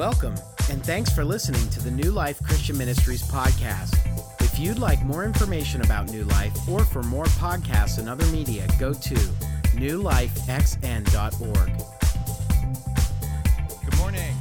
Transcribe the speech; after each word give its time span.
Welcome, 0.00 0.34
and 0.70 0.82
thanks 0.82 1.12
for 1.12 1.26
listening 1.26 1.68
to 1.68 1.82
the 1.82 1.90
New 1.90 2.10
Life 2.10 2.42
Christian 2.42 2.78
Ministries 2.78 3.22
podcast. 3.22 3.94
If 4.40 4.58
you'd 4.58 4.78
like 4.78 5.04
more 5.04 5.26
information 5.26 5.82
about 5.82 6.10
New 6.10 6.24
Life 6.24 6.56
or 6.66 6.86
for 6.86 7.02
more 7.02 7.26
podcasts 7.26 7.98
and 7.98 8.08
other 8.08 8.24
media, 8.28 8.66
go 8.78 8.94
to 8.94 9.14
newlifexn.org. 9.76 11.04
Good 13.84 13.98
morning. 13.98 14.34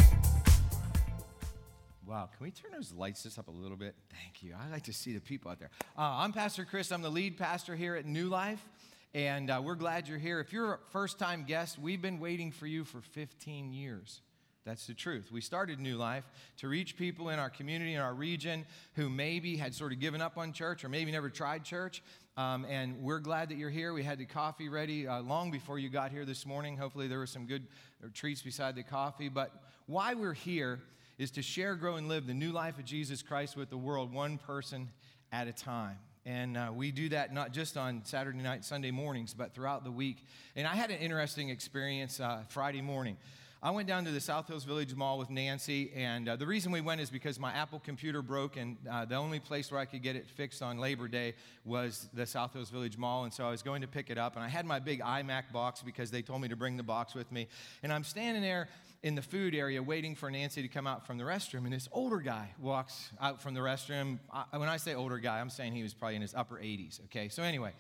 Wow, 2.07 2.29
can 2.37 2.45
we 2.45 2.51
turn 2.51 2.71
those 2.71 2.93
lights 2.93 3.23
just 3.23 3.37
up 3.37 3.49
a 3.49 3.51
little 3.51 3.75
bit? 3.75 3.95
Thank 4.23 4.41
you. 4.41 4.55
I 4.57 4.71
like 4.71 4.83
to 4.83 4.93
see 4.93 5.11
the 5.11 5.19
people 5.19 5.51
out 5.51 5.59
there. 5.59 5.71
Uh, 5.97 6.19
I'm 6.19 6.31
Pastor 6.31 6.63
Chris. 6.63 6.89
I'm 6.89 7.01
the 7.01 7.11
lead 7.11 7.37
pastor 7.37 7.75
here 7.75 7.97
at 7.97 8.05
New 8.05 8.29
Life, 8.29 8.65
and 9.13 9.49
uh, 9.49 9.61
we're 9.61 9.75
glad 9.75 10.07
you're 10.07 10.19
here. 10.19 10.39
If 10.39 10.53
you're 10.53 10.75
a 10.75 10.79
first 10.91 11.19
time 11.19 11.43
guest, 11.43 11.77
we've 11.77 12.01
been 12.01 12.21
waiting 12.21 12.53
for 12.53 12.65
you 12.65 12.85
for 12.85 13.01
15 13.01 13.73
years. 13.73 14.21
That's 14.69 14.85
the 14.85 14.93
truth. 14.93 15.31
We 15.31 15.41
started 15.41 15.79
New 15.79 15.97
Life 15.97 16.23
to 16.57 16.67
reach 16.67 16.95
people 16.95 17.29
in 17.29 17.39
our 17.39 17.49
community, 17.49 17.95
in 17.95 18.01
our 18.01 18.13
region, 18.13 18.67
who 18.93 19.09
maybe 19.09 19.57
had 19.57 19.73
sort 19.73 19.91
of 19.91 19.99
given 19.99 20.21
up 20.21 20.37
on 20.37 20.53
church 20.53 20.85
or 20.85 20.89
maybe 20.89 21.11
never 21.11 21.27
tried 21.27 21.63
church. 21.63 22.03
Um, 22.37 22.65
and 22.69 23.01
we're 23.01 23.17
glad 23.17 23.49
that 23.49 23.57
you're 23.57 23.71
here. 23.71 23.93
We 23.93 24.03
had 24.03 24.19
the 24.19 24.27
coffee 24.27 24.69
ready 24.69 25.07
uh, 25.07 25.23
long 25.23 25.49
before 25.49 25.79
you 25.79 25.89
got 25.89 26.11
here 26.11 26.23
this 26.23 26.45
morning. 26.45 26.77
Hopefully, 26.77 27.07
there 27.07 27.17
were 27.17 27.25
some 27.25 27.47
good 27.47 27.65
uh, 28.03 28.09
treats 28.13 28.43
beside 28.43 28.75
the 28.75 28.83
coffee. 28.83 29.27
But 29.27 29.51
why 29.87 30.13
we're 30.13 30.33
here 30.33 30.79
is 31.17 31.31
to 31.31 31.41
share, 31.41 31.73
grow, 31.73 31.95
and 31.95 32.07
live 32.07 32.27
the 32.27 32.35
new 32.35 32.51
life 32.51 32.77
of 32.77 32.85
Jesus 32.85 33.23
Christ 33.23 33.57
with 33.57 33.71
the 33.71 33.77
world, 33.77 34.13
one 34.13 34.37
person 34.37 34.89
at 35.31 35.47
a 35.47 35.51
time. 35.51 35.97
And 36.27 36.55
uh, 36.55 36.69
we 36.71 36.91
do 36.91 37.09
that 37.09 37.33
not 37.33 37.53
just 37.53 37.75
on 37.75 38.01
Saturday 38.05 38.37
night, 38.37 38.63
Sunday 38.63 38.91
mornings, 38.91 39.33
but 39.33 39.55
throughout 39.55 39.83
the 39.83 39.91
week. 39.91 40.23
And 40.55 40.67
I 40.67 40.75
had 40.75 40.91
an 40.91 40.99
interesting 40.99 41.49
experience 41.49 42.19
uh, 42.19 42.43
Friday 42.49 42.83
morning. 42.83 43.17
I 43.61 43.71
went 43.71 43.89
down 43.89 44.05
to 44.05 44.11
the 44.11 44.21
South 44.21 44.47
Hills 44.47 44.63
Village 44.63 44.95
Mall 44.95 45.17
with 45.17 45.29
Nancy, 45.29 45.91
and 45.93 46.29
uh, 46.29 46.37
the 46.37 46.47
reason 46.47 46.71
we 46.71 46.79
went 46.79 47.01
is 47.01 47.09
because 47.09 47.37
my 47.37 47.51
Apple 47.51 47.79
computer 47.79 48.21
broke, 48.21 48.55
and 48.55 48.77
uh, 48.89 49.03
the 49.03 49.15
only 49.15 49.41
place 49.41 49.69
where 49.69 49.81
I 49.81 49.83
could 49.83 50.01
get 50.01 50.15
it 50.15 50.29
fixed 50.29 50.61
on 50.61 50.77
Labor 50.77 51.09
Day 51.09 51.33
was 51.65 52.07
the 52.13 52.25
South 52.25 52.53
Hills 52.53 52.69
Village 52.69 52.97
Mall. 52.97 53.25
And 53.25 53.33
so 53.33 53.45
I 53.45 53.51
was 53.51 53.61
going 53.61 53.81
to 53.81 53.87
pick 53.87 54.09
it 54.09 54.17
up, 54.17 54.35
and 54.35 54.45
I 54.45 54.47
had 54.47 54.65
my 54.65 54.79
big 54.79 55.01
iMac 55.01 55.51
box 55.51 55.81
because 55.81 56.09
they 56.09 56.21
told 56.21 56.41
me 56.41 56.47
to 56.47 56.55
bring 56.55 56.77
the 56.77 56.83
box 56.83 57.13
with 57.13 57.29
me. 57.33 57.49
And 57.83 57.91
I'm 57.91 58.05
standing 58.05 58.41
there 58.41 58.69
in 59.03 59.15
the 59.15 59.21
food 59.21 59.53
area 59.53 59.83
waiting 59.83 60.15
for 60.15 60.31
Nancy 60.31 60.61
to 60.61 60.69
come 60.69 60.87
out 60.87 61.05
from 61.05 61.17
the 61.17 61.25
restroom, 61.25 61.65
and 61.65 61.73
this 61.73 61.89
older 61.91 62.19
guy 62.19 62.51
walks 62.61 63.09
out 63.19 63.41
from 63.41 63.55
the 63.55 63.59
restroom. 63.59 64.19
I, 64.31 64.57
when 64.57 64.69
I 64.69 64.77
say 64.77 64.95
older 64.95 65.17
guy, 65.17 65.41
I'm 65.41 65.49
saying 65.49 65.73
he 65.73 65.83
was 65.83 65.93
probably 65.93 66.15
in 66.15 66.21
his 66.21 66.33
upper 66.33 66.55
80s, 66.55 67.03
okay? 67.05 67.27
So, 67.27 67.43
anyway. 67.43 67.73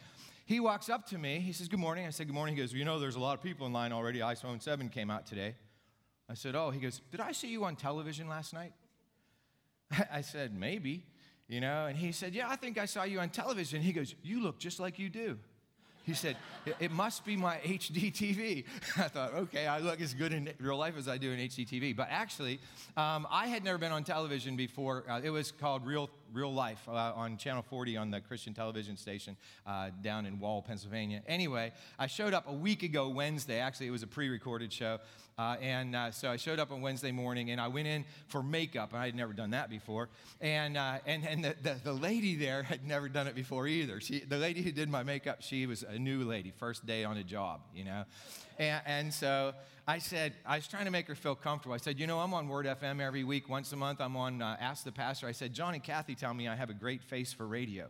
He 0.45 0.59
walks 0.59 0.89
up 0.89 1.05
to 1.09 1.17
me. 1.19 1.37
He 1.41 1.53
says, 1.53 1.67
Good 1.67 1.79
morning. 1.79 2.07
I 2.07 2.09
said, 2.09 2.25
Good 2.25 2.33
morning. 2.33 2.55
He 2.55 2.61
goes, 2.63 2.73
You 2.73 2.83
know, 2.83 2.99
there's 2.99 3.15
a 3.15 3.19
lot 3.19 3.37
of 3.37 3.43
people 3.43 3.67
in 3.67 3.71
line 3.71 3.91
already. 3.91 4.17
iPhone 4.17 4.59
7 4.59 4.89
came 4.89 5.11
out 5.11 5.27
today. 5.27 5.53
I 6.29 6.35
said, 6.35 6.55
Oh, 6.55 6.69
he 6.69 6.79
goes, 6.79 7.01
Did 7.11 7.19
I 7.19 7.31
see 7.31 7.47
you 7.47 7.65
on 7.65 7.75
television 7.75 8.29
last 8.29 8.53
night? 8.53 8.73
I 10.11 10.21
said, 10.21 10.53
Maybe, 10.53 11.03
you 11.47 11.59
know, 11.59 11.87
and 11.87 11.97
he 11.97 12.11
said, 12.11 12.35
Yeah, 12.35 12.47
I 12.47 12.55
think 12.55 12.77
I 12.77 12.85
saw 12.85 13.03
you 13.03 13.19
on 13.19 13.29
television. 13.29 13.81
He 13.81 13.91
goes, 13.91 14.13
You 14.23 14.41
look 14.41 14.59
just 14.59 14.79
like 14.79 14.99
you 14.99 15.09
do. 15.09 15.37
He 16.03 16.13
said, 16.13 16.37
It 16.79 16.91
must 16.91 17.25
be 17.25 17.35
my 17.35 17.57
HD 17.57 18.11
TV. 18.13 18.65
I 18.97 19.07
thought, 19.07 19.33
okay, 19.33 19.67
I 19.67 19.79
look 19.79 20.01
as 20.01 20.13
good 20.13 20.33
in 20.33 20.51
real 20.59 20.77
life 20.77 20.95
as 20.97 21.07
I 21.07 21.17
do 21.17 21.31
in 21.31 21.39
HD 21.39 21.67
TV. 21.67 21.95
But 21.95 22.07
actually, 22.09 22.59
um, 22.95 23.27
I 23.29 23.47
had 23.47 23.63
never 23.63 23.77
been 23.77 23.91
on 23.91 24.03
television 24.03 24.55
before. 24.55 25.03
Uh, 25.09 25.21
it 25.23 25.29
was 25.29 25.51
called 25.51 25.85
Real, 25.85 26.09
Real 26.33 26.53
Life 26.53 26.81
uh, 26.87 27.13
on 27.15 27.37
Channel 27.37 27.63
40 27.63 27.97
on 27.97 28.11
the 28.11 28.21
Christian 28.21 28.53
television 28.53 28.97
station 28.97 29.37
uh, 29.65 29.89
down 30.01 30.25
in 30.25 30.39
Wall, 30.39 30.61
Pennsylvania. 30.61 31.21
Anyway, 31.27 31.71
I 31.97 32.07
showed 32.07 32.33
up 32.33 32.47
a 32.47 32.53
week 32.53 32.83
ago, 32.83 33.09
Wednesday. 33.09 33.59
Actually, 33.59 33.87
it 33.87 33.91
was 33.91 34.03
a 34.03 34.07
pre 34.07 34.29
recorded 34.29 34.71
show. 34.71 34.99
Uh, 35.37 35.55
and 35.61 35.95
uh, 35.95 36.11
so 36.11 36.29
I 36.29 36.35
showed 36.35 36.59
up 36.59 36.69
on 36.69 36.81
Wednesday 36.81 37.13
morning 37.13 37.51
and 37.51 37.61
I 37.61 37.69
went 37.69 37.87
in 37.87 38.03
for 38.27 38.43
makeup. 38.43 38.91
And 38.91 39.01
I 39.01 39.05
had 39.05 39.15
never 39.15 39.31
done 39.31 39.51
that 39.51 39.69
before. 39.69 40.09
And, 40.41 40.75
uh, 40.75 40.97
and, 41.05 41.25
and 41.25 41.45
the, 41.45 41.55
the, 41.63 41.77
the, 41.81 41.93
lady 41.93 42.35
there 42.35 42.63
had 42.63 42.85
never 42.85 43.07
done 43.07 43.25
it 43.27 43.35
before 43.35 43.65
either. 43.65 44.01
She, 44.01 44.19
the 44.19 44.37
lady 44.37 44.61
who 44.61 44.73
did 44.73 44.89
my 44.89 45.03
makeup, 45.03 45.41
she 45.41 45.65
was 45.65 45.83
a 45.83 45.97
new 45.97 46.25
lady, 46.25 46.51
first 46.57 46.85
day 46.85 47.05
on 47.05 47.15
a 47.15 47.23
job, 47.23 47.61
you 47.73 47.85
know. 47.85 48.03
And, 48.59 48.81
and 48.85 49.13
so 49.13 49.53
I 49.87 49.97
said, 49.99 50.33
I 50.45 50.57
was 50.57 50.67
trying 50.67 50.85
to 50.85 50.91
make 50.91 51.07
her 51.07 51.15
feel 51.15 51.33
comfortable. 51.33 51.73
I 51.73 51.77
said, 51.77 51.97
you 51.97 52.05
know, 52.05 52.19
I'm 52.19 52.33
on 52.33 52.47
Word 52.47 52.65
FM 52.65 53.01
every 53.01 53.23
week. 53.23 53.49
Once 53.49 53.71
a 53.71 53.77
month, 53.77 54.01
I'm 54.01 54.15
on 54.17 54.41
uh, 54.41 54.57
Ask 54.59 54.83
the 54.83 54.91
Pastor. 54.91 55.27
I 55.27 55.31
said, 55.31 55.53
John 55.53 55.73
and 55.73 55.83
Kathy 55.83 56.13
tell 56.13 56.33
me 56.33 56.47
I 56.47 56.55
have 56.55 56.69
a 56.69 56.73
great 56.73 57.01
face 57.01 57.33
for 57.33 57.47
radio. 57.47 57.87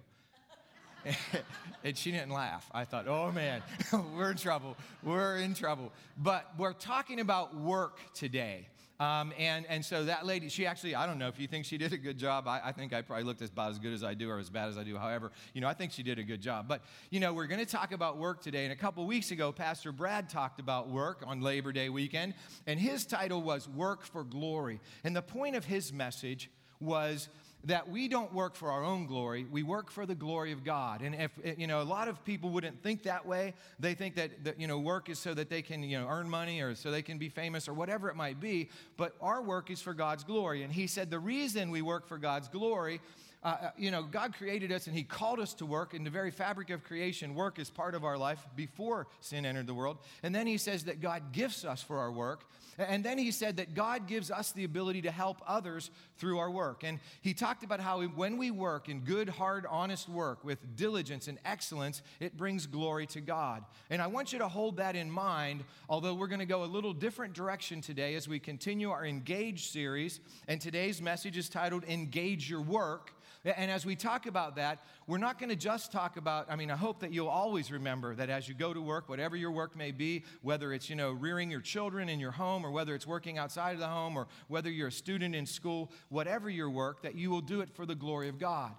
and 1.84 1.98
she 1.98 2.12
didn't 2.12 2.32
laugh. 2.32 2.70
I 2.74 2.86
thought, 2.86 3.08
oh 3.08 3.32
man, 3.32 3.64
we're 4.16 4.32
in 4.32 4.38
trouble. 4.38 4.78
We're 5.02 5.38
in 5.38 5.56
trouble. 5.56 5.92
But 6.18 6.46
we're 6.58 6.74
talking 6.74 7.20
about 7.20 7.56
work 7.56 7.98
today. 8.14 8.68
Um, 9.00 9.32
and, 9.38 9.66
and 9.68 9.84
so 9.84 10.04
that 10.06 10.26
lady, 10.26 10.50
she 10.50 10.66
actually, 10.66 10.94
I 10.94 11.06
don't 11.06 11.18
know 11.20 11.30
if 11.30 11.40
you 11.40 11.48
think 11.48 11.64
she 11.64 11.78
did 11.78 11.94
a 11.94 11.98
good 11.98 12.18
job. 12.18 12.48
I, 12.50 12.60
I 12.66 12.72
think 12.74 12.92
I 12.92 13.02
probably 13.02 13.24
looked 13.24 13.42
about 13.42 13.72
as 13.72 13.80
good 13.80 13.94
as 13.94 14.04
I 14.04 14.14
do 14.14 14.30
or 14.30 14.40
as 14.40 14.50
bad 14.50 14.68
as 14.68 14.78
I 14.78 14.84
do. 14.84 14.98
However, 14.98 15.32
you 15.54 15.62
know, 15.62 15.70
I 15.70 15.74
think 15.74 15.94
she 15.94 16.04
did 16.04 16.20
a 16.20 16.24
good 16.24 16.42
job. 16.42 16.68
But, 16.68 16.82
you 17.10 17.22
know, 17.22 17.34
we're 17.34 17.48
going 17.48 17.66
to 17.66 17.72
talk 17.72 17.94
about 17.94 18.18
work 18.18 18.42
today. 18.42 18.66
And 18.66 18.74
a 18.74 18.76
couple 18.76 19.06
weeks 19.06 19.32
ago, 19.32 19.54
Pastor 19.54 19.94
Brad 19.94 20.30
talked 20.30 20.60
about 20.60 20.90
work 20.90 21.24
on 21.26 21.40
Labor 21.40 21.72
Day 21.72 21.88
weekend. 21.88 22.34
And 22.68 22.78
his 22.78 23.06
title 23.06 23.42
was 23.42 23.70
Work 23.70 24.06
for 24.06 24.26
Glory. 24.26 24.82
And 25.06 25.16
the 25.16 25.22
point 25.22 25.56
of 25.56 25.64
his 25.64 25.94
message 25.94 26.50
was 26.82 27.30
that 27.66 27.90
we 27.90 28.08
don't 28.08 28.34
work 28.34 28.56
for 28.56 28.72
our 28.72 28.84
own 28.84 29.06
glory, 29.06 29.46
we 29.52 29.64
work 29.64 29.92
for 29.92 30.06
the 30.06 30.16
glory 30.16 30.52
of 30.52 30.64
God. 30.64 31.02
And 31.02 31.14
if, 31.14 31.32
you 31.58 31.68
know, 31.68 31.82
a 31.82 31.84
lot 31.84 32.08
of 32.08 32.24
people 32.24 32.50
wouldn't 32.52 32.82
think 32.82 33.04
that 33.04 33.26
way. 33.26 33.54
They 33.80 33.94
think 33.94 34.16
that, 34.16 34.46
that, 34.46 34.60
you 34.60 34.68
know, 34.68 34.80
work 34.80 35.10
is 35.10 35.20
so 35.20 35.34
that 35.34 35.50
they 35.50 35.62
can, 35.62 35.84
you 35.84 36.00
know, 36.00 36.08
earn 36.08 36.30
money 36.30 36.62
or 36.62 36.74
so 36.76 36.90
they 36.90 37.02
can 37.02 37.18
be 37.18 37.28
famous 37.28 37.68
or 37.68 37.74
whatever 37.74 38.10
it 38.10 38.16
might 38.16 38.40
be. 38.40 38.70
But 38.96 39.16
our 39.20 39.42
work 39.42 39.70
is 39.70 39.82
for 39.82 39.94
God's 39.94 40.24
glory. 40.24 40.64
And 40.64 40.72
he 40.72 40.88
said 40.88 41.12
the 41.12 41.20
reason 41.20 41.70
we 41.70 41.82
work 41.82 42.08
for 42.08 42.18
God's 42.18 42.48
glory 42.48 43.02
uh, 43.42 43.48
uh, 43.48 43.70
you 43.78 43.90
know, 43.90 44.04
God 44.04 44.36
created 44.36 44.70
us 44.72 44.88
and 44.88 44.96
He 44.96 45.04
called 45.04 45.40
us 45.40 45.54
to 45.56 45.66
work. 45.66 45.94
In 45.94 46.04
the 46.04 46.10
very 46.10 46.30
fabric 46.30 46.70
of 46.72 46.84
creation, 46.84 47.36
work 47.36 47.58
is 47.58 47.70
part 47.70 47.96
of 47.96 48.04
our 48.04 48.18
life 48.18 48.46
before 48.56 49.08
sin 49.22 49.46
entered 49.46 49.68
the 49.68 49.74
world. 49.74 50.00
And 50.24 50.36
then 50.36 50.46
He 50.46 50.58
says 50.58 50.84
that 50.86 51.00
God 51.00 51.32
gifts 51.32 51.64
us 51.64 51.82
for 51.82 52.00
our 52.00 52.12
work. 52.12 52.44
And 52.78 53.04
then 53.04 53.18
He 53.18 53.32
said 53.32 53.56
that 53.58 53.76
God 53.76 54.08
gives 54.08 54.30
us 54.30 54.52
the 54.52 54.66
ability 54.66 55.04
to 55.04 55.12
help 55.12 55.42
others 55.48 55.90
through 56.18 56.38
our 56.38 56.52
work. 56.52 56.84
And 56.84 57.00
He 57.22 57.34
talked 57.34 57.64
about 57.64 57.80
how 57.80 58.02
when 58.02 58.38
we 58.38 58.52
work 58.52 58.90
in 58.90 59.02
good, 59.02 59.30
hard, 59.30 59.66
honest 59.70 60.10
work 60.10 60.44
with 60.44 60.76
diligence 60.76 61.30
and 61.30 61.38
excellence, 61.46 62.02
it 62.20 62.36
brings 62.36 62.66
glory 62.66 63.08
to 63.08 63.22
God. 63.22 63.64
And 63.90 64.02
I 64.02 64.08
want 64.08 64.34
you 64.34 64.40
to 64.40 64.50
hold 64.50 64.78
that 64.78 64.98
in 64.98 65.10
mind, 65.10 65.64
although 65.88 66.14
we're 66.14 66.28
going 66.28 66.40
to 66.40 66.46
go 66.46 66.66
a 66.66 66.66
little 66.66 66.94
different 66.94 67.34
direction 67.34 67.80
today 67.80 68.16
as 68.16 68.28
we 68.28 68.40
continue 68.40 68.92
our 68.92 69.06
Engage 69.06 69.70
series. 69.70 70.20
And 70.50 70.60
today's 70.60 71.02
message 71.02 71.38
is 71.38 71.48
titled 71.48 71.86
Engage 71.86 72.50
Your 72.50 72.62
Work. 72.62 73.14
And 73.46 73.72
as 73.72 73.86
we 73.86 73.96
talk 73.96 74.26
about 74.26 74.58
that, 74.58 74.84
we're 75.08 75.18
not 75.18 75.40
going 75.40 75.50
to 75.50 75.56
just 75.56 75.94
talk 75.94 76.18
about, 76.18 76.48
I 76.50 76.58
mean, 76.58 76.70
I 76.70 76.76
hope 76.76 77.00
that 77.00 77.14
you'll 77.14 77.30
always 77.30 77.72
remember 77.72 78.14
that 78.16 78.30
as 78.30 78.50
you 78.50 78.54
go 78.54 78.74
to 78.74 78.82
work, 78.82 79.08
whatever 79.08 79.38
your 79.38 79.52
work 79.52 79.78
may 79.78 79.92
be, 79.92 80.26
whether 80.42 80.74
it's, 80.74 80.90
you 80.90 80.98
know, 80.98 81.12
rearing 81.12 81.50
your 81.50 81.62
children 81.62 82.10
in 82.10 82.20
your 82.20 82.32
home 82.32 82.66
or 82.66 82.72
whether 82.72 82.94
it's 82.94 83.08
working 83.08 83.38
outside 83.38 83.72
of 83.72 83.80
the 83.80 83.88
home 83.88 84.18
or 84.18 84.28
whether 84.50 84.70
you're 84.70 84.90
a 84.90 84.92
student 84.92 85.36
in 85.36 85.46
school, 85.46 85.90
whatever 86.10 86.50
your 86.50 86.70
work, 86.70 87.02
that 87.04 87.16
you 87.16 87.30
will 87.30 87.40
do 87.40 87.62
it 87.62 87.70
for 87.70 87.86
the 87.86 87.96
glory 87.96 88.28
of 88.28 88.40
God. 88.40 88.72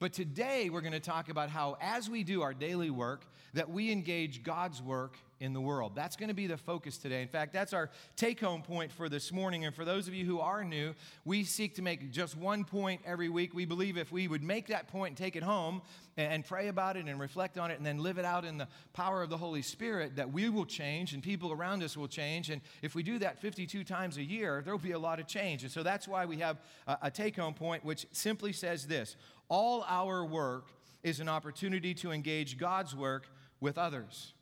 But 0.00 0.12
today 0.12 0.68
we're 0.68 0.80
going 0.80 0.92
to 0.92 1.00
talk 1.00 1.28
about 1.28 1.48
how, 1.48 1.76
as 1.80 2.10
we 2.10 2.24
do 2.24 2.42
our 2.42 2.54
daily 2.54 2.90
work, 2.90 3.24
that 3.54 3.70
we 3.70 3.92
engage 3.92 4.42
God's 4.42 4.82
work 4.82 5.16
in 5.40 5.52
the 5.52 5.60
world. 5.60 5.92
That's 5.94 6.16
going 6.16 6.28
to 6.28 6.34
be 6.34 6.46
the 6.46 6.56
focus 6.56 6.98
today. 6.98 7.22
In 7.22 7.28
fact, 7.28 7.52
that's 7.52 7.72
our 7.72 7.90
take 8.16 8.40
home 8.40 8.62
point 8.62 8.90
for 8.90 9.08
this 9.08 9.32
morning. 9.32 9.64
And 9.64 9.74
for 9.74 9.84
those 9.84 10.08
of 10.08 10.14
you 10.14 10.24
who 10.24 10.40
are 10.40 10.64
new, 10.64 10.94
we 11.24 11.44
seek 11.44 11.76
to 11.76 11.82
make 11.82 12.10
just 12.10 12.36
one 12.36 12.64
point 12.64 13.02
every 13.04 13.28
week. 13.28 13.54
We 13.54 13.64
believe 13.64 13.96
if 13.96 14.10
we 14.10 14.26
would 14.26 14.42
make 14.42 14.68
that 14.68 14.88
point 14.88 15.10
and 15.10 15.16
take 15.16 15.36
it 15.36 15.42
home 15.42 15.82
and, 16.16 16.44
pray 16.44 16.68
about 16.68 16.96
it 16.96 17.06
and 17.06 17.20
reflect 17.20 17.58
on 17.58 17.70
it 17.70 17.76
and 17.76 17.86
then 17.86 17.98
live 17.98 18.18
it 18.18 18.24
out 18.24 18.44
in 18.44 18.58
the 18.58 18.66
power 18.92 19.22
of 19.22 19.30
the 19.30 19.36
Holy 19.36 19.62
Spirit, 19.62 20.16
that 20.16 20.32
we 20.32 20.48
will 20.48 20.64
change 20.64 21.12
and 21.12 21.22
people 21.22 21.52
around 21.52 21.82
us 21.82 21.96
will 21.96 22.08
change. 22.08 22.50
And 22.50 22.60
if 22.82 22.94
we 22.94 23.02
do 23.02 23.18
that 23.20 23.38
52 23.38 23.84
times 23.84 24.16
a 24.16 24.22
year, 24.22 24.62
there 24.64 24.74
will 24.74 24.82
be 24.82 24.92
a 24.92 24.98
lot 24.98 25.20
of 25.20 25.26
change. 25.26 25.62
And 25.62 25.70
so 25.70 25.82
that's 25.82 26.08
why 26.08 26.26
we 26.26 26.38
have 26.38 26.58
a, 26.86 27.10
take 27.10 27.36
home 27.36 27.54
point 27.54 27.84
which 27.84 28.06
simply 28.12 28.52
says 28.52 28.86
this 28.86 29.16
all 29.48 29.84
our 29.88 30.24
work 30.24 30.68
is 31.02 31.20
an 31.20 31.28
opportunity 31.28 31.94
to 31.94 32.10
engage 32.10 32.58
God's 32.58 32.94
work 32.94 33.26
with 33.60 33.78
others. 33.78 34.32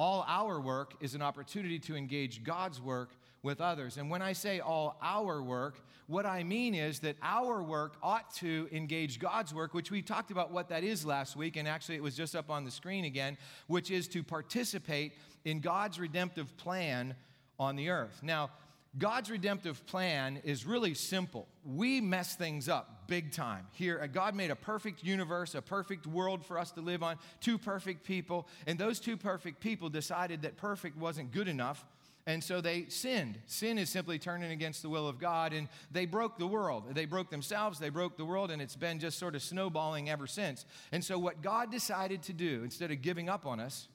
All 0.00 0.24
our 0.26 0.58
work 0.58 0.94
is 1.00 1.14
an 1.14 1.20
opportunity 1.20 1.78
to 1.80 1.94
engage 1.94 2.42
God's 2.42 2.80
work 2.80 3.10
with 3.42 3.60
others. 3.60 3.98
And 3.98 4.08
when 4.08 4.22
I 4.22 4.32
say 4.32 4.58
all 4.58 4.96
our 5.02 5.42
work, 5.42 5.78
what 6.06 6.24
I 6.24 6.42
mean 6.42 6.74
is 6.74 7.00
that 7.00 7.16
our 7.22 7.62
work 7.62 7.96
ought 8.02 8.32
to 8.36 8.66
engage 8.72 9.18
God's 9.18 9.52
work, 9.52 9.74
which 9.74 9.90
we 9.90 10.00
talked 10.00 10.30
about 10.30 10.52
what 10.52 10.70
that 10.70 10.84
is 10.84 11.04
last 11.04 11.36
week, 11.36 11.56
and 11.56 11.68
actually 11.68 11.96
it 11.96 12.02
was 12.02 12.16
just 12.16 12.34
up 12.34 12.48
on 12.48 12.64
the 12.64 12.70
screen 12.70 13.04
again, 13.04 13.36
which 13.66 13.90
is 13.90 14.08
to 14.08 14.22
participate 14.22 15.12
in 15.44 15.60
God's 15.60 16.00
redemptive 16.00 16.56
plan 16.56 17.14
on 17.58 17.76
the 17.76 17.90
earth. 17.90 18.20
Now, 18.22 18.48
God's 18.98 19.30
redemptive 19.30 19.86
plan 19.86 20.40
is 20.42 20.66
really 20.66 20.94
simple. 20.94 21.46
We 21.64 22.00
mess 22.00 22.34
things 22.34 22.68
up 22.68 23.06
big 23.06 23.32
time. 23.32 23.66
Here, 23.72 24.04
God 24.12 24.34
made 24.34 24.50
a 24.50 24.56
perfect 24.56 25.04
universe, 25.04 25.54
a 25.54 25.62
perfect 25.62 26.06
world 26.06 26.44
for 26.44 26.58
us 26.58 26.72
to 26.72 26.80
live 26.80 27.02
on, 27.02 27.16
two 27.40 27.56
perfect 27.56 28.04
people, 28.04 28.48
and 28.66 28.78
those 28.78 28.98
two 28.98 29.16
perfect 29.16 29.60
people 29.60 29.88
decided 29.88 30.42
that 30.42 30.56
perfect 30.56 30.96
wasn't 30.96 31.30
good 31.30 31.48
enough. 31.48 31.84
And 32.26 32.42
so 32.42 32.60
they 32.60 32.86
sinned. 32.88 33.38
Sin 33.46 33.78
is 33.78 33.90
simply 33.90 34.18
turning 34.18 34.52
against 34.52 34.82
the 34.82 34.88
will 34.88 35.08
of 35.08 35.18
God, 35.18 35.52
and 35.52 35.68
they 35.90 36.04
broke 36.04 36.38
the 36.38 36.46
world. 36.46 36.94
They 36.94 37.06
broke 37.06 37.30
themselves, 37.30 37.78
they 37.78 37.88
broke 37.88 38.16
the 38.16 38.24
world, 38.24 38.50
and 38.50 38.60
it's 38.60 38.76
been 38.76 38.98
just 38.98 39.18
sort 39.18 39.34
of 39.34 39.42
snowballing 39.42 40.10
ever 40.10 40.26
since. 40.26 40.64
And 40.92 41.04
so, 41.04 41.18
what 41.18 41.42
God 41.42 41.70
decided 41.70 42.22
to 42.24 42.32
do, 42.32 42.62
instead 42.62 42.90
of 42.90 43.02
giving 43.02 43.28
up 43.28 43.46
on 43.46 43.58
us, 43.58 43.88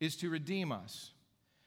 is 0.00 0.16
to 0.16 0.30
redeem 0.30 0.72
us. 0.72 1.12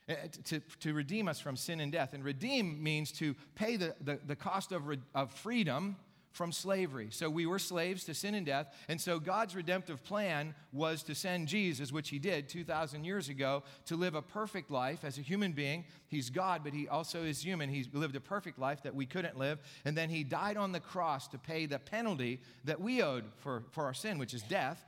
Eh, 0.07 0.15
to, 0.43 0.59
to 0.79 0.93
redeem 0.93 1.27
us 1.27 1.39
from 1.39 1.55
sin 1.55 1.79
and 1.79 1.91
death. 1.91 2.13
And 2.13 2.23
redeem 2.23 2.83
means 2.83 3.11
to 3.13 3.35
pay 3.55 3.75
the, 3.75 3.95
the, 4.01 4.19
the 4.27 4.35
cost 4.35 4.71
of, 4.71 4.83
of 5.15 5.31
freedom 5.31 5.95
from 6.31 6.51
slavery. 6.51 7.07
So 7.09 7.27
we 7.27 7.47
were 7.47 7.57
slaves 7.57 8.03
to 8.03 8.13
sin 8.13 8.35
and 8.35 8.45
death. 8.45 8.71
And 8.87 9.01
so 9.01 9.19
God's 9.19 9.55
redemptive 9.55 10.03
plan 10.03 10.53
was 10.71 11.01
to 11.03 11.15
send 11.15 11.47
Jesus, 11.47 11.91
which 11.91 12.09
he 12.09 12.19
did 12.19 12.49
2,000 12.49 13.03
years 13.03 13.29
ago, 13.29 13.63
to 13.85 13.95
live 13.95 14.13
a 14.13 14.21
perfect 14.21 14.69
life 14.69 15.03
as 15.03 15.17
a 15.17 15.21
human 15.21 15.53
being. 15.53 15.85
He's 16.07 16.29
God, 16.29 16.61
but 16.63 16.73
he 16.73 16.87
also 16.87 17.23
is 17.23 17.41
human. 17.41 17.69
He 17.69 17.87
lived 17.91 18.15
a 18.15 18.19
perfect 18.21 18.59
life 18.59 18.83
that 18.83 18.93
we 18.93 19.07
couldn't 19.07 19.39
live. 19.39 19.59
And 19.85 19.97
then 19.97 20.09
he 20.09 20.23
died 20.23 20.57
on 20.57 20.71
the 20.71 20.79
cross 20.79 21.27
to 21.29 21.39
pay 21.39 21.65
the 21.65 21.79
penalty 21.79 22.41
that 22.65 22.79
we 22.79 23.01
owed 23.01 23.23
for, 23.37 23.63
for 23.71 23.85
our 23.85 23.93
sin, 23.95 24.19
which 24.19 24.35
is 24.35 24.43
death. 24.43 24.85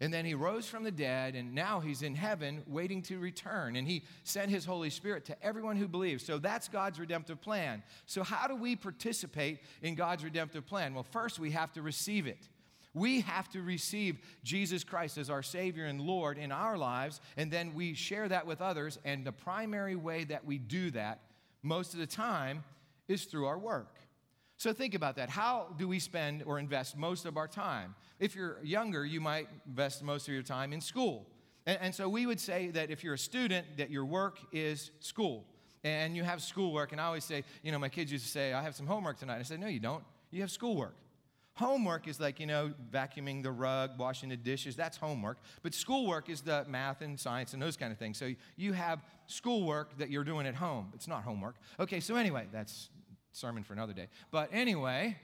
And 0.00 0.14
then 0.14 0.24
he 0.24 0.34
rose 0.34 0.68
from 0.68 0.84
the 0.84 0.92
dead, 0.92 1.34
and 1.34 1.54
now 1.54 1.80
he's 1.80 2.02
in 2.02 2.14
heaven 2.14 2.62
waiting 2.68 3.02
to 3.02 3.18
return. 3.18 3.74
And 3.74 3.86
he 3.86 4.04
sent 4.22 4.48
his 4.48 4.64
Holy 4.64 4.90
Spirit 4.90 5.24
to 5.24 5.42
everyone 5.44 5.76
who 5.76 5.88
believes. 5.88 6.24
So 6.24 6.38
that's 6.38 6.68
God's 6.68 7.00
redemptive 7.00 7.40
plan. 7.40 7.82
So, 8.06 8.22
how 8.22 8.46
do 8.46 8.54
we 8.54 8.76
participate 8.76 9.58
in 9.82 9.96
God's 9.96 10.22
redemptive 10.22 10.66
plan? 10.66 10.94
Well, 10.94 11.02
first, 11.02 11.40
we 11.40 11.50
have 11.50 11.72
to 11.72 11.82
receive 11.82 12.28
it. 12.28 12.48
We 12.94 13.22
have 13.22 13.48
to 13.50 13.62
receive 13.62 14.18
Jesus 14.44 14.84
Christ 14.84 15.18
as 15.18 15.30
our 15.30 15.42
Savior 15.42 15.86
and 15.86 16.00
Lord 16.00 16.38
in 16.38 16.52
our 16.52 16.78
lives, 16.78 17.20
and 17.36 17.50
then 17.50 17.74
we 17.74 17.94
share 17.94 18.28
that 18.28 18.46
with 18.46 18.60
others. 18.60 18.98
And 19.04 19.24
the 19.24 19.32
primary 19.32 19.96
way 19.96 20.24
that 20.24 20.44
we 20.44 20.58
do 20.58 20.92
that 20.92 21.20
most 21.62 21.92
of 21.92 22.00
the 22.00 22.06
time 22.06 22.62
is 23.08 23.24
through 23.24 23.46
our 23.46 23.58
work. 23.58 23.96
So 24.58 24.72
think 24.72 24.94
about 24.94 25.16
that. 25.16 25.30
How 25.30 25.68
do 25.78 25.86
we 25.86 26.00
spend 26.00 26.42
or 26.44 26.58
invest 26.58 26.96
most 26.96 27.26
of 27.26 27.36
our 27.36 27.46
time? 27.46 27.94
If 28.18 28.34
you're 28.34 28.58
younger, 28.62 29.04
you 29.04 29.20
might 29.20 29.48
invest 29.66 30.02
most 30.02 30.26
of 30.28 30.34
your 30.34 30.42
time 30.42 30.72
in 30.72 30.80
school. 30.80 31.26
And, 31.66 31.78
and, 31.80 31.94
so 31.94 32.08
we 32.08 32.26
would 32.26 32.40
say 32.40 32.70
that 32.70 32.90
if 32.90 33.04
you're 33.04 33.14
a 33.14 33.18
student, 33.18 33.66
that 33.76 33.90
your 33.90 34.04
work 34.04 34.38
is 34.52 34.90
school. 35.00 35.44
And 35.84 36.16
you 36.16 36.24
have 36.24 36.42
schoolwork. 36.42 36.92
And 36.92 37.00
I 37.00 37.04
always 37.04 37.24
say, 37.24 37.44
you 37.62 37.70
know, 37.70 37.78
my 37.78 37.88
kids 37.88 38.10
used 38.10 38.24
to 38.24 38.30
say, 38.30 38.52
I 38.52 38.62
have 38.62 38.74
some 38.74 38.86
homework 38.86 39.18
tonight. 39.18 39.38
I 39.38 39.42
said, 39.42 39.60
no, 39.60 39.68
you 39.68 39.80
don't. 39.80 40.02
You 40.30 40.40
have 40.40 40.50
schoolwork. 40.50 40.96
Homework 41.54 42.06
is 42.06 42.20
like, 42.20 42.38
you 42.38 42.46
know, 42.46 42.72
vacuuming 42.92 43.42
the 43.42 43.50
rug, 43.50 43.98
washing 43.98 44.28
the 44.28 44.36
dishes. 44.36 44.76
That's 44.76 44.96
homework. 44.96 45.38
But 45.62 45.74
schoolwork 45.74 46.28
is 46.28 46.40
the 46.40 46.64
math 46.68 47.00
and 47.00 47.18
science 47.18 47.52
and 47.52 47.60
those 47.60 47.76
kind 47.76 47.92
of 47.92 47.98
things. 47.98 48.16
So 48.16 48.32
you 48.56 48.72
have 48.72 49.00
schoolwork 49.26 49.98
that 49.98 50.08
you're 50.08 50.24
doing 50.24 50.46
at 50.46 50.54
home. 50.54 50.92
It's 50.94 51.08
not 51.08 51.24
homework. 51.24 51.56
Okay, 51.80 52.00
so 52.00 52.14
anyway, 52.14 52.46
that's 52.52 52.90
sermon 53.32 53.64
for 53.64 53.72
another 53.72 53.92
day. 53.92 54.08
But 54.30 54.50
anyway, 54.52 55.16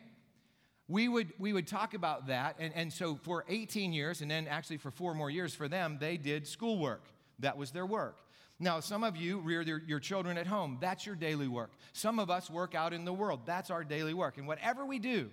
we 0.89 1.09
would, 1.09 1.33
we 1.39 1.53
would 1.53 1.67
talk 1.67 1.95
about 1.95 2.27
that. 2.27 2.57
And, 2.59 2.73
and 2.75 2.93
so 2.93 3.17
for 3.17 3.45
18 3.49 3.93
years, 3.93 4.21
and 4.21 4.31
then 4.31 4.47
actually 4.47 4.77
for 4.77 4.91
four 4.91 5.15
more 5.15 5.31
years 5.31 5.55
for 5.55 5.69
them, 5.69 5.97
they 6.01 6.17
did 6.17 6.47
schoolwork. 6.47 7.05
That 7.39 7.57
was 7.57 7.71
their 7.71 7.87
work. 7.87 8.19
Now, 8.61 8.81
some 8.81 9.03
of 9.03 9.17
you 9.17 9.41
rear 9.41 9.65
their, 9.65 9.83
your 9.85 9.99
children 9.99 10.39
at 10.39 10.47
home. 10.47 10.79
That's 10.81 11.05
your 11.05 11.17
daily 11.17 11.49
work. 11.49 11.73
Some 11.93 12.19
of 12.19 12.31
us 12.31 12.49
work 12.49 12.75
out 12.75 12.93
in 12.93 13.05
the 13.05 13.13
world. 13.13 13.41
That's 13.47 13.71
our 13.71 13.83
daily 13.83 14.15
work. 14.15 14.39
And 14.39 14.47
whatever 14.47 14.85
we 14.85 14.99
do, 14.99 15.31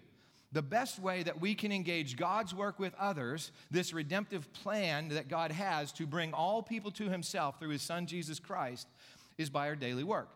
the 0.51 0.61
best 0.61 0.99
way 0.99 1.23
that 1.23 1.39
we 1.39 1.53
can 1.53 1.71
engage 1.71 2.17
God's 2.17 2.53
work 2.53 2.79
with 2.79 2.93
others, 2.99 3.51
this 3.69 3.93
redemptive 3.93 4.51
plan 4.53 5.09
that 5.09 5.29
God 5.29 5.51
has 5.51 5.91
to 5.93 6.07
bring 6.07 6.33
all 6.33 6.63
people 6.63 6.91
to 6.91 7.09
Himself 7.09 7.59
through 7.59 7.69
His 7.69 7.81
Son 7.81 8.07
Jesus 8.07 8.39
Christ, 8.39 8.87
is 9.37 9.49
by 9.49 9.67
our 9.67 9.75
daily 9.75 10.03
work. 10.03 10.29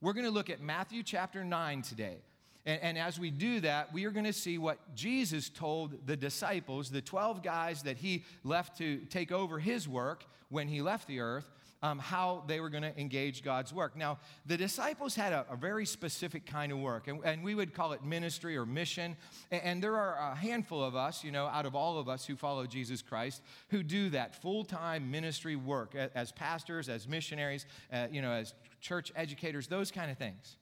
We're 0.00 0.12
going 0.12 0.26
to 0.26 0.32
look 0.32 0.50
at 0.50 0.60
Matthew 0.60 1.02
chapter 1.02 1.44
9 1.44 1.82
today. 1.82 2.18
And, 2.64 2.80
and, 2.80 2.98
as 2.98 3.18
we 3.18 3.30
do 3.30 3.60
that, 3.60 3.92
we 3.92 4.04
are 4.04 4.12
going 4.12 4.24
to 4.24 4.32
see 4.32 4.56
what 4.56 4.94
Jesus 4.94 5.48
told 5.48 6.06
the 6.06 6.16
disciples, 6.16 6.90
the 6.90 7.00
12 7.00 7.42
guys 7.42 7.82
that 7.82 7.96
he 7.96 8.24
left 8.44 8.78
to 8.78 8.98
take 9.10 9.32
over 9.32 9.58
his 9.58 9.88
work 9.88 10.24
when 10.48 10.68
he 10.68 10.80
left 10.80 11.08
the 11.08 11.18
earth, 11.18 11.50
um, 11.82 11.98
how 11.98 12.44
they 12.46 12.60
were 12.60 12.68
going 12.68 12.84
to 12.84 12.96
engage 13.00 13.42
God's 13.42 13.72
work. 13.72 13.96
Now, 13.96 14.18
the 14.46 14.56
disciples 14.56 15.16
had 15.16 15.32
a, 15.32 15.44
a 15.50 15.56
very 15.56 15.84
specific 15.84 16.46
kind 16.46 16.70
of 16.70 16.78
work, 16.78 17.08
and, 17.08 17.20
and, 17.24 17.42
we 17.42 17.56
would 17.56 17.74
call 17.74 17.92
it 17.92 18.04
ministry 18.04 18.56
or 18.56 18.64
mission. 18.64 19.16
And, 19.50 19.62
and 19.62 19.82
there 19.82 19.96
are 19.96 20.32
a 20.32 20.36
handful 20.36 20.84
of 20.84 20.94
us, 20.94 21.24
you 21.24 21.32
know, 21.32 21.46
out 21.46 21.66
of 21.66 21.74
all 21.74 21.98
of 21.98 22.08
us 22.08 22.24
who 22.24 22.36
follow 22.36 22.66
Jesus 22.66 23.02
Christ, 23.02 23.42
who 23.70 23.82
do 23.82 24.10
that 24.10 24.40
full 24.40 24.64
time 24.64 25.10
ministry 25.10 25.56
work 25.56 25.96
as 26.14 26.30
pastors, 26.30 26.88
as 26.88 27.08
missionaries, 27.08 27.66
uh, 27.92 28.06
you 28.12 28.22
know, 28.22 28.30
as 28.30 28.54
church 28.80 29.10
educators, 29.16 29.66
those 29.66 29.90
kind 29.90 30.12
of 30.12 30.18
things. 30.18 30.56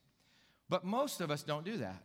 But 0.71 0.85
most 0.85 1.19
of 1.19 1.29
us 1.29 1.43
don't 1.43 1.65
do 1.65 1.77
that. 1.77 2.01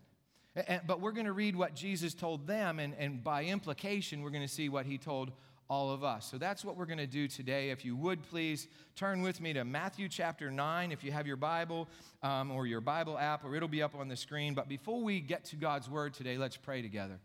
And, 0.66 0.80
but 0.88 1.00
we're 1.00 1.12
going 1.12 1.26
to 1.26 1.32
read 1.32 1.54
what 1.54 1.76
Jesus 1.76 2.14
told 2.14 2.48
them, 2.48 2.80
and, 2.80 2.94
and 2.98 3.22
by 3.22 3.44
implication, 3.44 4.22
we're 4.22 4.30
going 4.30 4.46
to 4.46 4.52
see 4.52 4.68
what 4.68 4.86
he 4.86 4.98
told 4.98 5.30
all 5.70 5.92
of 5.92 6.02
us. 6.02 6.28
So 6.28 6.36
that's 6.36 6.64
what 6.64 6.76
we're 6.76 6.86
going 6.86 6.98
to 6.98 7.06
do 7.06 7.28
today. 7.28 7.70
If 7.70 7.84
you 7.84 7.94
would 7.94 8.24
please 8.24 8.66
turn 8.96 9.22
with 9.22 9.40
me 9.40 9.52
to 9.52 9.64
Matthew 9.64 10.08
chapter 10.08 10.50
9, 10.50 10.90
if 10.90 11.04
you 11.04 11.12
have 11.12 11.28
your 11.28 11.36
Bible 11.36 11.86
um, 12.24 12.50
or 12.50 12.66
your 12.66 12.80
Bible 12.80 13.16
app, 13.16 13.44
or 13.44 13.54
it'll 13.54 13.68
be 13.68 13.82
up 13.82 13.94
on 13.94 14.08
the 14.08 14.16
screen. 14.16 14.52
But 14.52 14.68
before 14.68 15.00
we 15.00 15.20
get 15.20 15.44
to 15.46 15.56
God's 15.56 15.88
word 15.88 16.12
today, 16.12 16.36
let's 16.36 16.56
pray 16.56 16.82
together. 16.82 17.20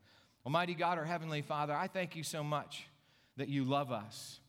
Almighty 0.46 0.76
God, 0.76 1.00
our 1.00 1.06
Heavenly 1.06 1.42
Father, 1.42 1.74
I 1.74 1.88
thank 1.88 2.16
you 2.16 2.24
so 2.24 2.44
much 2.44 2.86
that 3.38 3.50
you 3.50 3.64
love 3.64 3.92
us, 3.92 4.40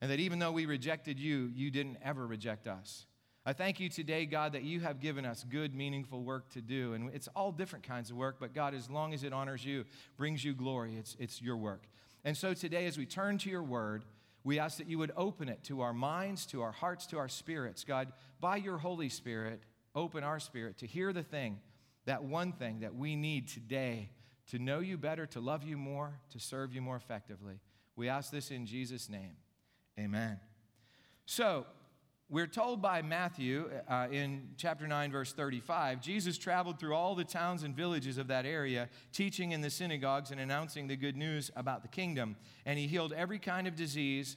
and 0.00 0.10
that 0.10 0.18
even 0.18 0.40
though 0.40 0.52
we 0.52 0.66
rejected 0.66 1.20
you, 1.20 1.48
you 1.54 1.70
didn't 1.70 1.98
ever 2.02 2.26
reject 2.26 2.66
us. 2.66 3.06
I 3.46 3.54
thank 3.54 3.80
you 3.80 3.88
today, 3.88 4.26
God, 4.26 4.52
that 4.52 4.64
you 4.64 4.80
have 4.80 5.00
given 5.00 5.24
us 5.24 5.44
good, 5.48 5.74
meaningful 5.74 6.22
work 6.22 6.50
to 6.50 6.60
do. 6.60 6.92
And 6.92 7.10
it's 7.14 7.28
all 7.28 7.52
different 7.52 7.86
kinds 7.86 8.10
of 8.10 8.16
work, 8.16 8.36
but 8.38 8.52
God, 8.52 8.74
as 8.74 8.90
long 8.90 9.14
as 9.14 9.24
it 9.24 9.32
honors 9.32 9.64
you, 9.64 9.86
brings 10.18 10.44
you 10.44 10.52
glory, 10.52 10.96
it's, 10.96 11.16
it's 11.18 11.40
your 11.40 11.56
work. 11.56 11.84
And 12.22 12.36
so 12.36 12.52
today, 12.52 12.86
as 12.86 12.98
we 12.98 13.06
turn 13.06 13.38
to 13.38 13.50
your 13.50 13.62
word, 13.62 14.04
we 14.44 14.58
ask 14.58 14.76
that 14.78 14.86
you 14.86 14.98
would 14.98 15.12
open 15.16 15.48
it 15.48 15.64
to 15.64 15.80
our 15.80 15.94
minds, 15.94 16.44
to 16.46 16.60
our 16.60 16.72
hearts, 16.72 17.06
to 17.08 17.18
our 17.18 17.28
spirits. 17.28 17.82
God, 17.82 18.12
by 18.40 18.56
your 18.56 18.76
Holy 18.76 19.08
Spirit, 19.08 19.62
open 19.94 20.22
our 20.22 20.38
spirit 20.38 20.78
to 20.78 20.86
hear 20.86 21.12
the 21.12 21.22
thing, 21.22 21.60
that 22.04 22.22
one 22.24 22.52
thing 22.52 22.80
that 22.80 22.94
we 22.94 23.16
need 23.16 23.48
today 23.48 24.10
to 24.50 24.58
know 24.58 24.80
you 24.80 24.98
better, 24.98 25.26
to 25.26 25.40
love 25.40 25.62
you 25.62 25.76
more, 25.76 26.18
to 26.30 26.38
serve 26.38 26.74
you 26.74 26.82
more 26.82 26.96
effectively. 26.96 27.60
We 27.96 28.08
ask 28.08 28.30
this 28.30 28.50
in 28.50 28.66
Jesus' 28.66 29.08
name. 29.08 29.36
Amen. 29.98 30.40
So, 31.26 31.66
we're 32.30 32.46
told 32.46 32.80
by 32.80 33.02
Matthew 33.02 33.68
uh, 33.88 34.06
in 34.12 34.50
chapter 34.56 34.86
9, 34.86 35.10
verse 35.10 35.32
35, 35.32 36.00
Jesus 36.00 36.38
traveled 36.38 36.78
through 36.78 36.94
all 36.94 37.16
the 37.16 37.24
towns 37.24 37.64
and 37.64 37.74
villages 37.74 38.18
of 38.18 38.28
that 38.28 38.46
area, 38.46 38.88
teaching 39.12 39.50
in 39.50 39.60
the 39.60 39.68
synagogues 39.68 40.30
and 40.30 40.40
announcing 40.40 40.86
the 40.86 40.94
good 40.94 41.16
news 41.16 41.50
about 41.56 41.82
the 41.82 41.88
kingdom. 41.88 42.36
And 42.64 42.78
he 42.78 42.86
healed 42.86 43.12
every 43.12 43.40
kind 43.40 43.66
of 43.66 43.74
disease 43.74 44.36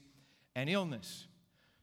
and 0.55 0.71
illness. 0.71 1.27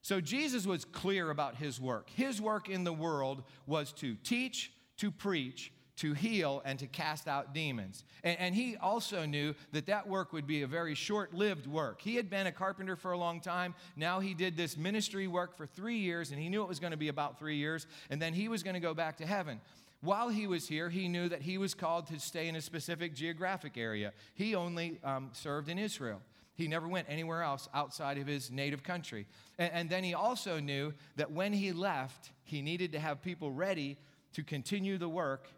So 0.02 0.20
Jesus 0.20 0.66
was 0.66 0.84
clear 0.84 1.30
about 1.30 1.54
his 1.54 1.80
work. 1.80 2.10
His 2.10 2.40
work 2.40 2.68
in 2.68 2.82
the 2.82 2.92
world 2.92 3.44
was 3.66 3.92
to 3.94 4.16
teach, 4.16 4.72
to 4.96 5.12
preach, 5.12 5.72
to 6.00 6.14
heal 6.14 6.62
and 6.64 6.78
to 6.78 6.86
cast 6.86 7.28
out 7.28 7.52
demons. 7.52 8.04
And, 8.24 8.38
and, 8.40 8.54
he 8.54 8.74
also 8.78 9.26
knew 9.26 9.54
that 9.72 9.84
that 9.86 10.08
work 10.08 10.32
would 10.32 10.46
be 10.46 10.62
a 10.62 10.66
very 10.66 10.94
short 10.94 11.34
lived 11.34 11.66
work. 11.66 12.00
He 12.00 12.16
had 12.16 12.30
been 12.30 12.46
a 12.46 12.52
carpenter 12.52 12.96
for 12.96 13.12
a 13.12 13.18
long 13.18 13.38
time. 13.40 13.74
Now 13.96 14.18
he 14.18 14.32
did 14.32 14.56
this 14.56 14.78
ministry 14.78 15.28
work 15.28 15.54
for 15.54 15.66
three 15.66 15.98
years, 15.98 16.30
and 16.30 16.40
he 16.40 16.48
knew 16.48 16.62
it 16.62 16.68
was 16.68 16.80
going 16.80 16.92
to 16.92 16.96
be 16.96 17.08
about 17.08 17.38
three 17.38 17.56
years, 17.56 17.86
and 18.08 18.20
then 18.20 18.32
he 18.32 18.48
was 18.48 18.62
going 18.62 18.74
to 18.74 18.80
go 18.80 18.94
back 18.94 19.18
to 19.18 19.26
heaven. 19.26 19.60
While 20.00 20.30
he 20.30 20.46
was 20.46 20.66
here, 20.66 20.88
he 20.88 21.06
knew 21.06 21.28
that 21.28 21.42
he 21.42 21.58
was 21.58 21.74
called 21.74 22.06
to 22.06 22.18
stay 22.18 22.48
in 22.48 22.56
a 22.56 22.62
specific 22.62 23.14
geographic 23.14 23.76
area. 23.76 24.14
He 24.34 24.54
only 24.54 25.00
um, 25.04 25.28
served 25.34 25.68
in 25.68 25.78
Israel. 25.78 26.22
He 26.54 26.66
never 26.66 26.88
went 26.88 27.08
anywhere 27.10 27.42
else 27.42 27.68
outside 27.74 28.16
of 28.16 28.26
his 28.26 28.50
native 28.50 28.82
country. 28.82 29.26
And, 29.58 29.70
and 29.72 29.90
then 29.90 30.02
he 30.02 30.14
also 30.14 30.60
knew 30.60 30.94
that 31.16 31.30
when 31.30 31.52
he 31.52 31.72
left, 31.72 32.30
he 32.44 32.62
needed 32.62 32.92
to 32.92 33.00
have 33.00 33.20
people 33.20 33.50
ready 33.50 33.98
to 34.32 34.42
continue 34.42 34.96
the 34.96 35.08
work 35.08 35.48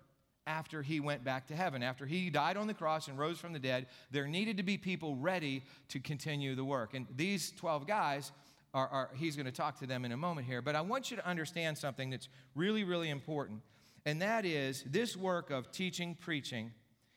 after 0.47 0.83
he 0.83 1.01
went 1.01 1.25
back 1.25 1.47
to 1.49 1.57
heaven. 1.57 1.83
After 1.83 2.07
he 2.07 2.31
died 2.31 2.57
on 2.57 2.67
the 2.67 2.75
cross 2.75 3.09
and 3.09 3.19
rose 3.19 3.39
from 3.39 3.53
the 3.53 3.59
dead, 3.59 3.87
there 4.11 4.27
needed 4.27 4.57
to 4.57 4.63
be 4.63 4.77
people 4.77 5.17
ready 5.17 5.63
to 5.89 6.01
continue 6.01 6.55
the 6.55 6.65
work. 6.65 6.95
And 6.95 7.07
these 7.17 7.53
12 7.53 7.87
guys 7.87 8.33
are, 8.75 8.89
are 8.89 9.11
he's 9.15 9.37
going 9.37 9.47
to 9.47 9.53
talk 9.53 9.79
to 9.81 9.87
them 9.87 10.05
in 10.05 10.13
a 10.13 10.17
moment 10.17 10.47
here. 10.47 10.63
But 10.63 10.75
I 10.75 10.81
want 10.81 11.11
you 11.11 11.17
to 11.17 11.27
understand 11.27 11.79
something 11.79 12.11
that's 12.11 12.29
really, 12.55 12.85
really 12.85 13.11
important. 13.11 13.61
And 14.05 14.21
that 14.23 14.45
is 14.45 14.85
this 14.85 15.17
work 15.17 15.51
of 15.51 15.71
teaching, 15.71 16.17
preaching, 16.19 16.73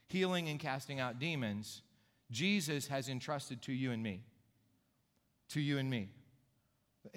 healing, 0.08 0.50
and 0.50 0.60
casting 0.60 1.00
out 1.00 1.20
demons, 1.20 1.82
Jesus 2.32 2.88
has 2.88 3.10
entrusted 3.10 3.62
to 3.64 3.74
you 3.74 3.92
and 3.92 4.04
me. 4.04 4.22
To 5.50 5.62
you 5.62 5.78
and 5.78 5.90
me. 5.90 6.10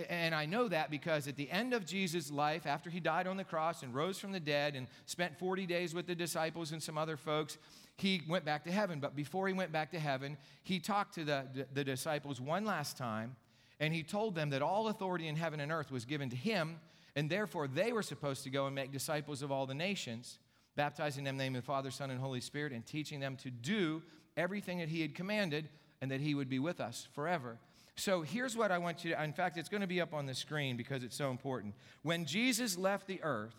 And 0.08 0.34
I 0.34 0.46
know 0.46 0.68
that 0.68 0.90
because 0.90 1.28
at 1.28 1.36
the 1.36 1.50
end 1.50 1.74
of 1.74 1.86
Jesus' 1.86 2.30
life, 2.30 2.66
after 2.66 2.90
he 2.90 3.00
died 3.00 3.26
on 3.26 3.36
the 3.36 3.44
cross 3.44 3.82
and 3.82 3.94
rose 3.94 4.18
from 4.18 4.32
the 4.32 4.40
dead 4.40 4.74
and 4.74 4.86
spent 5.06 5.38
40 5.38 5.66
days 5.66 5.94
with 5.94 6.06
the 6.06 6.14
disciples 6.14 6.72
and 6.72 6.82
some 6.82 6.98
other 6.98 7.16
folks, 7.16 7.58
he 7.96 8.22
went 8.28 8.44
back 8.44 8.64
to 8.64 8.72
heaven. 8.72 9.00
But 9.00 9.16
before 9.16 9.48
he 9.48 9.54
went 9.54 9.72
back 9.72 9.90
to 9.92 9.98
heaven, 9.98 10.36
he 10.62 10.78
talked 10.78 11.14
to 11.14 11.24
the, 11.24 11.66
the 11.72 11.84
disciples 11.84 12.40
one 12.40 12.64
last 12.64 12.96
time 12.96 13.36
and 13.80 13.94
he 13.94 14.02
told 14.02 14.34
them 14.34 14.50
that 14.50 14.62
all 14.62 14.88
authority 14.88 15.28
in 15.28 15.36
heaven 15.36 15.60
and 15.60 15.70
earth 15.70 15.90
was 15.90 16.04
given 16.04 16.30
to 16.30 16.36
him 16.36 16.80
And 17.18 17.28
therefore, 17.28 17.66
they 17.66 17.92
were 17.92 18.04
supposed 18.04 18.44
to 18.44 18.50
go 18.50 18.66
and 18.66 18.74
make 18.76 18.92
disciples 18.92 19.42
of 19.42 19.50
all 19.50 19.66
the 19.66 19.74
nations, 19.74 20.38
baptizing 20.76 21.24
them 21.24 21.34
in 21.34 21.38
the 21.38 21.44
name 21.44 21.56
of 21.56 21.62
the 21.62 21.66
Father, 21.66 21.90
Son, 21.90 22.12
and 22.12 22.20
Holy 22.20 22.40
Spirit, 22.40 22.72
and 22.72 22.86
teaching 22.86 23.18
them 23.18 23.36
to 23.38 23.50
do 23.50 24.04
everything 24.36 24.78
that 24.78 24.88
He 24.88 25.02
had 25.02 25.16
commanded, 25.16 25.68
and 26.00 26.12
that 26.12 26.20
He 26.20 26.36
would 26.36 26.48
be 26.48 26.60
with 26.60 26.80
us 26.80 27.08
forever. 27.12 27.58
So 27.98 28.22
here's 28.22 28.56
what 28.56 28.70
I 28.70 28.78
want 28.78 29.04
you 29.04 29.12
to, 29.12 29.22
in 29.24 29.32
fact, 29.32 29.58
it's 29.58 29.68
going 29.68 29.80
to 29.80 29.88
be 29.88 30.00
up 30.00 30.14
on 30.14 30.24
the 30.24 30.34
screen 30.34 30.76
because 30.76 31.02
it's 31.02 31.16
so 31.16 31.30
important. 31.30 31.74
When 32.02 32.24
Jesus 32.26 32.78
left 32.78 33.08
the 33.08 33.20
earth, 33.24 33.56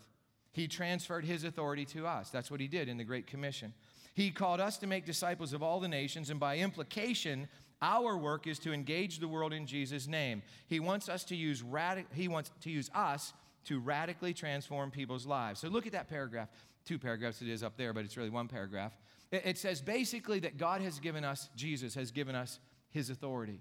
he 0.52 0.66
transferred 0.66 1.26
his 1.26 1.44
authority 1.44 1.84
to 1.86 2.06
us. 2.06 2.30
That's 2.30 2.50
what 2.50 2.58
he 2.58 2.66
did 2.66 2.88
in 2.88 2.96
the 2.96 3.04
Great 3.04 3.26
Commission. 3.26 3.74
He 4.14 4.30
called 4.30 4.58
us 4.58 4.78
to 4.78 4.86
make 4.86 5.04
disciples 5.04 5.52
of 5.52 5.62
all 5.62 5.78
the 5.78 5.88
nations, 5.88 6.30
and 6.30 6.40
by 6.40 6.56
implication, 6.56 7.48
our 7.82 8.16
work 8.16 8.46
is 8.46 8.58
to 8.60 8.72
engage 8.72 9.18
the 9.18 9.28
world 9.28 9.52
in 9.52 9.66
Jesus' 9.66 10.06
name. 10.06 10.42
He 10.68 10.80
wants 10.80 11.10
us 11.10 11.22
to 11.24 11.36
use 11.36 11.62
radic- 11.62 12.12
he 12.12 12.26
wants 12.26 12.50
to 12.62 12.70
use 12.70 12.90
us 12.94 13.34
to 13.66 13.78
radically 13.78 14.32
transform 14.32 14.90
people's 14.90 15.26
lives. 15.26 15.60
So 15.60 15.68
look 15.68 15.86
at 15.86 15.92
that 15.92 16.08
paragraph. 16.08 16.48
Two 16.86 16.98
paragraphs 16.98 17.42
it 17.42 17.48
is 17.48 17.62
up 17.62 17.76
there, 17.76 17.92
but 17.92 18.06
it's 18.06 18.16
really 18.16 18.30
one 18.30 18.48
paragraph. 18.48 18.96
It, 19.30 19.42
it 19.44 19.58
says 19.58 19.82
basically 19.82 20.40
that 20.40 20.56
God 20.56 20.80
has 20.80 20.98
given 20.98 21.24
us, 21.24 21.50
Jesus 21.54 21.94
has 21.94 22.10
given 22.10 22.34
us 22.34 22.58
his 22.88 23.10
authority. 23.10 23.60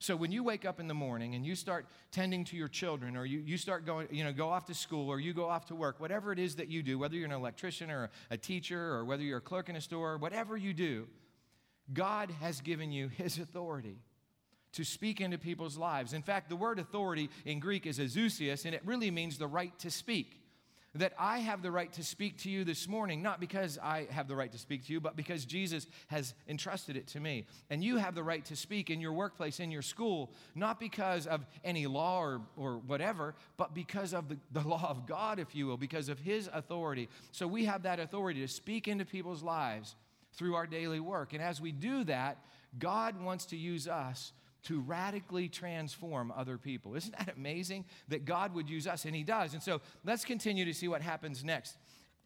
So 0.00 0.16
when 0.16 0.32
you 0.32 0.42
wake 0.42 0.64
up 0.64 0.80
in 0.80 0.88
the 0.88 0.94
morning 0.94 1.34
and 1.34 1.44
you 1.44 1.54
start 1.54 1.84
tending 2.10 2.44
to 2.46 2.56
your 2.56 2.68
children 2.68 3.18
or 3.18 3.26
you, 3.26 3.40
you 3.40 3.58
start 3.58 3.84
going, 3.84 4.08
you 4.10 4.24
know, 4.24 4.32
go 4.32 4.48
off 4.48 4.64
to 4.66 4.74
school 4.74 5.10
or 5.10 5.20
you 5.20 5.34
go 5.34 5.46
off 5.46 5.66
to 5.66 5.74
work, 5.74 6.00
whatever 6.00 6.32
it 6.32 6.38
is 6.38 6.56
that 6.56 6.68
you 6.68 6.82
do, 6.82 6.98
whether 6.98 7.16
you're 7.16 7.26
an 7.26 7.32
electrician 7.32 7.90
or 7.90 8.08
a 8.30 8.38
teacher 8.38 8.80
or 8.94 9.04
whether 9.04 9.22
you're 9.22 9.38
a 9.38 9.42
clerk 9.42 9.68
in 9.68 9.76
a 9.76 9.80
store, 9.80 10.16
whatever 10.16 10.56
you 10.56 10.72
do, 10.72 11.06
God 11.92 12.30
has 12.40 12.62
given 12.62 12.90
you 12.90 13.08
his 13.08 13.38
authority 13.38 13.98
to 14.72 14.84
speak 14.84 15.20
into 15.20 15.36
people's 15.36 15.76
lives. 15.76 16.14
In 16.14 16.22
fact, 16.22 16.48
the 16.48 16.56
word 16.56 16.78
authority 16.78 17.28
in 17.44 17.60
Greek 17.60 17.86
is 17.86 17.98
exousias, 17.98 18.64
and 18.64 18.74
it 18.74 18.80
really 18.86 19.10
means 19.10 19.36
the 19.36 19.48
right 19.48 19.78
to 19.80 19.90
speak 19.90 20.39
that 20.94 21.12
I 21.18 21.38
have 21.38 21.62
the 21.62 21.70
right 21.70 21.92
to 21.92 22.02
speak 22.02 22.38
to 22.38 22.50
you 22.50 22.64
this 22.64 22.88
morning, 22.88 23.22
not 23.22 23.38
because 23.38 23.78
I 23.78 24.08
have 24.10 24.26
the 24.26 24.34
right 24.34 24.50
to 24.50 24.58
speak 24.58 24.86
to 24.86 24.92
you, 24.92 25.00
but 25.00 25.14
because 25.14 25.44
Jesus 25.44 25.86
has 26.08 26.34
entrusted 26.48 26.96
it 26.96 27.06
to 27.08 27.20
me. 27.20 27.46
And 27.70 27.84
you 27.84 27.98
have 27.98 28.14
the 28.14 28.24
right 28.24 28.44
to 28.46 28.56
speak 28.56 28.90
in 28.90 29.00
your 29.00 29.12
workplace, 29.12 29.60
in 29.60 29.70
your 29.70 29.82
school, 29.82 30.32
not 30.56 30.80
because 30.80 31.28
of 31.28 31.46
any 31.62 31.86
law 31.86 32.20
or, 32.20 32.40
or 32.56 32.78
whatever, 32.78 33.34
but 33.56 33.72
because 33.72 34.12
of 34.12 34.28
the, 34.28 34.36
the 34.52 34.66
law 34.66 34.88
of 34.90 35.06
God, 35.06 35.38
if 35.38 35.54
you 35.54 35.66
will, 35.66 35.76
because 35.76 36.08
of 36.08 36.18
His 36.18 36.50
authority. 36.52 37.08
So 37.30 37.46
we 37.46 37.66
have 37.66 37.84
that 37.84 38.00
authority 38.00 38.40
to 38.40 38.48
speak 38.48 38.88
into 38.88 39.04
people's 39.04 39.44
lives 39.44 39.94
through 40.32 40.56
our 40.56 40.66
daily 40.66 41.00
work. 41.00 41.32
And 41.34 41.42
as 41.42 41.60
we 41.60 41.70
do 41.70 42.02
that, 42.04 42.38
God 42.78 43.20
wants 43.20 43.46
to 43.46 43.56
use 43.56 43.86
us 43.86 44.32
to 44.64 44.80
radically 44.80 45.48
transform 45.48 46.32
other 46.36 46.58
people. 46.58 46.94
Isn't 46.94 47.16
that 47.18 47.34
amazing 47.36 47.84
that 48.08 48.24
God 48.24 48.54
would 48.54 48.68
use 48.68 48.86
us? 48.86 49.04
And 49.04 49.14
He 49.14 49.22
does. 49.22 49.54
And 49.54 49.62
so 49.62 49.80
let's 50.04 50.24
continue 50.24 50.64
to 50.64 50.74
see 50.74 50.88
what 50.88 51.02
happens 51.02 51.44
next. 51.44 51.76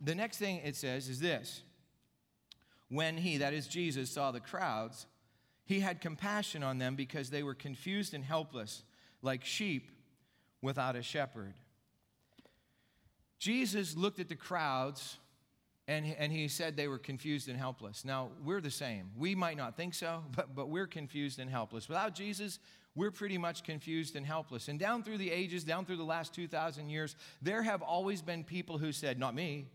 The 0.01 0.15
next 0.15 0.39
thing 0.39 0.61
it 0.65 0.77
says 0.77 1.09
is 1.09 1.21
this 1.21 1.63
When 2.89 3.17
He, 3.17 3.39
that 3.39 3.55
is 3.55 3.67
Jesus, 3.67 4.11
saw 4.11 4.31
the 4.31 4.41
crowds, 4.41 5.07
He 5.65 5.81
had 5.81 6.01
compassion 6.01 6.63
on 6.63 6.79
them 6.79 6.97
because 6.97 7.31
they 7.31 7.43
were 7.43 7.55
confused 7.55 8.15
and 8.15 8.25
helpless, 8.25 8.83
like 9.23 9.45
sheep 9.45 9.91
without 10.61 10.97
a 10.97 11.03
shepherd. 11.03 11.55
Jesus 13.39 13.97
looked 13.97 14.21
at 14.21 14.29
the 14.29 14.37
crowds 14.37 15.19
and, 15.87 16.07
and 16.19 16.33
he 16.33 16.49
said 16.49 16.77
they 16.77 16.89
were 16.89 16.99
confused 16.99 17.49
and 17.49 17.59
helpless. 17.59 18.05
Now, 18.05 18.31
we're 18.43 18.63
the 18.63 18.71
same. 18.71 19.11
We 19.17 19.35
might 19.35 19.57
not 19.57 19.77
think 19.77 19.95
so, 19.95 20.25
but, 20.37 20.55
but 20.55 20.69
we're 20.69 20.87
confused 20.87 21.39
and 21.39 21.51
helpless. 21.51 21.89
Without 21.89 22.15
Jesus, 22.15 22.59
we're 22.95 23.11
pretty 23.11 23.39
much 23.39 23.65
confused 23.65 24.17
and 24.17 24.25
helpless. 24.25 24.69
And 24.69 24.79
down 24.79 25.03
through 25.03 25.19
the 25.19 25.31
ages, 25.31 25.65
down 25.65 25.85
through 25.85 25.97
the 25.97 26.05
last 26.05 26.35
2,000 26.35 26.89
years, 26.89 27.17
there 27.43 27.63
have 27.63 27.83
always 27.83 28.23
been 28.23 28.45
people 28.45 28.79
who 28.79 28.93
said, 28.93 29.19
Not 29.19 29.35
me. 29.35 29.67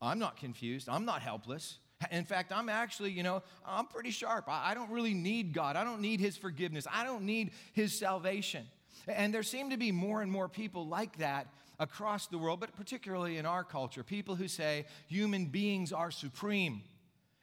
I'm 0.00 0.18
not 0.18 0.36
confused. 0.36 0.88
I'm 0.88 1.04
not 1.04 1.22
helpless. 1.22 1.78
In 2.12 2.24
fact, 2.24 2.52
I'm 2.52 2.68
actually, 2.68 3.10
you 3.10 3.24
know, 3.24 3.42
I'm 3.66 3.86
pretty 3.86 4.12
sharp. 4.12 4.44
I, 4.48 4.70
I 4.70 4.74
don't 4.74 4.90
really 4.90 5.14
need 5.14 5.52
God. 5.52 5.74
I 5.74 5.82
don't 5.82 6.00
need 6.00 6.20
His 6.20 6.36
forgiveness. 6.36 6.86
I 6.90 7.04
don't 7.04 7.24
need 7.24 7.50
His 7.72 7.98
salvation. 7.98 8.64
And 9.08 9.34
there 9.34 9.42
seem 9.42 9.70
to 9.70 9.76
be 9.76 9.90
more 9.90 10.22
and 10.22 10.30
more 10.30 10.48
people 10.48 10.86
like 10.86 11.18
that 11.18 11.48
across 11.78 12.26
the 12.26 12.38
world, 12.38 12.60
but 12.60 12.74
particularly 12.76 13.36
in 13.36 13.46
our 13.46 13.64
culture, 13.64 14.02
people 14.02 14.34
who 14.34 14.48
say 14.48 14.86
human 15.06 15.46
beings 15.46 15.92
are 15.92 16.10
supreme. 16.10 16.82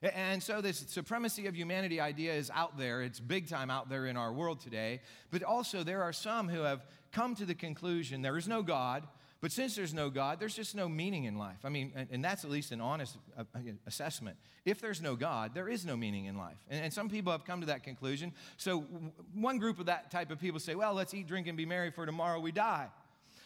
And 0.01 0.43
so, 0.43 0.61
this 0.61 0.85
supremacy 0.87 1.47
of 1.47 1.55
humanity 1.55 1.99
idea 1.99 2.33
is 2.33 2.51
out 2.53 2.77
there. 2.77 3.01
It's 3.01 3.19
big 3.19 3.47
time 3.47 3.71
out 3.71 3.89
there 3.89 4.05
in 4.05 4.17
our 4.17 4.31
world 4.31 4.59
today. 4.59 5.01
But 5.31 5.41
also, 5.41 5.83
there 5.83 6.03
are 6.03 6.13
some 6.13 6.47
who 6.47 6.61
have 6.61 6.85
come 7.11 7.33
to 7.35 7.45
the 7.45 7.55
conclusion 7.55 8.21
there 8.21 8.37
is 8.37 8.47
no 8.47 8.61
God. 8.61 9.07
But 9.41 9.51
since 9.51 9.75
there's 9.75 9.93
no 9.93 10.09
God, 10.09 10.39
there's 10.39 10.55
just 10.55 10.75
no 10.75 10.89
meaning 10.89 11.25
in 11.25 11.37
life. 11.37 11.59
I 11.63 11.69
mean, 11.69 11.91
and, 12.09 12.23
that's 12.23 12.43
at 12.43 12.49
least 12.49 12.71
an 12.71 12.81
honest 12.81 13.17
uh, 13.37 13.43
uh, 13.53 13.59
assessment. 13.85 14.37
If 14.63 14.81
there's 14.81 15.03
no 15.03 15.15
God, 15.15 15.53
there 15.53 15.69
is 15.69 15.85
no 15.85 15.95
meaning 15.95 16.25
in 16.25 16.35
life. 16.35 16.57
And, 16.67 16.85
and 16.85 16.93
some 16.93 17.09
people 17.09 17.31
have 17.31 17.45
come 17.45 17.59
to 17.59 17.67
that 17.67 17.83
conclusion. 17.83 18.33
So, 18.57 18.85
one 19.33 19.59
group 19.59 19.79
of 19.79 19.85
that 19.85 20.09
type 20.09 20.31
of 20.31 20.39
people 20.39 20.59
say, 20.59 20.73
well, 20.73 20.93
let's 20.93 21.13
eat, 21.13 21.27
drink, 21.27 21.47
and 21.47 21.55
be 21.55 21.65
merry, 21.65 21.91
for 21.91 22.05
tomorrow 22.05 22.39
we 22.39 22.51
die. 22.51 22.87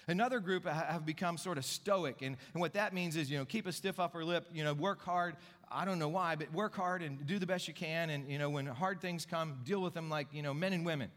Another 0.09 0.39
group 0.39 0.65
have 0.65 1.05
become 1.05 1.37
sort 1.37 1.59
of 1.59 1.65
stoic. 1.65 2.23
And, 2.23 2.35
and 2.53 2.61
what 2.61 2.73
that 2.73 2.93
means 2.93 3.15
is, 3.15 3.29
you 3.29 3.37
know, 3.37 3.45
keep 3.45 3.67
a 3.67 3.71
stiff 3.71 3.99
upper 3.99 4.25
lip, 4.25 4.47
you 4.51 4.63
know, 4.63 4.73
work 4.73 5.03
hard. 5.03 5.35
I 5.71 5.85
don't 5.85 5.99
know 5.99 6.09
why, 6.09 6.35
but 6.35 6.51
work 6.51 6.75
hard 6.75 7.03
and 7.03 7.27
do 7.27 7.37
the 7.37 7.45
best 7.45 7.67
you 7.67 7.75
can. 7.75 8.09
And, 8.09 8.27
you 8.27 8.39
know, 8.39 8.49
when 8.49 8.65
hard 8.65 9.01
things 9.01 9.27
come, 9.27 9.59
deal 9.63 9.81
with 9.81 9.93
them 9.93 10.09
like, 10.09 10.27
you 10.31 10.41
know, 10.41 10.51
men 10.51 10.73
and 10.73 10.83
women. 10.83 11.11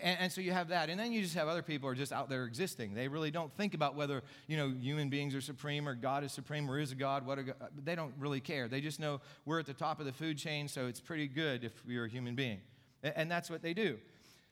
And, 0.00 0.16
and, 0.20 0.32
so 0.32 0.40
you 0.40 0.52
have 0.52 0.68
that. 0.68 0.88
And 0.88 1.00
then 1.00 1.12
you 1.12 1.22
just 1.22 1.34
have 1.34 1.48
other 1.48 1.62
people 1.62 1.88
who 1.88 1.92
are 1.92 1.96
just 1.96 2.12
out 2.12 2.28
there 2.28 2.44
existing. 2.44 2.94
They 2.94 3.08
really 3.08 3.32
don't 3.32 3.52
think 3.56 3.74
about 3.74 3.96
whether, 3.96 4.22
you 4.46 4.56
know, 4.56 4.70
human 4.70 5.08
beings 5.08 5.34
are 5.34 5.40
supreme 5.40 5.88
or 5.88 5.96
God 5.96 6.22
is 6.22 6.30
supreme 6.30 6.70
or 6.70 6.78
is 6.78 6.92
a 6.92 6.94
God. 6.94 7.26
What 7.26 7.40
a 7.40 7.42
God. 7.42 7.56
They 7.82 7.96
don't 7.96 8.14
really 8.16 8.40
care. 8.40 8.68
They 8.68 8.80
just 8.80 9.00
know 9.00 9.20
we're 9.44 9.58
at 9.58 9.66
the 9.66 9.74
top 9.74 9.98
of 9.98 10.06
the 10.06 10.12
food 10.12 10.38
chain, 10.38 10.68
so 10.68 10.86
it's 10.86 11.00
pretty 11.00 11.26
good 11.26 11.64
if 11.64 11.72
you're 11.84 12.04
a 12.04 12.08
human 12.08 12.36
being. 12.36 12.60
And, 13.02 13.14
and 13.16 13.30
that's 13.30 13.50
what 13.50 13.62
they 13.62 13.74
do. 13.74 13.98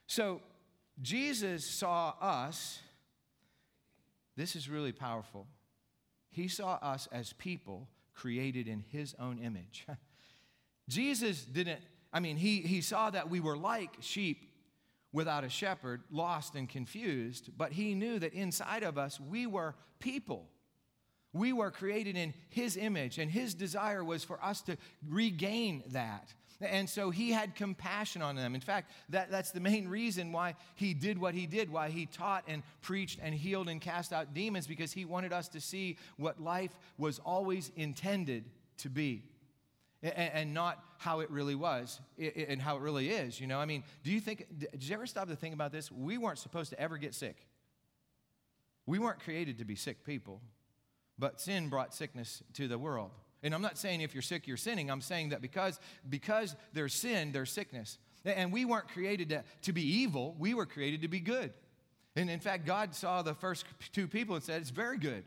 So 0.09 0.41
Jesus 1.01 1.65
saw 1.65 2.15
us 2.21 2.81
this 4.38 4.54
is 4.54 4.71
really 4.71 4.92
powerful. 4.92 5.49
He 6.30 6.47
saw 6.47 6.75
us 6.75 7.09
as 7.11 7.33
people 7.33 7.88
created 8.14 8.68
in 8.68 8.85
his 8.88 9.14
own 9.18 9.38
image. 9.38 9.85
Jesus 10.88 11.42
didn't, 11.42 11.80
I 12.12 12.21
mean, 12.21 12.37
he, 12.37 12.61
he 12.61 12.80
saw 12.80 13.11
that 13.11 13.28
we 13.28 13.40
were 13.40 13.57
like 13.57 13.97
sheep 14.00 14.45
without 15.12 15.42
a 15.42 15.49
shepherd, 15.49 16.02
lost 16.11 16.54
and 16.54 16.68
confused, 16.68 17.50
but 17.57 17.73
he 17.73 17.95
knew 17.95 18.21
that 18.21 18.33
inside 18.33 18.85
of 18.85 18.97
us 18.97 19.18
we 19.18 19.47
were 19.47 19.75
people. 19.99 20.47
We 21.33 21.52
were 21.52 21.73
created 21.73 22.16
in 22.16 22.33
his 22.49 22.76
image, 22.76 23.18
and 23.18 23.30
his 23.30 23.54
desire 23.54 24.04
was 24.04 24.23
for 24.23 24.42
us 24.42 24.61
to 24.62 24.76
regain 25.07 25.83
that. 25.88 26.33
And 26.61 26.91
so 26.91 27.11
he 27.11 27.31
had 27.31 27.55
compassion 27.55 28.21
on 28.21 28.35
them. 28.35 28.55
In 28.55 28.61
fact, 28.61 28.91
that, 29.11 29.31
that's 29.31 29.53
the 29.53 29.61
main 29.61 29.88
reason 29.88 30.33
why 30.33 30.55
he 30.75 30.93
did 30.93 31.19
what 31.19 31.35
he 31.35 31.47
did, 31.47 31.71
why 31.71 31.88
he 31.88 32.07
taught 32.07 32.45
and 32.49 32.62
preached 32.83 33.21
and 33.23 33.35
healed 33.35 33.69
and 33.69 33.81
cast 33.81 34.12
out 34.12 34.35
demons, 34.35 34.67
because 34.67 34.93
he 34.93 35.05
wanted 35.05 35.33
us 35.33 35.49
to 35.49 35.61
see 35.61 35.99
what 36.17 36.43
life 36.43 36.77
was 36.97 37.21
always 37.21 37.71
intended 37.77 38.45
to 38.79 38.88
be. 38.88 39.23
And, 40.00 40.15
and 40.15 40.55
not 40.55 40.83
how 40.99 41.21
it 41.21 41.31
really 41.31 41.57
was 41.57 42.00
and 42.19 42.62
how 42.62 42.77
it 42.77 42.83
really 42.83 43.11
is. 43.11 43.41
You 43.41 43.49
know, 43.49 43.59
I 43.59 43.65
mean, 43.65 43.83
do 44.05 44.12
you 44.12 44.21
think, 44.21 44.47
did 44.57 44.85
you 44.85 44.95
ever 44.95 45.07
stop 45.07 45.27
to 45.27 45.35
think 45.35 45.55
about 45.55 45.73
this? 45.73 45.91
We 45.91 46.19
weren't 46.19 46.38
supposed 46.38 46.71
to 46.71 46.81
ever 46.81 46.99
get 46.99 47.15
sick. 47.15 47.37
We 48.87 49.00
weren't 49.00 49.19
created 49.19 49.59
to 49.59 49.65
be 49.65 49.75
sick 49.75 50.05
people, 50.05 50.41
but 51.19 51.41
sin 51.41 51.69
brought 51.69 51.95
sickness 51.95 52.45
to 52.55 52.69
the 52.69 52.79
world. 52.79 53.11
And 53.42 53.54
I'm 53.54 53.62
not 53.62 53.78
saying 53.78 54.00
if 54.00 54.14
you're 54.14 54.23
sick, 54.23 54.47
you're 54.47 54.57
sinning. 54.57 54.90
I'm 54.90 55.00
saying 55.00 55.30
that 55.30 55.40
because, 55.40 55.78
because 56.09 56.57
there's 56.73 56.95
sin, 56.95 57.33
there's 57.33 57.50
sickness. 57.50 57.99
And 58.25 58.52
we 58.52 58.64
weren't 58.64 58.88
created 58.88 59.28
to, 59.30 59.45
to 59.62 59.73
be 59.73 59.83
evil, 59.83 60.35
we 60.38 60.54
were 60.54 60.66
created 60.66 61.02
to 61.02 61.09
be 61.09 61.21
good. 61.21 61.52
And 62.16 62.28
in 62.28 62.40
fact, 62.40 62.66
God 62.66 62.95
saw 62.95 63.23
the 63.23 63.35
first 63.35 63.64
two 63.92 64.09
people 64.09 64.35
and 64.35 64.45
said, 64.45 64.61
It's 64.61 64.71
very 64.71 64.99
good. 64.99 65.25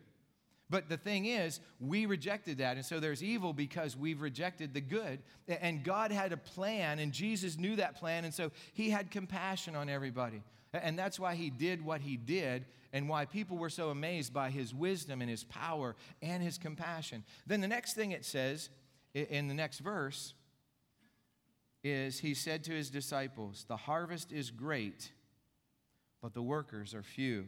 But 0.69 0.87
the 0.87 0.97
thing 0.97 1.25
is, 1.25 1.59
we 1.81 2.05
rejected 2.05 2.59
that. 2.59 2.77
And 2.77 2.85
so 2.85 3.01
there's 3.01 3.21
evil 3.21 3.51
because 3.51 3.97
we've 3.97 4.21
rejected 4.21 4.73
the 4.73 4.79
good. 4.79 5.19
And 5.47 5.83
God 5.83 6.13
had 6.13 6.31
a 6.31 6.37
plan, 6.37 6.99
and 6.99 7.11
Jesus 7.11 7.57
knew 7.57 7.75
that 7.75 7.97
plan. 7.97 8.23
And 8.23 8.33
so 8.33 8.51
he 8.73 8.89
had 8.89 9.11
compassion 9.11 9.75
on 9.75 9.89
everybody. 9.89 10.41
And 10.73 10.97
that's 10.97 11.19
why 11.19 11.35
he 11.35 11.49
did 11.49 11.83
what 11.83 12.01
he 12.01 12.17
did 12.17 12.65
and 12.93 13.09
why 13.09 13.25
people 13.25 13.57
were 13.57 13.69
so 13.69 13.89
amazed 13.89 14.33
by 14.33 14.49
his 14.49 14.73
wisdom 14.73 15.21
and 15.21 15.29
his 15.29 15.43
power 15.43 15.95
and 16.21 16.41
his 16.41 16.57
compassion. 16.57 17.23
Then 17.47 17.61
the 17.61 17.67
next 17.67 17.93
thing 17.93 18.11
it 18.11 18.25
says 18.25 18.69
in 19.13 19.47
the 19.47 19.53
next 19.53 19.79
verse 19.79 20.33
is 21.83 22.19
he 22.19 22.33
said 22.33 22.63
to 22.65 22.71
his 22.71 22.89
disciples, 22.89 23.65
The 23.67 23.77
harvest 23.77 24.31
is 24.31 24.51
great, 24.51 25.11
but 26.21 26.33
the 26.33 26.41
workers 26.41 26.93
are 26.93 27.03
few. 27.03 27.47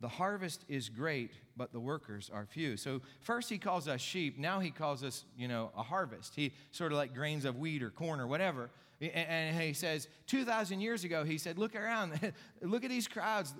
The 0.00 0.08
harvest 0.08 0.64
is 0.68 0.88
great, 0.88 1.30
but 1.56 1.72
the 1.72 1.78
workers 1.78 2.28
are 2.32 2.44
few. 2.44 2.76
So 2.76 3.02
first 3.20 3.48
he 3.48 3.56
calls 3.58 3.86
us 3.86 4.00
sheep. 4.00 4.36
Now 4.36 4.58
he 4.58 4.70
calls 4.70 5.04
us, 5.04 5.24
you 5.36 5.46
know, 5.46 5.70
a 5.76 5.82
harvest. 5.82 6.34
He 6.34 6.52
sort 6.72 6.90
of 6.90 6.98
like 6.98 7.14
grains 7.14 7.44
of 7.44 7.56
wheat 7.58 7.84
or 7.84 7.90
corn 7.90 8.18
or 8.18 8.26
whatever. 8.26 8.70
And 9.02 9.60
he 9.60 9.72
says, 9.72 10.06
2,000 10.28 10.80
years 10.80 11.02
ago, 11.02 11.24
he 11.24 11.36
said, 11.36 11.58
look 11.58 11.74
around, 11.74 12.32
look 12.62 12.84
at 12.84 12.90
these 12.90 13.08
crowds. 13.08 13.52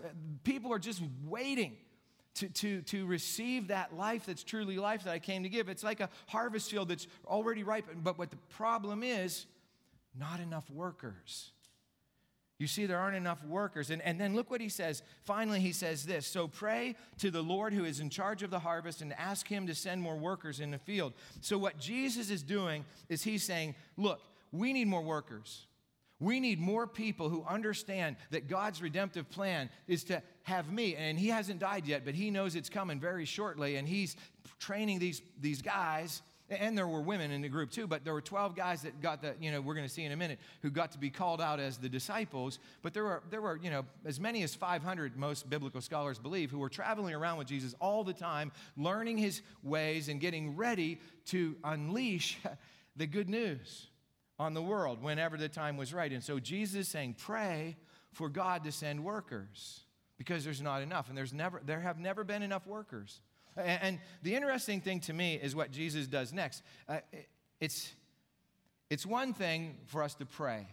People 0.44 0.72
are 0.72 0.78
just 0.78 1.02
waiting 1.26 1.76
to, 2.34 2.48
to, 2.48 2.82
to 2.82 3.06
receive 3.06 3.68
that 3.68 3.96
life 3.96 4.26
that's 4.26 4.44
truly 4.44 4.76
life 4.76 5.04
that 5.04 5.12
I 5.12 5.18
came 5.18 5.42
to 5.42 5.48
give. 5.48 5.68
It's 5.68 5.82
like 5.82 6.00
a 6.00 6.08
harvest 6.28 6.70
field 6.70 6.88
that's 6.88 7.06
already 7.26 7.64
ripe, 7.64 7.86
but 8.02 8.18
what 8.18 8.30
the 8.30 8.38
problem 8.50 9.02
is, 9.02 9.46
not 10.18 10.40
enough 10.40 10.70
workers. 10.70 11.50
You 12.58 12.68
see, 12.68 12.86
there 12.86 12.98
aren't 12.98 13.16
enough 13.16 13.44
workers. 13.44 13.90
And, 13.90 14.00
and 14.02 14.20
then 14.20 14.36
look 14.36 14.48
what 14.48 14.60
he 14.60 14.68
says. 14.68 15.02
Finally, 15.24 15.58
he 15.58 15.72
says 15.72 16.04
this 16.04 16.28
So 16.28 16.46
pray 16.46 16.94
to 17.18 17.30
the 17.30 17.42
Lord 17.42 17.72
who 17.72 17.84
is 17.84 17.98
in 17.98 18.08
charge 18.08 18.44
of 18.44 18.50
the 18.50 18.60
harvest 18.60 19.02
and 19.02 19.12
ask 19.14 19.48
him 19.48 19.66
to 19.66 19.74
send 19.74 20.00
more 20.00 20.16
workers 20.16 20.60
in 20.60 20.70
the 20.70 20.78
field. 20.78 21.14
So, 21.40 21.58
what 21.58 21.78
Jesus 21.78 22.30
is 22.30 22.42
doing 22.42 22.84
is 23.08 23.24
he's 23.24 23.42
saying, 23.42 23.74
Look, 23.96 24.20
we 24.52 24.72
need 24.72 24.86
more 24.86 25.02
workers. 25.02 25.66
We 26.20 26.38
need 26.38 26.60
more 26.60 26.86
people 26.86 27.28
who 27.28 27.44
understand 27.48 28.16
that 28.30 28.46
God's 28.46 28.80
redemptive 28.80 29.28
plan 29.28 29.70
is 29.88 30.04
to 30.04 30.22
have 30.44 30.72
me. 30.72 30.94
And 30.94 31.18
he 31.18 31.28
hasn't 31.28 31.58
died 31.58 31.86
yet, 31.86 32.04
but 32.04 32.14
he 32.14 32.30
knows 32.30 32.54
it's 32.54 32.68
coming 32.68 33.00
very 33.00 33.24
shortly. 33.24 33.74
And 33.76 33.88
he's 33.88 34.16
training 34.60 35.00
these, 35.00 35.20
these 35.40 35.62
guys 35.62 36.22
and 36.58 36.76
there 36.76 36.86
were 36.86 37.00
women 37.00 37.30
in 37.30 37.40
the 37.40 37.48
group 37.48 37.70
too, 37.70 37.86
but 37.86 38.04
there 38.04 38.12
were 38.12 38.20
12 38.20 38.54
guys 38.54 38.82
that 38.82 39.00
got 39.00 39.22
the, 39.22 39.34
you 39.40 39.50
know, 39.50 39.60
we're 39.60 39.74
going 39.74 39.86
to 39.86 39.92
see 39.92 40.04
in 40.04 40.12
a 40.12 40.16
minute, 40.16 40.38
who 40.60 40.70
got 40.70 40.92
to 40.92 40.98
be 40.98 41.10
called 41.10 41.40
out 41.40 41.60
as 41.60 41.78
the 41.78 41.88
disciples. 41.88 42.58
But 42.82 42.94
there 42.94 43.04
were, 43.04 43.22
there 43.30 43.40
were, 43.40 43.58
you 43.62 43.70
know, 43.70 43.84
as 44.04 44.20
many 44.20 44.42
as 44.42 44.54
500, 44.54 45.16
most 45.16 45.48
biblical 45.48 45.80
scholars 45.80 46.18
believe, 46.18 46.50
who 46.50 46.58
were 46.58 46.68
traveling 46.68 47.14
around 47.14 47.38
with 47.38 47.46
Jesus 47.46 47.74
all 47.80 48.04
the 48.04 48.12
time, 48.12 48.52
learning 48.76 49.18
his 49.18 49.42
ways 49.62 50.08
and 50.08 50.20
getting 50.20 50.56
ready 50.56 51.00
to 51.26 51.56
unleash 51.64 52.38
the 52.96 53.06
good 53.06 53.28
news 53.28 53.88
on 54.38 54.54
the 54.54 54.62
world 54.62 55.02
whenever 55.02 55.36
the 55.36 55.48
time 55.48 55.76
was 55.76 55.92
right. 55.92 56.12
And 56.12 56.22
so 56.22 56.38
Jesus 56.38 56.86
is 56.86 56.88
saying, 56.88 57.16
pray 57.18 57.76
for 58.12 58.28
God 58.28 58.64
to 58.64 58.72
send 58.72 59.04
workers 59.04 59.80
because 60.18 60.44
there's 60.44 60.62
not 60.62 60.82
enough. 60.82 61.08
And 61.08 61.16
there's 61.16 61.32
never, 61.32 61.60
there 61.64 61.80
have 61.80 61.98
never 61.98 62.24
been 62.24 62.42
enough 62.42 62.66
workers. 62.66 63.20
And 63.56 63.98
the 64.22 64.34
interesting 64.34 64.80
thing 64.80 65.00
to 65.00 65.12
me 65.12 65.34
is 65.34 65.54
what 65.54 65.70
Jesus 65.70 66.06
does 66.06 66.32
next. 66.32 66.62
Uh, 66.88 66.98
it's, 67.60 67.92
it's 68.88 69.04
one 69.04 69.34
thing 69.34 69.76
for 69.86 70.02
us 70.02 70.14
to 70.14 70.26
pray, 70.26 70.66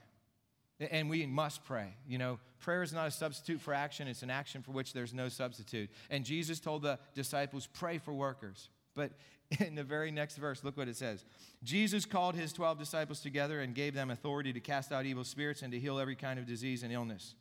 and 0.80 1.10
we 1.10 1.26
must 1.26 1.64
pray. 1.66 1.94
You 2.08 2.18
know, 2.18 2.40
prayer 2.60 2.82
is 2.82 2.94
not 2.94 3.08
a 3.08 3.12
substitute 3.12 3.60
for 3.60 3.74
action, 3.74 4.08
it's 4.08 4.24
an 4.24 4.30
action 4.30 4.62
for 4.62 4.72
which 4.72 4.94
there's 4.94 5.14
no 5.14 5.28
substitute. 5.28 5.90
And 6.10 6.24
Jesus 6.24 6.60
told 6.60 6.84
the 6.84 7.00
disciples, 7.16 7.68
pray 7.74 7.98
for 7.98 8.14
workers. 8.14 8.70
But 8.96 9.12
in 9.60 9.76
the 9.76 9.84
very 9.84 10.12
next 10.12 10.38
verse, 10.38 10.64
look 10.64 10.78
what 10.78 10.88
it 10.88 10.96
says 10.96 11.26
Jesus 11.64 12.06
called 12.06 12.36
his 12.36 12.54
12 12.54 12.78
disciples 12.78 13.22
together 13.22 13.62
and 13.62 13.74
gave 13.74 13.94
them 13.94 14.12
authority 14.12 14.54
to 14.54 14.60
cast 14.60 14.92
out 14.92 15.06
evil 15.06 15.24
spirits 15.24 15.62
and 15.62 15.72
to 15.72 15.80
heal 15.80 16.00
every 16.00 16.16
kind 16.16 16.40
of 16.40 16.46
disease 16.46 16.84
and 16.84 16.94
illness. 16.94 17.36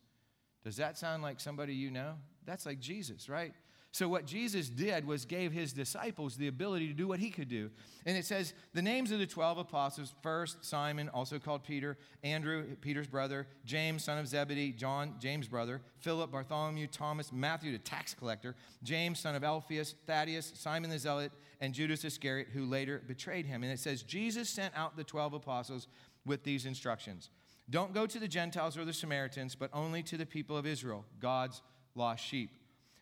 Does 0.64 0.76
that 0.76 0.98
sound 0.98 1.22
like 1.22 1.40
somebody 1.40 1.74
you 1.74 1.90
know? 1.90 2.14
That's 2.44 2.66
like 2.66 2.80
Jesus, 2.80 3.28
right? 3.28 3.52
So, 3.90 4.06
what 4.06 4.26
Jesus 4.26 4.68
did 4.68 5.06
was 5.06 5.24
gave 5.24 5.50
his 5.50 5.72
disciples 5.72 6.36
the 6.36 6.48
ability 6.48 6.88
to 6.88 6.92
do 6.92 7.08
what 7.08 7.20
he 7.20 7.30
could 7.30 7.48
do. 7.48 7.70
And 8.04 8.18
it 8.18 8.26
says 8.26 8.52
the 8.74 8.82
names 8.82 9.10
of 9.10 9.18
the 9.18 9.26
12 9.26 9.58
apostles 9.58 10.14
first, 10.22 10.62
Simon, 10.62 11.08
also 11.08 11.38
called 11.38 11.64
Peter, 11.64 11.96
Andrew, 12.22 12.76
Peter's 12.82 13.06
brother, 13.06 13.46
James, 13.64 14.04
son 14.04 14.18
of 14.18 14.28
Zebedee, 14.28 14.72
John, 14.72 15.14
James' 15.18 15.48
brother, 15.48 15.80
Philip, 16.00 16.30
Bartholomew, 16.30 16.86
Thomas, 16.88 17.32
Matthew, 17.32 17.72
the 17.72 17.78
tax 17.78 18.12
collector, 18.12 18.54
James, 18.82 19.20
son 19.20 19.34
of 19.34 19.42
Alphaeus, 19.42 19.94
Thaddeus, 20.06 20.52
Simon 20.54 20.90
the 20.90 20.98
Zealot, 20.98 21.32
and 21.60 21.74
Judas 21.74 22.04
Iscariot, 22.04 22.48
who 22.52 22.64
later 22.64 23.02
betrayed 23.06 23.46
him. 23.46 23.62
And 23.62 23.72
it 23.72 23.80
says 23.80 24.02
Jesus 24.02 24.48
sent 24.48 24.74
out 24.76 24.96
the 24.96 25.04
12 25.04 25.34
apostles 25.34 25.88
with 26.24 26.44
these 26.44 26.66
instructions 26.66 27.30
Don't 27.70 27.92
go 27.92 28.06
to 28.06 28.18
the 28.18 28.28
Gentiles 28.28 28.76
or 28.76 28.84
the 28.84 28.92
Samaritans, 28.92 29.54
but 29.54 29.70
only 29.72 30.02
to 30.04 30.16
the 30.16 30.26
people 30.26 30.56
of 30.56 30.66
Israel, 30.66 31.04
God's 31.20 31.62
lost 31.94 32.24
sheep. 32.24 32.50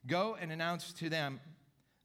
Go 0.06 0.36
and 0.40 0.52
announce 0.52 0.92
to 0.94 1.08
them 1.08 1.40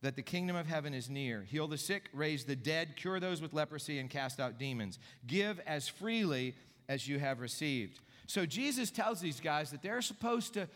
that 0.01 0.15
the 0.15 0.21
kingdom 0.21 0.55
of 0.55 0.65
heaven 0.65 0.93
is 0.93 1.09
near. 1.09 1.43
Heal 1.43 1.67
the 1.67 1.77
sick, 1.77 2.09
raise 2.13 2.43
the 2.43 2.55
dead, 2.55 2.95
cure 2.95 3.19
those 3.19 3.41
with 3.41 3.53
leprosy, 3.53 3.99
and 3.99 4.09
cast 4.09 4.39
out 4.39 4.57
demons. 4.57 4.97
Give 5.27 5.59
as 5.67 5.87
freely 5.87 6.55
as 6.89 7.07
you 7.07 7.19
have 7.19 7.39
received. 7.39 7.99
So 8.25 8.45
Jesus 8.45 8.89
tells 8.89 9.21
these 9.21 9.39
guys 9.39 9.71
that 9.71 9.83
they're 9.83 10.01
supposed 10.01 10.55
to 10.55 10.67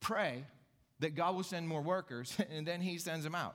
pray 0.00 0.44
that 1.00 1.14
God 1.14 1.34
will 1.34 1.42
send 1.42 1.66
more 1.66 1.80
workers, 1.80 2.36
and 2.50 2.66
then 2.66 2.80
he 2.80 2.98
sends 2.98 3.24
them 3.24 3.34
out. 3.34 3.54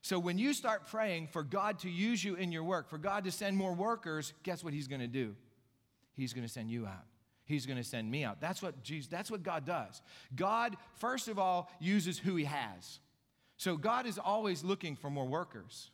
So 0.00 0.18
when 0.18 0.38
you 0.38 0.52
start 0.52 0.86
praying 0.86 1.28
for 1.28 1.42
God 1.42 1.80
to 1.80 1.90
use 1.90 2.22
you 2.22 2.34
in 2.34 2.52
your 2.52 2.64
work, 2.64 2.88
for 2.88 2.98
God 2.98 3.24
to 3.24 3.30
send 3.30 3.56
more 3.56 3.74
workers, 3.74 4.32
guess 4.42 4.62
what 4.62 4.72
he's 4.72 4.88
going 4.88 5.00
to 5.00 5.08
do? 5.08 5.34
He's 6.14 6.32
going 6.32 6.46
to 6.46 6.52
send 6.52 6.70
you 6.70 6.86
out 6.86 7.04
he's 7.48 7.64
going 7.64 7.78
to 7.78 7.84
send 7.84 8.08
me 8.08 8.24
out. 8.24 8.40
That's 8.40 8.62
what 8.62 8.82
Jesus, 8.84 9.08
that's 9.08 9.30
what 9.30 9.42
God 9.42 9.64
does. 9.64 10.02
God, 10.36 10.76
first 10.96 11.28
of 11.28 11.38
all, 11.38 11.70
uses 11.80 12.18
who 12.18 12.36
he 12.36 12.44
has. 12.44 13.00
So 13.56 13.76
God 13.76 14.06
is 14.06 14.18
always 14.18 14.62
looking 14.62 14.94
for 14.94 15.10
more 15.10 15.26
workers. 15.26 15.90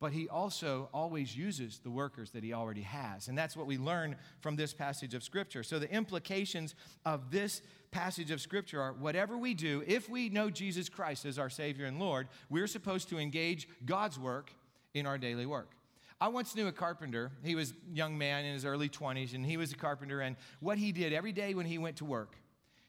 But 0.00 0.12
he 0.12 0.28
also 0.28 0.88
always 0.94 1.36
uses 1.36 1.78
the 1.78 1.90
workers 1.90 2.30
that 2.30 2.42
he 2.42 2.54
already 2.54 2.80
has. 2.80 3.28
And 3.28 3.36
that's 3.36 3.54
what 3.54 3.66
we 3.66 3.76
learn 3.76 4.16
from 4.40 4.56
this 4.56 4.72
passage 4.72 5.12
of 5.12 5.22
Scripture. 5.22 5.62
So, 5.62 5.78
the 5.78 5.92
implications 5.92 6.74
of 7.04 7.30
this 7.30 7.60
passage 7.90 8.30
of 8.30 8.40
Scripture 8.40 8.80
are 8.80 8.94
whatever 8.94 9.36
we 9.36 9.52
do, 9.52 9.84
if 9.86 10.08
we 10.08 10.30
know 10.30 10.48
Jesus 10.48 10.88
Christ 10.88 11.26
as 11.26 11.38
our 11.38 11.50
Savior 11.50 11.84
and 11.84 11.98
Lord, 11.98 12.28
we're 12.48 12.66
supposed 12.66 13.10
to 13.10 13.18
engage 13.18 13.68
God's 13.84 14.18
work 14.18 14.52
in 14.94 15.06
our 15.06 15.18
daily 15.18 15.44
work. 15.44 15.72
I 16.20 16.28
once 16.28 16.54
knew 16.54 16.66
a 16.66 16.72
carpenter. 16.72 17.32
He 17.42 17.54
was 17.54 17.70
a 17.70 17.96
young 17.96 18.16
man 18.18 18.44
in 18.44 18.52
his 18.52 18.64
early 18.64 18.88
20s, 18.88 19.34
and 19.34 19.44
he 19.44 19.56
was 19.56 19.72
a 19.72 19.76
carpenter. 19.76 20.20
And 20.20 20.36
what 20.60 20.76
he 20.76 20.92
did 20.92 21.12
every 21.12 21.32
day 21.32 21.54
when 21.54 21.66
he 21.66 21.78
went 21.78 21.96
to 21.96 22.04
work, 22.04 22.36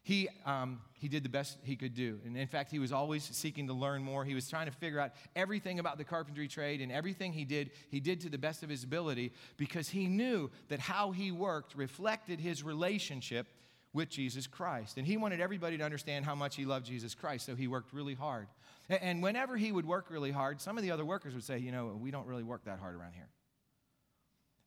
he, 0.04 0.30
um, 0.46 0.82
he 0.94 1.08
did 1.08 1.24
the 1.24 1.30
best 1.30 1.60
he 1.64 1.76
could 1.76 1.94
do. 1.94 2.20
And 2.26 2.36
in 2.36 2.48
fact, 2.48 2.72
he 2.72 2.80
was 2.80 2.92
always 2.92 3.24
seeking 3.24 3.68
to 3.68 3.74
learn 3.74 4.04
more. 4.04 4.26
He 4.26 4.34
was 4.34 4.50
trying 4.50 4.66
to 4.66 4.72
figure 4.72 5.00
out 5.00 5.12
everything 5.36 5.78
about 5.78 6.00
the 6.00 6.04
carpentry 6.04 6.48
trade, 6.48 6.82
and 6.82 6.92
everything 6.92 7.34
he 7.34 7.46
did, 7.46 7.72
he 7.90 8.00
did 8.00 8.22
to 8.22 8.30
the 8.30 8.38
best 8.38 8.64
of 8.64 8.70
his 8.70 8.84
ability 8.84 9.32
because 9.58 9.90
he 9.90 10.08
knew 10.08 10.50
that 10.70 10.80
how 10.80 11.12
he 11.12 11.32
worked 11.32 11.76
reflected 11.76 12.40
his 12.40 12.64
relationship 12.64 13.48
with 13.94 14.10
Jesus 14.10 14.48
Christ. 14.48 14.98
And 14.98 15.06
he 15.06 15.18
wanted 15.18 15.40
everybody 15.40 15.78
to 15.78 15.84
understand 15.84 16.26
how 16.26 16.34
much 16.34 16.56
he 16.56 16.66
loved 16.66 16.86
Jesus 16.86 17.14
Christ, 17.14 17.46
so 17.46 17.56
he 17.56 17.68
worked 17.68 17.94
really 17.94 18.16
hard. 18.16 18.48
And 18.90 19.22
whenever 19.22 19.56
he 19.56 19.72
would 19.72 19.86
work 19.86 20.10
really 20.10 20.32
hard, 20.32 20.60
some 20.60 20.78
of 20.78 20.84
the 20.84 20.92
other 20.92 21.06
workers 21.06 21.34
would 21.36 21.44
say, 21.44 21.60
You 21.60 21.72
know, 21.72 21.98
we 22.00 22.10
don't 22.10 22.26
really 22.26 22.44
work 22.44 22.66
that 22.66 22.80
hard 22.80 22.96
around 22.96 23.14
here. 23.14 23.30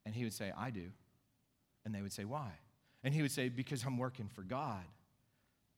And 0.07 0.15
he 0.15 0.25
would 0.25 0.33
say, 0.33 0.53
I 0.57 0.71
do. 0.71 0.91
And 1.85 1.95
they 1.95 2.03
would 2.03 2.13
say, 2.13 2.25
Why? 2.25 2.53
And 3.03 3.13
he 3.13 3.23
would 3.23 3.33
say, 3.33 3.49
Because 3.49 3.83
I'm 3.85 3.99
working 3.99 4.29
for 4.29 4.43
God. 4.43 4.85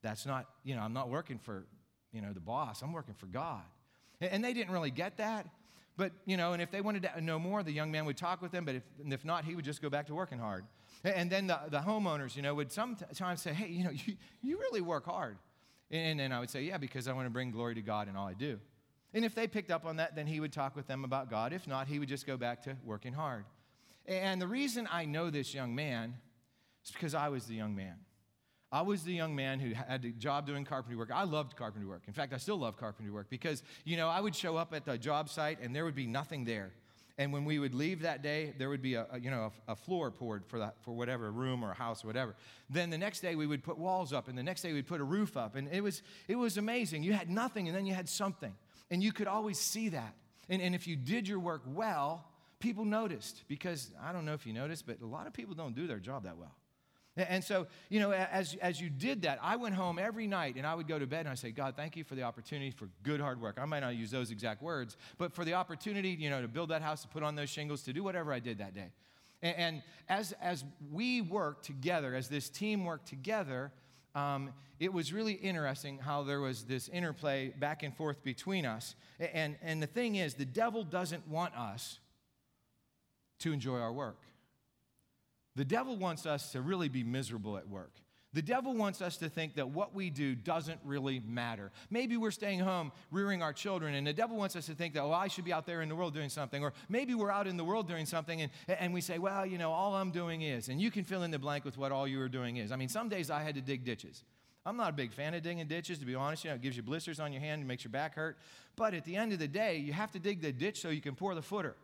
That's 0.07 0.25
not, 0.25 0.47
you 0.63 0.77
know, 0.77 0.83
I'm 0.83 0.93
not 0.93 1.09
working 1.09 1.37
for, 1.37 1.67
you 2.13 2.21
know, 2.21 2.33
the 2.33 2.41
boss. 2.41 2.81
I'm 2.81 2.93
working 2.93 3.15
for 3.15 3.27
God. 3.27 3.65
And 4.21 4.45
they 4.45 4.53
didn't 4.53 4.73
really 4.73 4.93
get 4.93 5.17
that. 5.17 5.49
But, 5.97 6.13
you 6.27 6.37
know, 6.37 6.53
and 6.53 6.63
if 6.63 6.71
they 6.71 6.81
wanted 6.81 7.03
to 7.03 7.21
know 7.21 7.41
more, 7.41 7.65
the 7.65 7.73
young 7.73 7.91
man 7.91 8.05
would 8.05 8.17
talk 8.17 8.41
with 8.41 8.53
them. 8.53 8.65
But 8.65 8.77
if, 8.77 8.83
if 9.05 9.25
not, 9.25 9.45
he 9.45 9.57
would 9.57 9.65
just 9.65 9.83
go 9.83 9.91
back 9.91 10.07
to 10.07 10.15
working 10.15 10.39
hard. 10.39 10.65
And 11.03 11.29
then 11.29 11.49
the, 11.49 11.59
the 11.71 11.81
homeowners, 11.81 12.37
you 12.37 12.43
know, 12.43 12.55
would 12.55 12.71
sometimes 12.71 13.43
say, 13.43 13.53
Hey, 13.53 13.67
you 13.69 13.83
know, 13.83 13.91
you, 14.07 14.17
you 14.43 14.59
really 14.59 14.81
work 14.81 15.07
hard. 15.07 15.39
And 15.91 16.21
then 16.21 16.31
I 16.31 16.39
would 16.39 16.51
say, 16.51 16.63
Yeah, 16.63 16.79
because 16.79 17.09
I 17.09 17.13
want 17.13 17.27
to 17.27 17.31
bring 17.31 17.51
glory 17.51 17.75
to 17.75 17.83
God 17.83 18.09
in 18.09 18.15
all 18.15 18.29
I 18.29 18.35
do. 18.35 18.61
And 19.13 19.25
if 19.25 19.35
they 19.35 19.49
picked 19.49 19.73
up 19.73 19.85
on 19.85 19.97
that, 19.97 20.15
then 20.15 20.29
he 20.29 20.39
would 20.39 20.53
talk 20.53 20.77
with 20.77 20.87
them 20.87 21.03
about 21.05 21.31
God. 21.31 21.53
If 21.53 21.67
not, 21.67 21.89
he 21.89 21.99
would 21.99 22.09
just 22.09 22.29
go 22.29 22.37
back 22.37 22.63
to 22.63 22.77
working 22.85 23.13
hard. 23.13 23.45
And 24.07 24.41
the 24.41 24.47
reason 24.47 24.89
I 24.93 25.05
know 25.05 25.31
this 25.31 25.53
young 25.53 25.75
man 25.75 26.15
is 26.85 26.93
because 26.93 27.15
I 27.15 27.29
was 27.29 27.47
the 27.47 27.55
young 27.55 27.75
man. 27.75 27.97
I 28.73 28.83
was 28.83 29.05
the 29.05 29.13
young 29.13 29.35
man 29.37 29.61
who 29.61 29.75
had 29.75 30.05
a 30.05 30.11
job 30.11 30.47
doing 30.47 30.65
carpentry 30.65 30.97
work. 30.97 31.11
I 31.15 31.25
loved 31.25 31.57
carpentry 31.57 31.89
work. 31.89 32.03
In 32.07 32.13
fact, 32.13 32.33
I 32.33 32.39
still 32.39 32.59
love 32.59 32.77
carpentry 32.77 33.13
work 33.13 33.29
because, 33.31 33.63
you 33.85 33.97
know, 33.97 34.09
I 34.09 34.21
would 34.21 34.35
show 34.35 34.57
up 34.57 34.75
at 34.75 34.85
the 34.85 34.99
job 34.99 35.29
site 35.29 35.61
and 35.61 35.75
there 35.75 35.85
would 35.85 35.95
be 35.95 36.07
nothing 36.07 36.45
there. 36.45 36.73
And 37.19 37.33
when 37.33 37.45
we 37.45 37.59
would 37.59 37.75
leave 37.75 38.03
that 38.03 38.23
day, 38.23 38.53
there 38.59 38.69
would 38.69 38.83
be 38.83 38.95
a, 38.95 39.07
a 39.11 39.19
you 39.19 39.31
know 39.31 39.51
a, 39.69 39.73
a, 39.73 39.77
floor 39.77 40.11
poured 40.11 40.45
for 40.45 40.59
that 40.59 40.75
for 40.83 40.93
whatever 40.93 41.31
room 41.31 41.65
or 41.65 41.71
a 41.71 41.75
house 41.75 42.05
or 42.05 42.09
whatever. 42.09 42.35
Then 42.69 42.91
the 42.91 42.99
next 42.99 43.21
day 43.21 43.37
we 43.37 43.47
would 43.47 43.63
put 43.63 43.79
walls 43.79 44.13
up, 44.13 44.29
and 44.29 44.37
the 44.37 44.43
next 44.43 44.61
day 44.61 44.75
we'd 44.75 44.87
put 44.87 45.01
a 45.01 45.05
roof 45.05 45.35
up, 45.35 45.57
and 45.57 45.67
it 45.73 45.83
was 45.83 46.03
it 46.29 46.37
was 46.37 46.59
amazing. 46.59 47.03
You 47.03 47.15
had 47.15 47.31
nothing, 47.31 47.69
and 47.69 47.77
then 47.77 47.87
you 47.87 47.95
had 47.95 48.07
something, 48.07 48.53
and 48.91 49.03
you 49.03 49.13
could 49.13 49.29
always 49.29 49.59
see 49.59 49.89
that. 49.91 50.15
And, 50.51 50.61
and 50.61 50.75
if 50.75 50.87
you 50.87 50.95
did 50.95 51.27
your 51.27 51.41
work 51.41 51.63
well, 51.67 52.27
people 52.61 52.85
noticed 52.85 53.45
because 53.49 53.91
I 54.03 54.13
don't 54.13 54.27
know 54.27 54.35
if 54.35 54.47
you 54.47 54.53
noticed, 54.53 54.87
but 54.87 55.01
a 55.01 55.07
lot 55.07 55.27
of 55.27 55.33
people 55.33 55.55
don't 55.55 55.75
do 55.75 55.87
their 55.87 55.99
job 55.99 56.25
that 56.25 56.37
well. 56.37 56.55
And 57.17 57.43
so, 57.43 57.67
you 57.89 57.99
know, 57.99 58.13
as, 58.13 58.57
as 58.61 58.79
you 58.79 58.91
did 58.91 59.23
that, 59.23 59.39
I 59.43 59.57
went 59.57 59.75
home 59.75 59.99
every 59.99 60.27
night 60.27 60.57
and 60.57 60.67
I 60.67 60.75
would 60.75 60.87
go 60.87 60.99
to 60.99 61.07
bed 61.07 61.21
and 61.21 61.31
I 61.31 61.35
say, 61.35 61.51
God, 61.51 61.75
thank 61.75 61.97
you 61.97 62.05
for 62.05 62.15
the 62.15 62.23
opportunity 62.23 62.71
for 62.71 62.91
good 63.03 63.21
hard 63.21 63.41
work. 63.41 63.57
I 63.59 63.65
might 63.65 63.81
not 63.81 63.97
use 63.97 64.11
those 64.11 64.31
exact 64.31 64.63
words, 64.63 64.99
but 65.17 65.33
for 65.33 65.45
the 65.45 65.55
opportunity, 65.55 66.11
you 66.11 66.29
know, 66.29 66.43
to 66.43 66.49
build 66.49 66.69
that 66.69 66.83
house, 66.83 67.03
to 67.03 67.09
put 67.09 67.23
on 67.23 67.35
those 67.35 67.49
shingles, 67.49 67.83
to 67.85 67.95
do 67.95 68.03
whatever 68.03 68.35
I 68.35 68.39
did 68.39 68.59
that 68.59 68.75
day. 68.75 68.91
And, 69.41 69.57
and 69.57 69.83
as, 70.11 70.33
as 70.43 70.65
we 70.93 71.23
worked 71.23 71.65
together, 71.65 72.15
as 72.15 72.29
this 72.29 72.51
team 72.51 72.85
worked 72.85 73.09
together, 73.09 73.73
um, 74.15 74.51
it 74.79 74.93
was 74.93 75.11
really 75.13 75.35
interesting 75.35 75.99
how 75.99 76.23
there 76.23 76.41
was 76.41 76.65
this 76.65 76.89
interplay 76.89 77.49
back 77.49 77.83
and 77.83 77.97
forth 77.97 78.23
between 78.23 78.67
us. 78.67 78.95
And, 79.19 79.57
and 79.63 79.83
the 79.83 79.87
thing 79.87 80.17
is, 80.17 80.35
the 80.35 80.45
devil 80.45 80.85
doesn't 80.85 81.27
want 81.29 81.57
us 81.57 81.99
to 83.39 83.53
enjoy 83.53 83.79
our 83.79 83.93
work. 83.93 84.19
The 85.57 85.65
devil 85.65 85.97
wants 85.97 86.27
us 86.27 86.53
to 86.53 86.61
really 86.61 86.89
be 86.89 87.03
miserable 87.03 87.57
at 87.57 87.69
work. 87.69 87.93
The 88.37 88.43
devil 88.43 88.75
wants 88.75 89.01
us 89.01 89.17
to 89.19 89.31
think 89.31 89.55
that 89.55 89.71
what 89.71 89.95
we 89.95 90.11
do 90.11 90.35
doesn't 90.35 90.79
really 90.85 91.21
matter. 91.21 91.73
Maybe 91.89 92.19
we're 92.19 92.31
staying 92.31 92.61
home 92.61 92.93
rearing 93.11 93.43
our 93.43 93.55
children, 93.55 93.95
and 93.95 94.07
the 94.07 94.13
devil 94.13 94.37
wants 94.37 94.55
us 94.57 94.67
to 94.67 94.75
think 94.75 94.93
that, 94.93 95.01
oh, 95.01 95.13
I 95.13 95.29
should 95.29 95.47
be 95.47 95.55
out 95.55 95.65
there 95.65 95.81
in 95.81 95.89
the 95.89 95.97
world 95.97 96.13
doing 96.13 96.29
something. 96.29 96.63
Or 96.63 96.75
maybe 96.91 97.15
we're 97.15 97.31
out 97.31 97.47
in 97.47 97.57
the 97.57 97.65
world 97.65 97.89
doing 97.89 98.05
something, 98.05 98.43
and, 98.43 98.51
and 98.69 98.93
we 98.93 99.01
say, 99.01 99.19
well, 99.19 99.47
you 99.47 99.57
know, 99.57 99.73
all 99.73 99.95
I'm 99.95 100.11
doing 100.11 100.43
is. 100.43 100.69
And 100.69 100.79
you 100.79 100.91
can 100.91 101.03
fill 101.03 101.23
in 101.23 101.31
the 101.31 101.39
blank 101.39 101.65
with 101.65 101.79
what 101.79 101.93
all 101.93 102.07
you 102.07 102.21
are 102.21 102.29
doing 102.29 102.59
is. 102.59 102.73
I 102.73 102.77
mean, 102.77 102.91
some 102.91 103.09
days 103.09 103.31
I 103.31 103.43
had 103.43 103.55
to 103.55 103.63
dig 103.63 103.85
ditches. 103.85 104.23
I'm 104.67 104.77
not 104.77 104.91
a 104.91 104.93
big 104.93 105.15
fan 105.15 105.33
of 105.33 105.43
digging 105.43 105.67
ditches, 105.67 105.99
to 106.01 106.05
be 106.05 106.15
honest. 106.15 106.45
You 106.45 106.51
know, 106.51 106.57
it 106.57 106.61
gives 106.61 106.77
you 106.77 106.83
blisters 106.83 107.19
on 107.19 107.33
your 107.33 107.41
hand, 107.41 107.63
it 107.63 107.65
makes 107.65 107.85
your 107.85 107.93
back 107.93 108.17
hurt. 108.17 108.37
But 108.75 108.93
at 108.93 109.07
the 109.07 109.17
end 109.17 109.33
of 109.33 109.39
the 109.39 109.49
day, 109.49 109.79
you 109.79 109.95
have 109.95 110.13
to 110.13 110.19
dig 110.19 110.43
the 110.43 110.53
ditch 110.53 110.83
so 110.83 110.91
you 110.91 111.01
can 111.01 111.15
pour 111.15 111.35
the 111.35 111.41
footer 111.41 111.75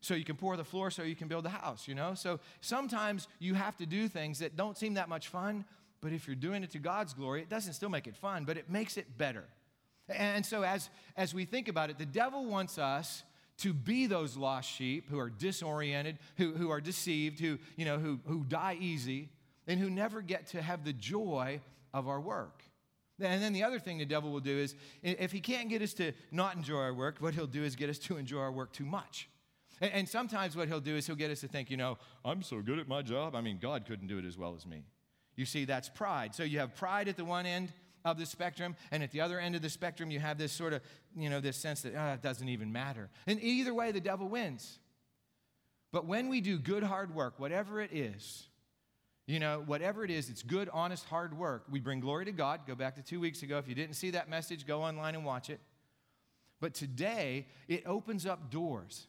so 0.00 0.14
you 0.14 0.24
can 0.24 0.36
pour 0.36 0.56
the 0.56 0.64
floor 0.64 0.90
so 0.90 1.02
you 1.02 1.14
can 1.14 1.28
build 1.28 1.44
the 1.44 1.50
house, 1.50 1.86
you 1.86 1.94
know? 1.94 2.14
So 2.14 2.40
sometimes 2.60 3.28
you 3.38 3.54
have 3.54 3.76
to 3.78 3.86
do 3.86 4.08
things 4.08 4.38
that 4.38 4.56
don't 4.56 4.76
seem 4.76 4.94
that 4.94 5.08
much 5.08 5.28
fun, 5.28 5.64
but 6.00 6.12
if 6.12 6.26
you're 6.26 6.36
doing 6.36 6.62
it 6.62 6.70
to 6.70 6.78
God's 6.78 7.12
glory, 7.12 7.42
it 7.42 7.48
doesn't 7.48 7.74
still 7.74 7.90
make 7.90 8.06
it 8.06 8.16
fun, 8.16 8.44
but 8.44 8.56
it 8.56 8.70
makes 8.70 8.96
it 8.96 9.18
better. 9.18 9.44
And 10.08 10.44
so 10.44 10.62
as, 10.62 10.90
as 11.16 11.34
we 11.34 11.44
think 11.44 11.68
about 11.68 11.90
it, 11.90 11.98
the 11.98 12.06
devil 12.06 12.46
wants 12.46 12.78
us 12.78 13.22
to 13.58 13.74
be 13.74 14.06
those 14.06 14.36
lost 14.36 14.70
sheep 14.70 15.08
who 15.10 15.18
are 15.18 15.28
disoriented, 15.28 16.18
who, 16.38 16.54
who 16.54 16.70
are 16.70 16.80
deceived, 16.80 17.38
who, 17.38 17.58
you 17.76 17.84
know, 17.84 17.98
who, 17.98 18.18
who 18.26 18.42
die 18.44 18.78
easy, 18.80 19.28
and 19.66 19.78
who 19.78 19.90
never 19.90 20.22
get 20.22 20.46
to 20.48 20.62
have 20.62 20.84
the 20.84 20.94
joy 20.94 21.60
of 21.92 22.08
our 22.08 22.20
work. 22.20 22.62
And 23.20 23.42
then 23.42 23.52
the 23.52 23.64
other 23.64 23.78
thing 23.78 23.98
the 23.98 24.06
devil 24.06 24.32
will 24.32 24.40
do 24.40 24.56
is 24.56 24.74
if 25.02 25.30
he 25.30 25.40
can't 25.40 25.68
get 25.68 25.82
us 25.82 25.92
to 25.94 26.12
not 26.32 26.56
enjoy 26.56 26.78
our 26.78 26.94
work, 26.94 27.18
what 27.20 27.34
he'll 27.34 27.46
do 27.46 27.62
is 27.62 27.76
get 27.76 27.90
us 27.90 27.98
to 27.98 28.16
enjoy 28.16 28.38
our 28.38 28.50
work 28.50 28.72
too 28.72 28.86
much. 28.86 29.28
And, 29.80 29.92
and 29.92 30.08
sometimes 30.08 30.56
what 30.56 30.68
he'll 30.68 30.80
do 30.80 30.96
is 30.96 31.06
he'll 31.06 31.16
get 31.16 31.30
us 31.30 31.40
to 31.40 31.48
think, 31.48 31.70
you 31.70 31.76
know, 31.76 31.98
I'm 32.24 32.42
so 32.42 32.60
good 32.60 32.78
at 32.78 32.88
my 32.88 33.02
job. 33.02 33.34
I 33.34 33.40
mean, 33.40 33.58
God 33.60 33.86
couldn't 33.86 34.08
do 34.08 34.18
it 34.18 34.24
as 34.24 34.36
well 34.36 34.54
as 34.56 34.66
me. 34.66 34.84
You 35.36 35.46
see, 35.46 35.64
that's 35.64 35.88
pride. 35.88 36.34
So 36.34 36.42
you 36.42 36.58
have 36.58 36.74
pride 36.74 37.08
at 37.08 37.16
the 37.16 37.24
one 37.24 37.46
end 37.46 37.72
of 38.04 38.18
the 38.18 38.26
spectrum, 38.26 38.76
and 38.90 39.02
at 39.02 39.10
the 39.10 39.20
other 39.20 39.38
end 39.38 39.54
of 39.54 39.62
the 39.62 39.68
spectrum, 39.68 40.10
you 40.10 40.20
have 40.20 40.38
this 40.38 40.52
sort 40.52 40.72
of, 40.72 40.80
you 41.16 41.28
know, 41.28 41.40
this 41.40 41.56
sense 41.56 41.82
that 41.82 41.94
oh, 41.96 42.14
it 42.14 42.22
doesn't 42.22 42.48
even 42.48 42.72
matter. 42.72 43.10
And 43.26 43.42
either 43.42 43.74
way, 43.74 43.92
the 43.92 44.00
devil 44.00 44.28
wins. 44.28 44.78
But 45.92 46.06
when 46.06 46.28
we 46.28 46.40
do 46.40 46.58
good, 46.58 46.82
hard 46.82 47.14
work, 47.14 47.38
whatever 47.38 47.80
it 47.80 47.92
is, 47.92 48.46
you 49.26 49.38
know, 49.38 49.62
whatever 49.64 50.04
it 50.04 50.10
is, 50.10 50.28
it's 50.30 50.42
good, 50.42 50.68
honest, 50.72 51.04
hard 51.06 51.36
work. 51.36 51.64
We 51.70 51.80
bring 51.80 52.00
glory 52.00 52.24
to 52.24 52.32
God. 52.32 52.60
Go 52.66 52.74
back 52.74 52.96
to 52.96 53.02
two 53.02 53.20
weeks 53.20 53.42
ago. 53.42 53.58
If 53.58 53.68
you 53.68 53.74
didn't 53.74 53.94
see 53.94 54.10
that 54.10 54.28
message, 54.28 54.66
go 54.66 54.82
online 54.82 55.14
and 55.14 55.24
watch 55.24 55.50
it. 55.50 55.60
But 56.60 56.74
today, 56.74 57.46
it 57.68 57.84
opens 57.86 58.26
up 58.26 58.50
doors 58.50 59.06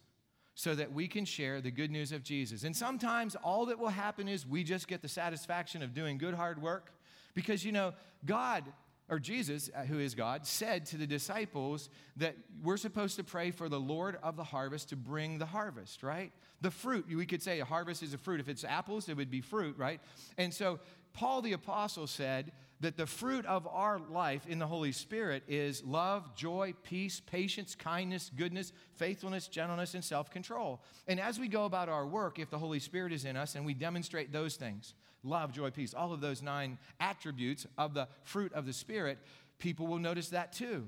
so 0.55 0.75
that 0.75 0.91
we 0.93 1.07
can 1.07 1.25
share 1.25 1.61
the 1.61 1.71
good 1.71 1.91
news 1.91 2.11
of 2.11 2.23
Jesus. 2.23 2.63
And 2.63 2.75
sometimes 2.75 3.35
all 3.43 3.65
that 3.67 3.79
will 3.79 3.89
happen 3.89 4.27
is 4.27 4.45
we 4.45 4.63
just 4.63 4.87
get 4.87 5.01
the 5.01 5.07
satisfaction 5.07 5.81
of 5.81 5.93
doing 5.93 6.17
good, 6.17 6.33
hard 6.33 6.61
work. 6.61 6.91
Because, 7.33 7.63
you 7.63 7.71
know, 7.71 7.93
God, 8.25 8.65
or 9.09 9.19
Jesus, 9.19 9.69
uh, 9.75 9.83
who 9.83 9.99
is 9.99 10.15
God, 10.15 10.45
said 10.45 10.85
to 10.87 10.97
the 10.97 11.07
disciples 11.07 11.89
that 12.17 12.35
we're 12.61 12.77
supposed 12.77 13.15
to 13.15 13.23
pray 13.23 13.51
for 13.51 13.69
the 13.69 13.79
Lord 13.79 14.17
of 14.21 14.35
the 14.35 14.43
harvest 14.43 14.89
to 14.89 14.95
bring 14.95 15.37
the 15.37 15.45
harvest, 15.45 16.03
right? 16.03 16.31
The 16.61 16.71
fruit, 16.71 17.05
we 17.07 17.25
could 17.25 17.41
say 17.41 17.59
a 17.59 17.65
harvest 17.65 18.03
is 18.03 18.13
a 18.13 18.17
fruit. 18.17 18.39
If 18.39 18.49
it's 18.49 18.63
apples, 18.63 19.09
it 19.09 19.15
would 19.15 19.31
be 19.31 19.41
fruit, 19.41 19.77
right? 19.77 20.01
And 20.37 20.53
so 20.53 20.79
Paul 21.13 21.41
the 21.41 21.53
Apostle 21.53 22.07
said 22.07 22.51
that 22.81 22.97
the 22.97 23.05
fruit 23.05 23.45
of 23.45 23.67
our 23.67 23.99
life 23.99 24.45
in 24.47 24.59
the 24.59 24.67
Holy 24.67 24.91
Spirit 24.91 25.43
is 25.47 25.83
love, 25.83 26.35
joy, 26.35 26.73
peace, 26.83 27.19
patience, 27.19 27.75
kindness, 27.75 28.31
goodness, 28.35 28.73
faithfulness, 28.95 29.47
gentleness, 29.47 29.93
and 29.93 30.03
self 30.03 30.29
control. 30.29 30.81
And 31.07 31.19
as 31.19 31.39
we 31.39 31.47
go 31.47 31.65
about 31.65 31.89
our 31.89 32.05
work, 32.05 32.39
if 32.39 32.49
the 32.49 32.59
Holy 32.59 32.79
Spirit 32.79 33.13
is 33.13 33.25
in 33.25 33.37
us 33.37 33.55
and 33.55 33.65
we 33.65 33.73
demonstrate 33.73 34.31
those 34.31 34.55
things 34.55 34.93
love, 35.23 35.51
joy, 35.51 35.69
peace, 35.69 35.93
all 35.93 36.11
of 36.13 36.19
those 36.19 36.41
nine 36.41 36.79
attributes 36.99 37.67
of 37.77 37.93
the 37.93 38.07
fruit 38.23 38.51
of 38.53 38.65
the 38.65 38.73
Spirit 38.73 39.19
people 39.61 39.87
will 39.87 39.99
notice 39.99 40.29
that 40.29 40.51
too. 40.51 40.87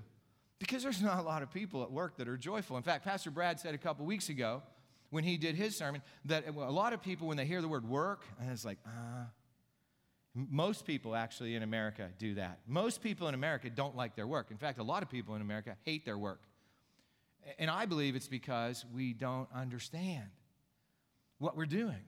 Because 0.60 0.84
there's 0.84 1.02
not 1.02 1.20
a 1.20 1.22
lot 1.22 1.42
of 1.42 1.52
people 1.52 1.84
at 1.84 1.92
work 1.92 2.18
that 2.18 2.28
are 2.28 2.38
joyful. 2.38 2.76
In 2.76 2.84
fact, 2.84 3.06
Pastor 3.06 3.32
Brad 3.32 3.60
said 3.60 3.74
a 3.74 3.78
couple 3.78 4.06
weeks 4.06 4.30
ago 4.30 4.62
when 5.10 5.24
he 5.24 5.38
did 5.38 5.56
his 5.56 5.78
sermon 5.78 6.02
that 6.26 6.48
a 6.48 6.52
lot 6.52 6.94
of 6.94 7.02
people, 7.02 7.28
when 7.28 7.38
they 7.38 7.46
hear 7.46 7.62
the 7.62 7.68
word 7.68 7.88
work, 7.88 8.24
it's 8.50 8.66
like, 8.66 8.80
ah, 8.88 9.28
most 10.36 10.86
people 10.86 11.16
actually 11.16 11.56
in 11.56 11.64
America 11.64 12.10
do 12.18 12.36
that. 12.36 12.60
Most 12.68 13.02
people 13.04 13.28
in 13.28 13.36
America 13.36 13.70
don't 13.70 13.96
like 13.96 14.16
their 14.16 14.26
work. 14.26 14.48
In 14.50 14.58
fact, 14.58 14.80
a 14.80 14.84
lot 14.84 15.04
of 15.04 15.10
people 15.10 15.36
in 15.36 15.42
America 15.42 15.76
hate 15.84 16.06
their 16.06 16.18
work. 16.18 16.42
And 17.60 17.70
I 17.70 17.86
believe 17.86 18.16
it's 18.16 18.28
because 18.28 18.86
we 18.94 19.14
don't 19.14 19.48
understand 19.54 20.30
what 21.38 21.56
we're 21.56 21.66
doing. 21.66 22.02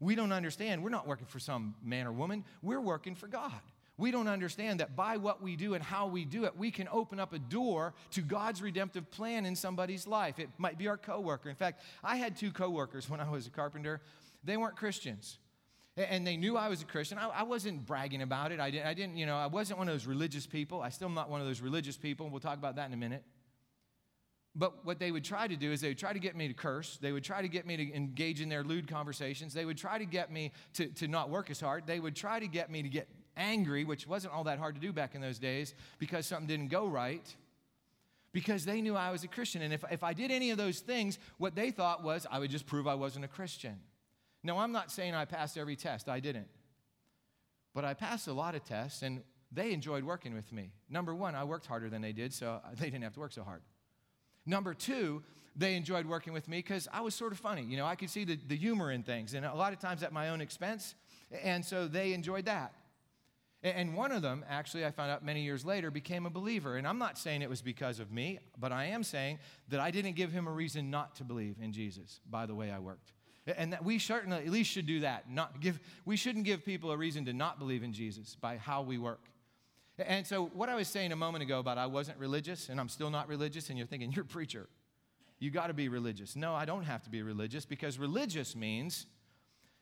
We 0.00 0.16
don't 0.16 0.32
understand. 0.32 0.82
We're 0.82 0.90
not 0.90 1.06
working 1.06 1.26
for 1.26 1.38
some 1.38 1.76
man 1.84 2.06
or 2.06 2.12
woman, 2.12 2.44
we're 2.62 2.80
working 2.80 3.14
for 3.14 3.28
God. 3.28 3.60
We 3.98 4.10
don't 4.10 4.26
understand 4.26 4.80
that 4.80 4.96
by 4.96 5.18
what 5.18 5.42
we 5.42 5.54
do 5.54 5.74
and 5.74 5.84
how 5.84 6.06
we 6.06 6.24
do 6.24 6.44
it, 6.44 6.56
we 6.56 6.70
can 6.70 6.88
open 6.90 7.20
up 7.20 7.34
a 7.34 7.38
door 7.38 7.94
to 8.12 8.22
God's 8.22 8.62
redemptive 8.62 9.08
plan 9.10 9.44
in 9.44 9.54
somebody's 9.54 10.06
life. 10.06 10.38
It 10.38 10.48
might 10.58 10.78
be 10.78 10.88
our 10.88 10.96
coworker. 10.96 11.50
In 11.50 11.54
fact, 11.54 11.82
I 12.02 12.16
had 12.16 12.36
two 12.36 12.50
coworkers 12.50 13.08
when 13.08 13.20
I 13.20 13.30
was 13.30 13.46
a 13.46 13.50
carpenter. 13.50 14.00
They 14.42 14.56
weren't 14.56 14.76
Christians 14.76 15.38
and 15.96 16.26
they 16.26 16.36
knew 16.36 16.56
I 16.56 16.68
was 16.68 16.80
a 16.80 16.86
Christian. 16.86 17.18
I, 17.18 17.28
I, 17.28 17.42
wasn't 17.42 17.84
bragging 17.84 18.22
about 18.22 18.50
it. 18.50 18.60
I, 18.60 18.70
did, 18.70 18.82
I 18.84 18.94
didn't, 18.94 19.16
you 19.18 19.26
know, 19.26 19.36
I 19.36 19.46
wasn't 19.46 19.78
one 19.78 19.88
of 19.88 19.94
those 19.94 20.06
religious 20.06 20.46
people. 20.46 20.80
I 20.80 20.88
still 20.88 21.08
am 21.08 21.14
not 21.14 21.28
one 21.28 21.40
of 21.40 21.46
those 21.46 21.60
religious 21.60 21.96
people. 21.98 22.30
We'll 22.30 22.40
talk 22.40 22.56
about 22.56 22.76
that 22.76 22.86
in 22.86 22.94
a 22.94 22.96
minute. 22.96 23.24
But 24.54 24.84
what 24.84 24.98
they 24.98 25.10
would 25.10 25.24
try 25.24 25.46
to 25.46 25.56
do 25.56 25.72
is 25.72 25.80
they 25.80 25.88
would 25.88 25.98
try 25.98 26.12
to 26.12 26.18
get 26.18 26.36
me 26.36 26.48
to 26.48 26.54
curse. 26.54 26.98
They 27.00 27.12
would 27.12 27.24
try 27.24 27.42
to 27.42 27.48
get 27.48 27.66
me 27.66 27.76
to 27.76 27.94
engage 27.94 28.40
in 28.40 28.48
their 28.48 28.64
lewd 28.64 28.86
conversations. 28.88 29.54
They 29.54 29.64
would 29.64 29.78
try 29.78 29.98
to 29.98 30.04
get 30.04 30.30
me 30.30 30.52
to, 30.74 30.86
to 30.86 31.08
not 31.08 31.30
work 31.30 31.50
as 31.50 31.60
hard. 31.60 31.86
They 31.86 32.00
would 32.00 32.16
try 32.16 32.38
to 32.38 32.46
get 32.46 32.70
me 32.70 32.82
to 32.82 32.88
get 32.88 33.08
angry, 33.36 33.84
which 33.84 34.06
wasn't 34.06 34.34
all 34.34 34.44
that 34.44 34.58
hard 34.58 34.74
to 34.74 34.80
do 34.80 34.92
back 34.92 35.14
in 35.14 35.20
those 35.20 35.38
days 35.38 35.74
because 35.98 36.26
something 36.26 36.46
didn't 36.46 36.68
go 36.68 36.86
right. 36.86 37.34
Because 38.32 38.64
they 38.64 38.80
knew 38.80 38.96
I 38.96 39.10
was 39.10 39.24
a 39.24 39.28
Christian. 39.28 39.60
And 39.60 39.74
if, 39.74 39.84
if 39.90 40.02
I 40.02 40.14
did 40.14 40.30
any 40.30 40.50
of 40.50 40.58
those 40.58 40.80
things, 40.80 41.18
what 41.36 41.54
they 41.54 41.70
thought 41.70 42.02
was 42.02 42.26
I 42.30 42.38
would 42.38 42.50
just 42.50 42.64
prove 42.64 42.86
I 42.86 42.94
wasn't 42.94 43.26
a 43.26 43.28
Christian. 43.28 43.78
Now, 44.42 44.58
I'm 44.58 44.72
not 44.72 44.90
saying 44.90 45.14
I 45.14 45.24
passed 45.24 45.56
every 45.56 45.76
test, 45.76 46.08
I 46.08 46.20
didn't. 46.20 46.48
But 47.74 47.84
I 47.84 47.94
passed 47.94 48.28
a 48.28 48.32
lot 48.32 48.54
of 48.54 48.64
tests, 48.64 49.02
and 49.02 49.22
they 49.50 49.72
enjoyed 49.72 50.04
working 50.04 50.34
with 50.34 50.52
me. 50.52 50.72
Number 50.88 51.14
one, 51.14 51.34
I 51.34 51.44
worked 51.44 51.66
harder 51.66 51.88
than 51.88 52.02
they 52.02 52.12
did, 52.12 52.32
so 52.32 52.60
they 52.78 52.86
didn't 52.86 53.04
have 53.04 53.14
to 53.14 53.20
work 53.20 53.32
so 53.32 53.44
hard. 53.44 53.62
Number 54.44 54.74
two, 54.74 55.22
they 55.54 55.76
enjoyed 55.76 56.06
working 56.06 56.32
with 56.32 56.48
me 56.48 56.58
because 56.58 56.88
I 56.92 57.02
was 57.02 57.14
sort 57.14 57.32
of 57.32 57.38
funny. 57.38 57.62
You 57.62 57.76
know, 57.76 57.86
I 57.86 57.94
could 57.94 58.10
see 58.10 58.24
the, 58.24 58.38
the 58.48 58.56
humor 58.56 58.90
in 58.90 59.02
things, 59.02 59.34
and 59.34 59.44
a 59.44 59.54
lot 59.54 59.72
of 59.72 59.78
times 59.78 60.02
at 60.02 60.12
my 60.12 60.30
own 60.30 60.40
expense, 60.40 60.94
and 61.42 61.64
so 61.64 61.86
they 61.86 62.12
enjoyed 62.12 62.46
that. 62.46 62.72
And 63.64 63.94
one 63.94 64.10
of 64.10 64.22
them, 64.22 64.44
actually, 64.48 64.84
I 64.84 64.90
found 64.90 65.12
out 65.12 65.24
many 65.24 65.42
years 65.42 65.64
later, 65.64 65.92
became 65.92 66.26
a 66.26 66.30
believer. 66.30 66.76
And 66.76 66.86
I'm 66.86 66.98
not 66.98 67.16
saying 67.16 67.42
it 67.42 67.48
was 67.48 67.62
because 67.62 68.00
of 68.00 68.10
me, 68.10 68.40
but 68.58 68.72
I 68.72 68.86
am 68.86 69.04
saying 69.04 69.38
that 69.68 69.78
I 69.78 69.92
didn't 69.92 70.16
give 70.16 70.32
him 70.32 70.48
a 70.48 70.50
reason 70.50 70.90
not 70.90 71.14
to 71.16 71.24
believe 71.24 71.56
in 71.60 71.72
Jesus 71.72 72.20
by 72.28 72.44
the 72.44 72.56
way 72.56 72.72
I 72.72 72.80
worked. 72.80 73.12
And 73.46 73.72
that 73.72 73.84
we 73.84 73.98
certainly 73.98 74.38
at 74.38 74.48
least 74.48 74.70
should 74.70 74.86
do 74.86 75.00
that. 75.00 75.30
Not 75.30 75.60
give, 75.60 75.80
we 76.04 76.16
shouldn't 76.16 76.44
give 76.44 76.64
people 76.64 76.92
a 76.92 76.96
reason 76.96 77.24
to 77.24 77.32
not 77.32 77.58
believe 77.58 77.82
in 77.82 77.92
Jesus 77.92 78.36
by 78.40 78.56
how 78.56 78.82
we 78.82 78.98
work. 78.98 79.20
And 79.98 80.26
so, 80.26 80.46
what 80.46 80.68
I 80.68 80.74
was 80.74 80.88
saying 80.88 81.12
a 81.12 81.16
moment 81.16 81.42
ago 81.42 81.58
about 81.58 81.76
I 81.76 81.86
wasn't 81.86 82.18
religious 82.18 82.68
and 82.68 82.80
I'm 82.80 82.88
still 82.88 83.10
not 83.10 83.28
religious, 83.28 83.68
and 83.68 83.76
you're 83.76 83.86
thinking, 83.86 84.12
you're 84.12 84.24
a 84.24 84.28
preacher. 84.28 84.68
You 85.38 85.50
got 85.50 85.66
to 85.66 85.74
be 85.74 85.88
religious. 85.88 86.36
No, 86.36 86.54
I 86.54 86.64
don't 86.64 86.84
have 86.84 87.02
to 87.02 87.10
be 87.10 87.22
religious 87.22 87.66
because 87.66 87.98
religious 87.98 88.54
means 88.54 89.06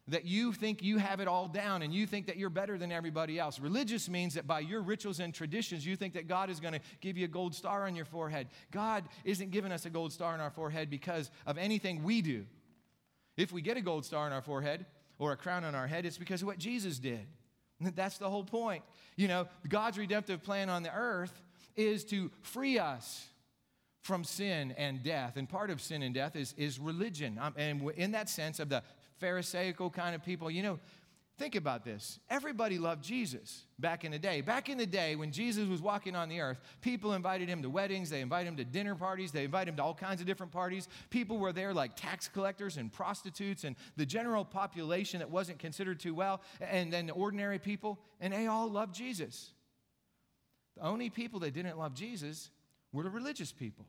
that 0.08 0.24
you 0.24 0.52
think 0.52 0.82
you 0.82 0.98
have 0.98 1.20
it 1.20 1.28
all 1.28 1.46
down 1.46 1.82
and 1.82 1.94
you 1.94 2.06
think 2.06 2.26
that 2.26 2.36
you're 2.36 2.50
better 2.50 2.78
than 2.78 2.90
everybody 2.90 3.38
else. 3.38 3.60
Religious 3.60 4.08
means 4.08 4.34
that 4.34 4.46
by 4.46 4.60
your 4.60 4.80
rituals 4.80 5.20
and 5.20 5.32
traditions, 5.32 5.86
you 5.86 5.96
think 5.96 6.14
that 6.14 6.26
God 6.26 6.50
is 6.50 6.60
going 6.60 6.74
to 6.74 6.80
give 7.00 7.16
you 7.16 7.26
a 7.26 7.28
gold 7.28 7.54
star 7.54 7.86
on 7.86 7.94
your 7.94 8.04
forehead. 8.04 8.48
God 8.70 9.04
isn't 9.24 9.50
giving 9.50 9.70
us 9.70 9.84
a 9.84 9.90
gold 9.90 10.12
star 10.12 10.32
on 10.32 10.40
our 10.40 10.50
forehead 10.50 10.90
because 10.90 11.30
of 11.46 11.58
anything 11.58 12.02
we 12.02 12.22
do. 12.22 12.44
If 13.36 13.52
we 13.52 13.62
get 13.62 13.76
a 13.76 13.80
gold 13.80 14.04
star 14.04 14.26
on 14.26 14.32
our 14.32 14.42
forehead 14.42 14.86
or 15.18 15.32
a 15.32 15.36
crown 15.36 15.64
on 15.64 15.74
our 15.74 15.86
head, 15.86 16.04
it's 16.06 16.18
because 16.18 16.42
of 16.42 16.48
what 16.48 16.58
Jesus 16.58 16.98
did. 16.98 17.26
That's 17.80 18.18
the 18.18 18.28
whole 18.28 18.44
point. 18.44 18.82
You 19.16 19.28
know, 19.28 19.48
God's 19.68 19.98
redemptive 19.98 20.42
plan 20.42 20.68
on 20.68 20.82
the 20.82 20.94
earth 20.94 21.42
is 21.76 22.04
to 22.06 22.30
free 22.42 22.78
us 22.78 23.26
from 24.02 24.24
sin 24.24 24.72
and 24.76 25.02
death. 25.02 25.36
And 25.36 25.48
part 25.48 25.70
of 25.70 25.80
sin 25.80 26.02
and 26.02 26.14
death 26.14 26.36
is, 26.36 26.54
is 26.56 26.78
religion. 26.78 27.38
And 27.56 27.90
in 27.96 28.12
that 28.12 28.28
sense 28.28 28.58
of 28.58 28.68
the 28.68 28.82
Pharisaical 29.18 29.90
kind 29.90 30.14
of 30.14 30.24
people, 30.24 30.50
you 30.50 30.62
know, 30.62 30.78
Think 31.40 31.54
about 31.54 31.86
this. 31.86 32.20
Everybody 32.28 32.76
loved 32.78 33.02
Jesus 33.02 33.62
back 33.78 34.04
in 34.04 34.12
the 34.12 34.18
day. 34.18 34.42
Back 34.42 34.68
in 34.68 34.76
the 34.76 34.84
day 34.84 35.16
when 35.16 35.32
Jesus 35.32 35.66
was 35.66 35.80
walking 35.80 36.14
on 36.14 36.28
the 36.28 36.38
earth, 36.38 36.60
people 36.82 37.14
invited 37.14 37.48
him 37.48 37.62
to 37.62 37.70
weddings, 37.70 38.10
they 38.10 38.20
invited 38.20 38.46
him 38.46 38.56
to 38.58 38.64
dinner 38.66 38.94
parties, 38.94 39.32
they 39.32 39.44
invited 39.44 39.70
him 39.70 39.76
to 39.76 39.82
all 39.82 39.94
kinds 39.94 40.20
of 40.20 40.26
different 40.26 40.52
parties. 40.52 40.86
People 41.08 41.38
were 41.38 41.54
there 41.54 41.72
like 41.72 41.96
tax 41.96 42.28
collectors 42.28 42.76
and 42.76 42.92
prostitutes 42.92 43.64
and 43.64 43.74
the 43.96 44.04
general 44.04 44.44
population 44.44 45.20
that 45.20 45.30
wasn't 45.30 45.58
considered 45.58 45.98
too 45.98 46.14
well, 46.14 46.42
and 46.60 46.92
then 46.92 47.08
ordinary 47.08 47.58
people, 47.58 47.98
and 48.20 48.34
they 48.34 48.46
all 48.46 48.70
loved 48.70 48.94
Jesus. 48.94 49.52
The 50.76 50.82
only 50.82 51.08
people 51.08 51.40
that 51.40 51.54
didn't 51.54 51.78
love 51.78 51.94
Jesus 51.94 52.50
were 52.92 53.04
the 53.04 53.08
religious 53.08 53.50
people 53.50 53.86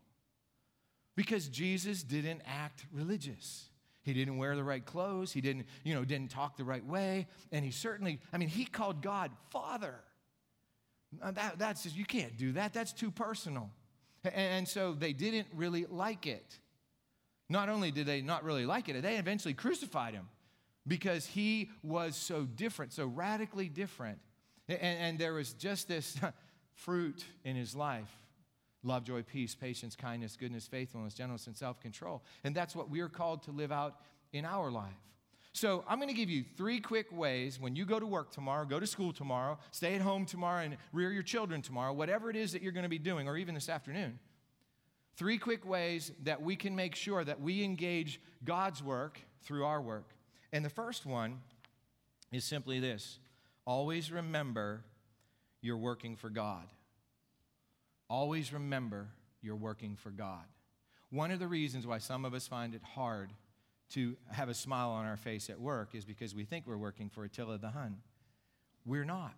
because 1.18 1.50
Jesus 1.50 2.02
didn't 2.02 2.44
act 2.46 2.86
religious. 2.94 3.71
He 4.04 4.14
didn't 4.14 4.38
wear 4.38 4.56
the 4.56 4.64
right 4.64 4.84
clothes. 4.84 5.32
He 5.32 5.42
didn't, 5.42 5.66
you 5.84 5.94
know, 5.94 6.04
didn't 6.04 6.32
talk 6.32 6.58
the 6.58 6.64
right 6.64 6.86
way. 6.86 7.28
And 7.52 7.64
he 7.64 7.72
certainly, 7.72 8.20
I 8.34 8.38
mean, 8.38 8.50
he 8.50 8.66
called 8.66 9.02
God 9.02 9.32
Father. 9.50 9.96
That, 11.22 11.60
that's 11.60 11.84
just, 11.84 11.96
you 11.96 12.06
can't 12.06 12.36
do 12.38 12.54
that. 12.54 12.74
That's 12.74 12.94
too 12.94 13.12
personal. 13.12 13.70
And 14.24 14.68
so 14.68 14.94
they 14.94 15.14
didn't 15.14 15.48
really 15.54 15.86
like 15.86 16.26
it. 16.26 16.58
Not 17.50 17.70
only 17.70 17.92
did 17.92 18.06
they 18.06 18.22
not 18.22 18.44
really 18.44 18.66
like 18.66 18.90
it, 18.90 19.02
they 19.02 19.18
eventually 19.18 19.54
crucified 19.54 20.14
him 20.14 20.30
because 20.88 21.26
he 21.26 21.70
was 21.84 22.16
so 22.16 22.44
different, 22.44 22.94
so 22.94 23.06
radically 23.06 23.68
different. 23.68 24.20
And, 24.68 24.80
and 24.80 25.20
there 25.20 25.34
was 25.34 25.54
just 25.54 25.88
this 25.88 26.18
fruit 26.74 27.24
in 27.44 27.56
his 27.56 27.76
life 27.76 28.10
love, 28.84 29.04
joy, 29.04 29.24
peace, 29.24 29.56
patience, 29.56 29.96
kindness, 29.96 30.36
goodness, 30.36 30.68
faithfulness, 30.68 31.14
gentleness, 31.14 31.48
and 31.48 31.56
self 31.56 31.80
control. 31.80 32.24
And 32.44 32.56
that's 32.56 32.76
what 32.76 32.90
we 32.90 33.02
are 33.02 33.10
called 33.10 33.44
to 33.44 33.52
live 33.52 33.72
out 33.72 33.96
in 34.34 34.46
our 34.46 34.72
life. 34.72 34.94
So, 35.54 35.84
I'm 35.88 35.98
going 35.98 36.08
to 36.08 36.16
give 36.16 36.30
you 36.30 36.46
three 36.56 36.80
quick 36.80 37.12
ways 37.12 37.60
when 37.60 37.76
you 37.76 37.86
go 37.86 38.00
to 38.00 38.06
work 38.06 38.32
tomorrow, 38.32 38.66
go 38.66 38.80
to 38.80 38.88
school 38.88 39.12
tomorrow, 39.12 39.60
stay 39.72 39.96
at 39.96 40.02
home 40.02 40.26
tomorrow, 40.26 40.64
and 40.64 40.78
rear 40.94 41.12
your 41.12 41.24
children 41.24 41.62
tomorrow, 41.62 41.92
whatever 41.92 42.30
it 42.30 42.38
is 42.38 42.54
that 42.54 42.62
you're 42.62 42.72
going 42.72 42.84
to 42.84 42.90
be 42.90 43.00
doing, 43.00 43.28
or 43.28 43.38
even 43.38 43.54
this 43.54 43.68
afternoon. 43.68 44.18
Three 45.18 45.38
quick 45.38 45.66
ways 45.68 46.14
that 46.24 46.42
we 46.42 46.56
can 46.56 46.76
make 46.76 46.96
sure 46.96 47.24
that 47.24 47.42
we 47.42 47.64
engage 47.64 48.22
God's 48.46 48.82
work 48.82 49.20
through 49.44 49.66
our 49.66 49.82
work. 49.82 50.16
And 50.54 50.64
the 50.64 50.70
first 50.70 51.06
one 51.06 51.42
is 52.32 52.46
simply 52.46 52.80
this 52.80 53.20
always 53.66 54.12
remember 54.12 54.84
you're 55.62 55.78
working 55.78 56.16
for 56.16 56.30
God. 56.30 56.66
Always 58.12 58.52
remember 58.52 59.08
you're 59.42 59.56
working 59.56 59.96
for 59.96 60.10
God. 60.10 60.44
One 61.12 61.32
of 61.32 61.40
the 61.40 61.48
reasons 61.48 61.88
why 61.88 62.00
some 62.00 62.26
of 62.26 62.34
us 62.34 62.46
find 62.46 62.76
it 62.76 62.82
hard 62.84 63.32
to 63.92 64.18
have 64.30 64.50
a 64.50 64.54
smile 64.54 64.90
on 64.90 65.06
our 65.06 65.16
face 65.16 65.50
at 65.50 65.58
work 65.58 65.96
is 65.96 66.04
because 66.04 66.36
we 66.36 66.44
think 66.44 66.68
we're 66.68 66.76
working 66.76 67.08
for 67.08 67.24
Attila 67.24 67.58
the 67.58 67.70
Hun. 67.70 68.00
We're 68.86 69.06
not. 69.06 69.34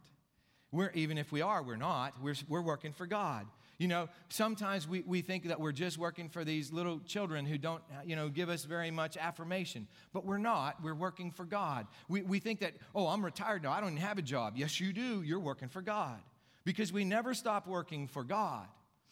We're, 0.72 0.90
even 0.96 1.20
if 1.20 1.32
we 1.32 1.44
are, 1.44 1.62
we're 1.62 1.76
not. 1.76 2.20
We're, 2.20 2.34
we're 2.50 2.64
working 2.64 2.94
for 2.94 3.06
God. 3.06 3.46
You 3.78 3.90
know, 3.90 4.10
sometimes 4.30 4.88
we, 4.88 5.02
we 5.02 5.22
think 5.22 5.50
that 5.50 5.60
we're 5.60 5.72
just 5.72 6.00
working 6.00 6.28
for 6.28 6.44
these 6.44 6.74
little 6.74 7.00
children 7.02 7.46
who 7.46 7.60
don't, 7.60 7.84
you 8.04 8.16
know, 8.16 8.28
give 8.28 8.50
us 8.50 8.64
very 8.64 8.90
much 8.90 9.18
affirmation. 9.18 9.88
But 10.14 10.26
we're 10.26 10.40
not. 10.40 10.82
We're 10.82 10.96
working 10.96 11.30
for 11.30 11.46
God. 11.46 11.86
We, 12.08 12.24
we 12.24 12.40
think 12.40 12.62
that, 12.62 12.74
oh, 12.96 13.06
I'm 13.06 13.24
retired 13.24 13.62
now. 13.62 13.72
I 13.72 13.82
don't 13.82 13.92
even 13.92 14.02
have 14.02 14.18
a 14.18 14.24
job. 14.24 14.54
Yes, 14.56 14.80
you 14.80 14.94
do. 14.94 15.22
You're 15.22 15.40
working 15.40 15.70
for 15.70 15.84
God 15.84 16.20
because 16.66 16.94
we 16.94 17.04
never 17.06 17.34
stop 17.34 17.68
working 17.68 18.08
for 18.08 18.24
God. 18.24 18.68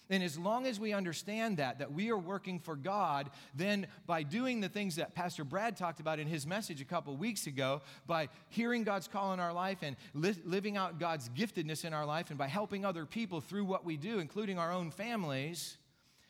And 0.09 0.21
as 0.21 0.37
long 0.37 0.67
as 0.67 0.77
we 0.77 0.91
understand 0.91 1.57
that, 1.57 1.79
that 1.79 1.93
we 1.93 2.09
are 2.11 2.17
working 2.17 2.59
for 2.59 2.75
God, 2.75 3.29
then 3.55 3.87
by 4.05 4.23
doing 4.23 4.59
the 4.59 4.67
things 4.67 4.97
that 4.97 5.15
Pastor 5.15 5.45
Brad 5.45 5.77
talked 5.77 6.01
about 6.01 6.19
in 6.19 6.27
his 6.27 6.45
message 6.45 6.81
a 6.81 6.85
couple 6.85 7.15
weeks 7.15 7.47
ago, 7.47 7.81
by 8.05 8.27
hearing 8.49 8.83
God's 8.83 9.07
call 9.07 9.33
in 9.33 9.39
our 9.39 9.53
life 9.53 9.77
and 9.81 9.95
li- 10.13 10.35
living 10.43 10.75
out 10.75 10.99
God's 10.99 11.29
giftedness 11.29 11.85
in 11.85 11.93
our 11.93 12.05
life, 12.05 12.29
and 12.29 12.37
by 12.37 12.47
helping 12.47 12.83
other 12.83 13.05
people 13.05 13.39
through 13.39 13.63
what 13.63 13.85
we 13.85 13.95
do, 13.95 14.19
including 14.19 14.59
our 14.59 14.73
own 14.73 14.91
families, 14.91 15.77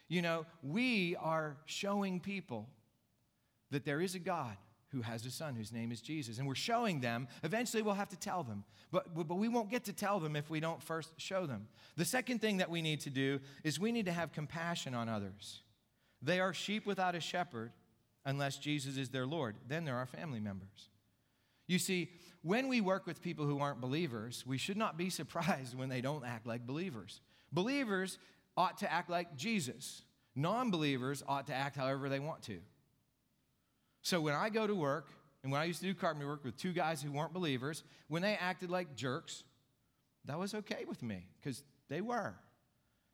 you 0.08 0.22
know, 0.22 0.46
we 0.62 1.16
are 1.16 1.58
showing 1.66 2.20
people 2.20 2.70
that 3.72 3.84
there 3.84 4.00
is 4.00 4.14
a 4.14 4.20
God 4.20 4.58
who 4.92 5.02
has 5.02 5.26
a 5.26 5.32
son 5.32 5.56
whose 5.56 5.72
name 5.72 5.92
is 5.92 6.02
Jesus. 6.02 6.38
And 6.38 6.48
we're 6.48 6.56
showing 6.56 7.00
them. 7.00 7.28
Eventually, 7.44 7.82
we'll 7.82 7.94
have 7.94 8.10
to 8.10 8.20
tell 8.20 8.44
them. 8.44 8.64
But, 8.92 9.14
but 9.28 9.36
we 9.36 9.48
won't 9.48 9.70
get 9.70 9.86
to 9.86 9.94
tell 9.94 10.20
them 10.20 10.36
if 10.36 10.50
we 10.50 10.60
don't 10.60 10.84
first 10.84 11.14
show 11.18 11.46
them. 11.46 11.68
The 11.96 12.06
second 12.06 12.42
thing 12.42 12.58
that 12.58 12.70
we 12.70 12.82
need 12.82 13.00
to 13.02 13.10
do 13.10 13.40
is 13.64 13.80
we 13.80 13.92
need 13.92 14.06
to 14.06 14.12
have 14.12 14.34
compassion 14.34 14.94
on 14.94 15.08
others. 15.08 15.62
They 16.22 16.40
are 16.40 16.54
sheep 16.54 16.86
without 16.86 17.16
a 17.16 17.22
shepherd 17.22 17.72
unless 18.26 18.58
Jesus 18.58 18.98
is 18.98 19.10
their 19.10 19.26
Lord. 19.26 19.56
Then 19.68 19.86
they're 19.86 19.96
our 19.96 20.06
family 20.06 20.40
members. 20.40 20.90
You 21.68 21.80
see, 21.80 22.12
when 22.42 22.68
we 22.68 22.82
work 22.82 23.08
with 23.08 23.22
people 23.22 23.46
who 23.46 23.60
aren't 23.60 23.80
believers, 23.80 24.44
we 24.46 24.58
should 24.58 24.78
not 24.78 24.98
be 24.98 25.10
surprised 25.22 25.78
when 25.78 25.90
they 25.90 26.02
don't 26.02 26.26
act 26.26 26.46
like 26.46 26.68
believers. 26.68 27.22
Believers 27.52 28.18
ought 28.58 28.78
to 28.80 28.92
act 28.92 29.10
like 29.10 29.38
Jesus. 29.38 30.02
Non 30.36 30.70
believers 30.70 31.24
ought 31.28 31.48
to 31.48 31.54
act 31.54 31.76
however 31.78 32.10
they 32.10 32.20
want 32.20 32.42
to. 32.44 32.60
So 34.02 34.22
when 34.22 34.34
I 34.34 34.50
go 34.50 34.66
to 34.66 34.76
work, 34.76 35.08
and 35.44 35.52
when 35.52 35.62
I 35.62 35.66
used 35.66 35.80
to 35.82 35.86
do 35.86 35.94
carpentry 35.94 36.28
work 36.28 36.44
with 36.44 36.58
two 36.58 36.74
guys 36.74 37.02
who 37.02 37.12
weren't 37.12 37.34
believers, 37.34 37.84
when 38.08 38.22
they 38.22 38.36
acted 38.36 38.70
like 38.70 38.96
jerks, 38.96 39.44
that 40.26 40.38
was 40.38 40.54
okay 40.54 40.86
with 40.88 41.02
me 41.02 41.26
because 41.42 41.64
they 41.90 42.02
were. 42.02 42.36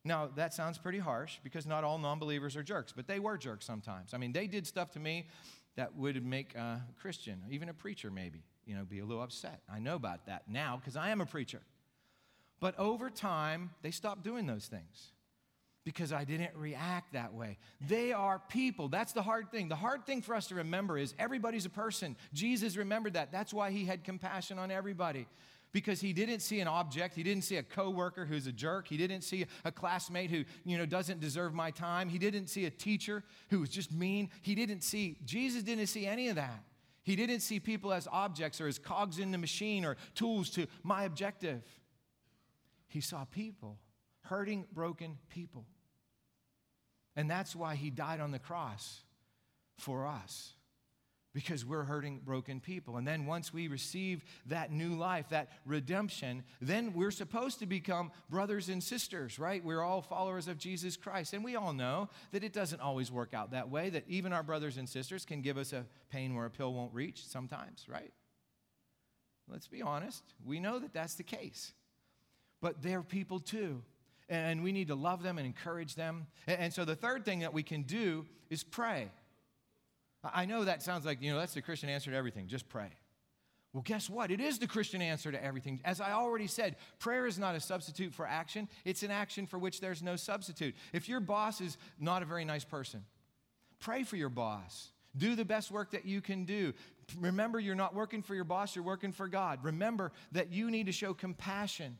Now, 0.03 0.29
that 0.35 0.53
sounds 0.53 0.77
pretty 0.77 0.99
harsh 0.99 1.37
because 1.43 1.65
not 1.65 1.83
all 1.83 1.97
non 1.97 2.19
believers 2.19 2.55
are 2.55 2.63
jerks, 2.63 2.93
but 2.95 3.07
they 3.07 3.19
were 3.19 3.37
jerks 3.37 3.65
sometimes. 3.65 4.13
I 4.13 4.17
mean, 4.17 4.31
they 4.31 4.47
did 4.47 4.65
stuff 4.65 4.91
to 4.91 4.99
me 4.99 5.27
that 5.75 5.95
would 5.95 6.25
make 6.25 6.55
a 6.55 6.81
Christian, 6.99 7.43
even 7.49 7.69
a 7.69 7.73
preacher 7.73 8.09
maybe, 8.09 8.43
you 8.65 8.75
know, 8.75 8.83
be 8.83 8.99
a 8.99 9.05
little 9.05 9.23
upset. 9.23 9.61
I 9.71 9.79
know 9.79 9.95
about 9.95 10.25
that 10.25 10.43
now 10.49 10.77
because 10.77 10.95
I 10.95 11.09
am 11.09 11.21
a 11.21 11.25
preacher. 11.25 11.61
But 12.59 12.77
over 12.79 13.09
time, 13.09 13.69
they 13.81 13.91
stopped 13.91 14.23
doing 14.23 14.47
those 14.47 14.65
things 14.65 15.11
because 15.87 16.11
I 16.11 16.25
didn't 16.25 16.53
react 16.53 17.13
that 17.13 17.33
way. 17.33 17.57
They 17.87 18.11
are 18.11 18.41
people. 18.49 18.89
That's 18.89 19.13
the 19.13 19.21
hard 19.21 19.53
thing. 19.53 19.69
The 19.69 19.77
hard 19.77 20.05
thing 20.05 20.21
for 20.21 20.35
us 20.35 20.47
to 20.47 20.55
remember 20.55 20.97
is 20.97 21.13
everybody's 21.17 21.65
a 21.65 21.69
person. 21.69 22.17
Jesus 22.33 22.75
remembered 22.75 23.13
that. 23.13 23.31
That's 23.31 23.53
why 23.53 23.71
he 23.71 23.85
had 23.85 24.03
compassion 24.03 24.59
on 24.59 24.69
everybody. 24.69 25.27
Because 25.71 26.01
he 26.01 26.11
didn't 26.11 26.41
see 26.41 26.59
an 26.59 26.67
object, 26.67 27.15
he 27.15 27.23
didn't 27.23 27.45
see 27.45 27.55
a 27.55 27.63
coworker 27.63 28.25
who's 28.25 28.47
a 28.47 28.51
jerk, 28.51 28.89
he 28.89 28.97
didn't 28.97 29.21
see 29.21 29.45
a 29.63 29.71
classmate 29.71 30.29
who, 30.29 30.43
you 30.65 30.77
know, 30.77 30.85
doesn't 30.85 31.21
deserve 31.21 31.53
my 31.53 31.71
time, 31.71 32.09
he 32.09 32.17
didn't 32.17 32.47
see 32.47 32.65
a 32.65 32.69
teacher 32.69 33.23
who 33.49 33.61
was 33.61 33.69
just 33.69 33.93
mean. 33.93 34.29
He 34.41 34.55
didn't 34.55 34.81
see 34.81 35.15
Jesus 35.23 35.63
didn't 35.63 35.87
see 35.87 36.05
any 36.05 36.27
of 36.27 36.35
that. 36.35 36.65
He 37.03 37.15
didn't 37.15 37.39
see 37.39 37.61
people 37.61 37.93
as 37.93 38.09
objects 38.11 38.59
or 38.59 38.67
as 38.67 38.77
cogs 38.77 39.19
in 39.19 39.31
the 39.31 39.37
machine 39.37 39.85
or 39.85 39.95
tools 40.15 40.49
to 40.51 40.67
my 40.83 41.03
objective. 41.03 41.63
He 42.89 42.99
saw 42.99 43.23
people, 43.23 43.77
hurting, 44.23 44.65
broken 44.73 45.17
people. 45.29 45.65
And 47.17 47.29
that's 47.29 47.55
why 47.55 47.75
he 47.75 47.89
died 47.89 48.21
on 48.21 48.31
the 48.31 48.39
cross 48.39 49.01
for 49.77 50.05
us 50.05 50.53
because 51.33 51.65
we're 51.65 51.83
hurting, 51.83 52.21
broken 52.23 52.59
people. 52.59 52.97
And 52.97 53.07
then 53.07 53.25
once 53.25 53.53
we 53.53 53.67
receive 53.67 54.23
that 54.47 54.71
new 54.71 54.95
life, 54.95 55.29
that 55.29 55.49
redemption, 55.65 56.43
then 56.61 56.93
we're 56.93 57.11
supposed 57.11 57.59
to 57.59 57.65
become 57.65 58.11
brothers 58.29 58.69
and 58.69 58.81
sisters, 58.81 59.37
right? 59.37 59.63
We're 59.63 59.83
all 59.83 60.01
followers 60.01 60.47
of 60.47 60.57
Jesus 60.57 60.95
Christ. 60.95 61.33
And 61.33 61.43
we 61.43 61.55
all 61.55 61.73
know 61.73 62.09
that 62.31 62.43
it 62.43 62.53
doesn't 62.53 62.81
always 62.81 63.11
work 63.11 63.33
out 63.35 63.51
that 63.51 63.69
way, 63.69 63.89
that 63.89 64.05
even 64.07 64.33
our 64.33 64.41
brothers 64.41 64.77
and 64.77 64.87
sisters 64.89 65.25
can 65.25 65.41
give 65.41 65.57
us 65.57 65.73
a 65.73 65.85
pain 66.09 66.33
where 66.33 66.45
a 66.45 66.49
pill 66.49 66.73
won't 66.73 66.93
reach 66.93 67.25
sometimes, 67.27 67.85
right? 67.87 68.13
Let's 69.47 69.67
be 69.67 69.81
honest. 69.81 70.23
We 70.43 70.59
know 70.59 70.79
that 70.79 70.93
that's 70.93 71.15
the 71.15 71.23
case. 71.23 71.73
But 72.61 72.81
they're 72.81 73.03
people 73.03 73.39
too 73.39 73.83
and 74.29 74.63
we 74.63 74.71
need 74.71 74.87
to 74.87 74.95
love 74.95 75.23
them 75.23 75.37
and 75.37 75.47
encourage 75.47 75.95
them. 75.95 76.27
And 76.47 76.73
so 76.73 76.85
the 76.85 76.95
third 76.95 77.25
thing 77.25 77.39
that 77.39 77.53
we 77.53 77.63
can 77.63 77.83
do 77.83 78.25
is 78.49 78.63
pray. 78.63 79.09
I 80.23 80.45
know 80.45 80.65
that 80.65 80.81
sounds 80.83 81.05
like, 81.05 81.21
you 81.21 81.31
know, 81.31 81.39
that's 81.39 81.53
the 81.53 81.61
Christian 81.61 81.89
answer 81.89 82.11
to 82.11 82.17
everything, 82.17 82.47
just 82.47 82.67
pray. 82.67 82.89
Well, 83.73 83.83
guess 83.85 84.09
what? 84.09 84.31
It 84.31 84.39
is 84.39 84.59
the 84.59 84.67
Christian 84.67 85.01
answer 85.01 85.31
to 85.31 85.43
everything. 85.43 85.79
As 85.85 86.01
I 86.01 86.13
already 86.13 86.47
said, 86.47 86.77
prayer 86.99 87.27
is 87.27 87.37
not 87.37 87.55
a 87.55 87.59
substitute 87.59 88.13
for 88.13 88.25
action, 88.25 88.67
it's 88.85 89.03
an 89.03 89.11
action 89.11 89.45
for 89.45 89.59
which 89.59 89.79
there's 89.81 90.01
no 90.01 90.15
substitute. 90.15 90.75
If 90.93 91.07
your 91.07 91.19
boss 91.19 91.61
is 91.61 91.77
not 91.99 92.23
a 92.23 92.25
very 92.25 92.45
nice 92.45 92.63
person, 92.63 93.05
pray 93.79 94.03
for 94.03 94.15
your 94.15 94.29
boss. 94.29 94.89
Do 95.15 95.35
the 95.35 95.45
best 95.45 95.71
work 95.71 95.91
that 95.91 96.05
you 96.05 96.21
can 96.21 96.45
do. 96.45 96.73
Remember, 97.19 97.59
you're 97.59 97.75
not 97.75 97.95
working 97.95 98.21
for 98.21 98.35
your 98.35 98.43
boss, 98.43 98.75
you're 98.75 98.83
working 98.85 99.11
for 99.11 99.27
God. 99.27 99.59
Remember 99.63 100.11
that 100.31 100.51
you 100.51 100.69
need 100.71 100.87
to 100.87 100.91
show 100.91 101.13
compassion 101.13 101.97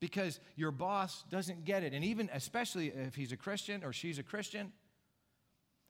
because 0.00 0.40
your 0.56 0.70
boss 0.70 1.24
doesn't 1.30 1.64
get 1.64 1.82
it. 1.82 1.92
And 1.92 2.04
even, 2.04 2.30
especially 2.32 2.88
if 2.88 3.14
he's 3.14 3.32
a 3.32 3.36
Christian 3.36 3.84
or 3.84 3.92
she's 3.92 4.18
a 4.18 4.22
Christian 4.22 4.72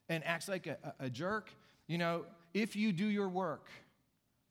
and 0.07 0.25
acts 0.25 0.47
like 0.47 0.67
a, 0.67 0.77
a, 0.99 1.09
jerk, 1.09 1.51
you 1.87 1.97
know, 1.97 2.25
if 2.53 2.75
you 2.75 2.91
do 2.91 3.05
your 3.05 3.29
work 3.29 3.67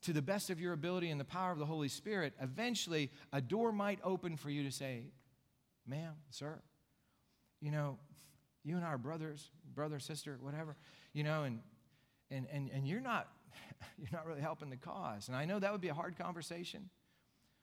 to 0.03 0.13
the 0.13 0.21
best 0.21 0.49
of 0.49 0.61
your 0.61 0.71
ability 0.73 1.09
and 1.09 1.19
the 1.19 1.25
power 1.25 1.51
of 1.51 1.59
the 1.59 1.65
Holy 1.65 1.89
Spirit, 1.89 2.33
eventually 2.41 3.11
a 3.33 3.41
door 3.41 3.71
might 3.71 3.99
open 4.03 4.37
for 4.37 4.49
you 4.49 4.63
to 4.63 4.71
say, 4.71 5.03
ma'am, 5.85 6.13
sir, 6.29 6.57
you 7.61 7.71
know, 7.71 7.97
you 8.63 8.77
and 8.77 8.85
I 8.85 8.89
are 8.89 8.97
brothers, 8.97 9.49
brother, 9.75 9.99
sister, 9.99 10.37
whatever, 10.41 10.77
you 11.11 11.23
know, 11.23 11.43
and, 11.43 11.59
and, 12.31 12.47
and, 12.51 12.69
and 12.73 12.87
you're 12.87 13.01
not, 13.01 13.27
you're 13.97 14.09
not 14.13 14.25
really 14.25 14.41
helping 14.41 14.69
the 14.69 14.77
cause. 14.77 15.27
And 15.27 15.35
I 15.35 15.43
know 15.43 15.59
that 15.59 15.71
would 15.71 15.81
be 15.81 15.89
a 15.89 15.93
hard 15.93 16.17
conversation. 16.17 16.89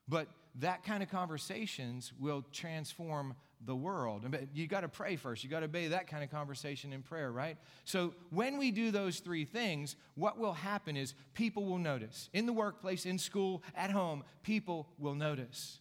But 0.09 0.29
that 0.61 0.85
kind 0.85 1.03
of 1.03 1.11
conversations 1.11 2.13
will 2.19 2.45
transform 2.53 3.35
the 3.65 3.75
world. 3.75 4.23
But 4.29 4.55
you 4.55 4.67
got 4.67 4.81
to 4.81 4.89
pray 4.89 5.17
first. 5.17 5.43
You 5.43 5.51
got 5.51 5.61
to 5.61 5.67
obey 5.67 5.89
that 5.89 6.07
kind 6.07 6.23
of 6.23 6.31
conversation 6.31 6.93
in 6.93 7.03
prayer, 7.03 7.33
right? 7.33 7.57
So 7.85 8.15
when 8.31 8.59
we 8.59 8.71
do 8.71 8.91
those 8.91 9.19
three 9.19 9.45
things, 9.45 9.97
what 10.15 10.39
will 10.39 10.53
happen 10.53 10.97
is 10.97 11.15
people 11.35 11.65
will 11.65 11.79
notice. 11.79 12.31
In 12.33 12.47
the 12.47 12.53
workplace, 12.53 13.07
in 13.07 13.19
school, 13.19 13.63
at 13.75 13.91
home, 13.91 14.25
people 14.43 14.89
will 14.99 15.15
notice. 15.15 15.81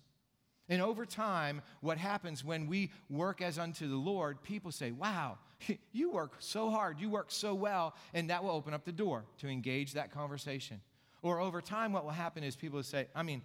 And 0.67 0.81
over 0.81 1.05
time, 1.05 1.61
what 1.81 1.97
happens 1.97 2.43
when 2.43 2.65
we 2.67 2.91
work 3.09 3.41
as 3.41 3.59
unto 3.59 3.88
the 3.88 3.95
Lord, 3.95 4.41
people 4.41 4.71
say, 4.71 4.91
Wow, 4.91 5.38
you 5.91 6.11
work 6.11 6.38
so 6.39 6.71
hard, 6.71 6.99
you 6.99 7.09
work 7.09 7.27
so 7.29 7.53
well, 7.53 7.93
and 8.13 8.29
that 8.29 8.43
will 8.43 8.51
open 8.51 8.73
up 8.73 8.83
the 8.83 8.91
door 8.91 9.25
to 9.39 9.47
engage 9.47 9.93
that 9.93 10.11
conversation. 10.11 10.81
Or 11.21 11.39
over 11.39 11.61
time, 11.61 11.91
what 11.91 12.03
will 12.03 12.11
happen 12.11 12.43
is 12.43 12.55
people 12.55 12.77
will 12.77 12.83
say, 12.83 13.07
I 13.15 13.23
mean, 13.23 13.41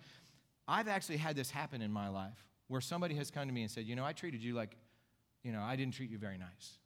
I've 0.70 0.86
actually 0.86 1.16
had 1.16 1.34
this 1.34 1.50
happen 1.50 1.82
in 1.82 1.90
my 1.90 2.08
life 2.08 2.46
where 2.68 2.80
somebody 2.80 3.16
has 3.16 3.28
come 3.28 3.48
to 3.48 3.52
me 3.52 3.62
and 3.62 3.70
said, 3.70 3.86
You 3.86 3.96
know, 3.96 4.04
I 4.04 4.12
treated 4.12 4.40
you 4.40 4.54
like, 4.54 4.76
you 5.42 5.50
know, 5.50 5.60
I 5.60 5.74
didn't 5.74 5.94
treat 5.94 6.10
you 6.10 6.18
very 6.18 6.38
nice, 6.38 6.78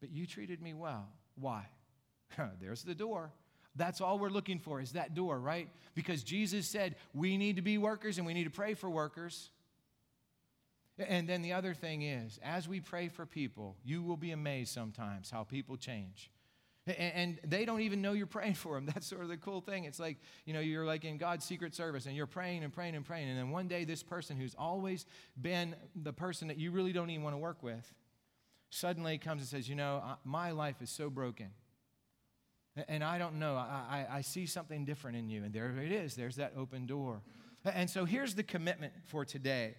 but 0.00 0.10
you 0.12 0.26
treated 0.26 0.62
me 0.62 0.74
well. 0.74 1.08
Why? 1.34 1.66
There's 2.60 2.84
the 2.84 2.94
door. 2.94 3.32
That's 3.74 4.00
all 4.00 4.18
we're 4.20 4.30
looking 4.30 4.60
for 4.60 4.80
is 4.80 4.92
that 4.92 5.14
door, 5.14 5.40
right? 5.40 5.68
Because 5.94 6.22
Jesus 6.22 6.68
said 6.68 6.94
we 7.12 7.36
need 7.36 7.56
to 7.56 7.62
be 7.62 7.78
workers 7.78 8.18
and 8.18 8.26
we 8.26 8.34
need 8.34 8.44
to 8.44 8.50
pray 8.50 8.74
for 8.74 8.88
workers. 8.88 9.50
And 10.98 11.28
then 11.28 11.42
the 11.42 11.54
other 11.54 11.74
thing 11.74 12.02
is, 12.02 12.38
as 12.44 12.68
we 12.68 12.78
pray 12.78 13.08
for 13.08 13.26
people, 13.26 13.76
you 13.84 14.02
will 14.02 14.16
be 14.16 14.30
amazed 14.30 14.72
sometimes 14.72 15.30
how 15.30 15.42
people 15.42 15.76
change. 15.76 16.30
And 16.86 17.38
they 17.46 17.64
don't 17.64 17.82
even 17.82 18.00
know 18.00 18.12
you're 18.12 18.26
praying 18.26 18.54
for 18.54 18.74
them. 18.74 18.86
That's 18.94 19.06
sort 19.06 19.22
of 19.22 19.28
the 19.28 19.36
cool 19.36 19.60
thing. 19.60 19.84
It's 19.84 20.00
like, 20.00 20.18
you 20.44 20.54
know, 20.54 20.60
you're 20.60 20.86
like 20.86 21.04
in 21.04 21.18
God's 21.18 21.44
secret 21.44 21.74
service 21.74 22.06
and 22.06 22.16
you're 22.16 22.26
praying 22.26 22.64
and 22.64 22.72
praying 22.72 22.94
and 22.94 23.04
praying. 23.04 23.28
And 23.28 23.38
then 23.38 23.50
one 23.50 23.68
day, 23.68 23.84
this 23.84 24.02
person 24.02 24.36
who's 24.36 24.54
always 24.58 25.06
been 25.40 25.76
the 25.94 26.12
person 26.12 26.48
that 26.48 26.56
you 26.56 26.70
really 26.70 26.92
don't 26.92 27.10
even 27.10 27.22
want 27.22 27.34
to 27.34 27.38
work 27.38 27.62
with 27.62 27.92
suddenly 28.70 29.18
comes 29.18 29.42
and 29.42 29.48
says, 29.48 29.68
You 29.68 29.74
know, 29.74 30.02
my 30.24 30.52
life 30.52 30.80
is 30.80 30.90
so 30.90 31.10
broken. 31.10 31.48
And 32.88 33.02
I 33.02 33.18
don't 33.18 33.38
know, 33.38 33.56
I, 33.56 34.06
I, 34.10 34.16
I 34.18 34.20
see 34.20 34.46
something 34.46 34.84
different 34.84 35.16
in 35.16 35.28
you. 35.28 35.44
And 35.44 35.52
there 35.52 35.76
it 35.76 35.92
is, 35.92 36.14
there's 36.14 36.36
that 36.36 36.54
open 36.56 36.86
door. 36.86 37.20
And 37.64 37.90
so 37.90 38.04
here's 38.04 38.34
the 38.34 38.42
commitment 38.42 38.92
for 39.06 39.24
today. 39.24 39.74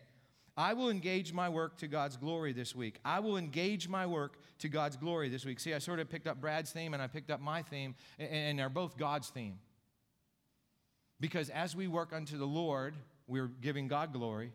I 0.57 0.73
will 0.73 0.89
engage 0.89 1.31
my 1.31 1.47
work 1.47 1.77
to 1.77 1.87
God's 1.87 2.17
glory 2.17 2.51
this 2.51 2.75
week. 2.75 2.99
I 3.05 3.19
will 3.19 3.37
engage 3.37 3.87
my 3.87 4.05
work 4.05 4.37
to 4.59 4.69
God's 4.69 4.97
glory 4.97 5.29
this 5.29 5.45
week. 5.45 5.59
See, 5.59 5.73
I 5.73 5.79
sort 5.79 5.99
of 5.99 6.09
picked 6.09 6.27
up 6.27 6.41
Brad's 6.41 6.71
theme 6.71 6.93
and 6.93 7.01
I 7.01 7.07
picked 7.07 7.31
up 7.31 7.39
my 7.39 7.61
theme, 7.61 7.95
and 8.19 8.59
they're 8.59 8.69
both 8.69 8.97
God's 8.97 9.29
theme. 9.29 9.59
Because 11.19 11.49
as 11.49 11.75
we 11.75 11.87
work 11.87 12.13
unto 12.13 12.37
the 12.37 12.45
Lord, 12.45 12.95
we're 13.27 13.47
giving 13.47 13.87
God 13.87 14.11
glory. 14.11 14.51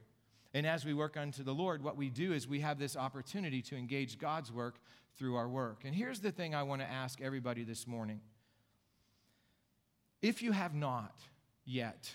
And 0.53 0.67
as 0.67 0.85
we 0.85 0.95
work 0.95 1.17
unto 1.17 1.43
the 1.43 1.53
Lord, 1.53 1.83
what 1.83 1.97
we 1.97 2.11
do 2.11 2.33
is 2.33 2.47
we 2.49 2.61
have 2.61 2.79
this 2.79 2.97
opportunity 2.97 3.63
to 3.63 3.77
engage 3.77 4.19
God's 4.19 4.53
work 4.53 4.79
through 5.17 5.37
our 5.37 5.49
work. 5.49 5.83
And 5.85 5.95
here's 5.95 6.21
the 6.21 6.31
thing 6.31 6.55
I 6.55 6.63
want 6.63 6.83
to 6.83 6.91
ask 6.91 7.21
everybody 7.21 7.65
this 7.65 7.87
morning. 7.87 8.21
If 10.23 10.43
you 10.43 10.53
have 10.53 10.75
not 10.75 11.15
yet 11.65 12.11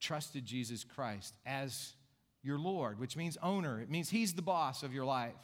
trusted 0.00 0.44
Jesus 0.44 0.84
Christ 0.84 1.34
as 1.46 1.94
your 2.42 2.58
Lord, 2.58 2.98
which 2.98 3.16
means 3.16 3.38
owner, 3.42 3.80
it 3.80 3.90
means 3.90 4.10
He's 4.10 4.34
the 4.34 4.42
boss 4.42 4.82
of 4.82 4.92
your 4.92 5.04
life. 5.04 5.34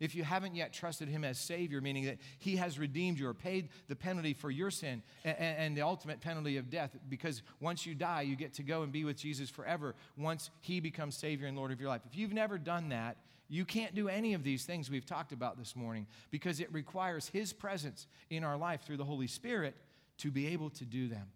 If 0.00 0.16
you 0.16 0.24
haven't 0.24 0.56
yet 0.56 0.72
trusted 0.72 1.08
Him 1.08 1.22
as 1.22 1.38
Savior, 1.38 1.80
meaning 1.80 2.06
that 2.06 2.18
He 2.40 2.56
has 2.56 2.76
redeemed 2.76 3.20
you 3.20 3.28
or 3.28 3.34
paid 3.34 3.68
the 3.86 3.94
penalty 3.94 4.34
for 4.34 4.50
your 4.50 4.70
sin 4.70 5.02
and, 5.24 5.38
and, 5.38 5.76
the 5.76 5.82
ultimate 5.82 6.20
penalty 6.20 6.56
of 6.56 6.70
death, 6.70 6.96
because 7.08 7.42
once 7.60 7.86
you 7.86 7.94
die, 7.94 8.22
you 8.22 8.34
get 8.34 8.54
to 8.54 8.64
go 8.64 8.82
and 8.82 8.90
be 8.90 9.04
with 9.04 9.16
Jesus 9.16 9.48
forever 9.48 9.94
once 10.16 10.50
He 10.60 10.80
becomes 10.80 11.16
Savior 11.16 11.46
and 11.46 11.56
Lord 11.56 11.70
of 11.70 11.80
your 11.80 11.88
life. 11.88 12.02
If 12.04 12.16
you've 12.16 12.32
never 12.32 12.58
done 12.58 12.88
that, 12.88 13.16
you 13.48 13.64
can't 13.64 13.94
do 13.94 14.08
any 14.08 14.34
of 14.34 14.42
these 14.42 14.64
things 14.64 14.90
we've 14.90 15.06
talked 15.06 15.30
about 15.30 15.56
this 15.56 15.76
morning 15.76 16.08
because 16.32 16.58
it 16.58 16.72
requires 16.72 17.28
His 17.28 17.52
presence 17.52 18.08
in 18.28 18.42
our 18.42 18.56
life 18.56 18.82
through 18.82 18.96
the 18.96 19.04
Holy 19.04 19.28
Spirit 19.28 19.76
to 20.18 20.32
be 20.32 20.48
able 20.48 20.70
to 20.70 20.84
do 20.84 21.06
them. 21.06 21.28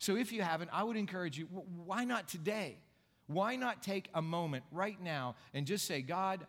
So 0.00 0.16
if 0.16 0.32
you 0.32 0.42
haven't, 0.42 0.70
I 0.72 0.82
would 0.82 0.96
encourage 0.96 1.38
you 1.38 1.44
why 1.44 2.04
not 2.04 2.26
today? 2.28 2.78
Why 3.26 3.56
not 3.56 3.82
take 3.82 4.08
a 4.14 4.22
moment 4.22 4.64
right 4.70 5.00
now 5.02 5.36
and 5.52 5.66
just 5.66 5.86
say, 5.86 6.02
God, 6.02 6.46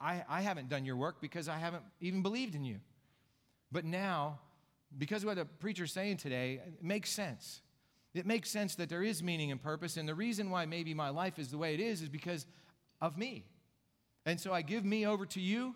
I, 0.00 0.24
I 0.28 0.40
haven't 0.42 0.68
done 0.68 0.84
your 0.84 0.96
work 0.96 1.20
because 1.20 1.48
I 1.48 1.56
haven't 1.56 1.82
even 2.00 2.22
believed 2.22 2.54
in 2.54 2.64
you. 2.64 2.80
But 3.72 3.84
now, 3.84 4.40
because 4.98 5.22
of 5.22 5.28
what 5.28 5.36
the 5.36 5.44
preacher's 5.44 5.92
saying 5.92 6.18
today, 6.18 6.60
it 6.66 6.82
makes 6.82 7.10
sense. 7.10 7.60
It 8.12 8.26
makes 8.26 8.50
sense 8.50 8.74
that 8.74 8.88
there 8.88 9.02
is 9.02 9.22
meaning 9.22 9.52
and 9.52 9.62
purpose. 9.62 9.96
And 9.96 10.08
the 10.08 10.14
reason 10.14 10.50
why 10.50 10.66
maybe 10.66 10.94
my 10.94 11.10
life 11.10 11.38
is 11.38 11.48
the 11.48 11.58
way 11.58 11.74
it 11.74 11.80
is 11.80 12.02
is 12.02 12.08
because 12.08 12.44
of 13.00 13.16
me. 13.16 13.44
And 14.26 14.38
so 14.38 14.52
I 14.52 14.62
give 14.62 14.84
me 14.84 15.06
over 15.06 15.24
to 15.26 15.40
you, 15.40 15.74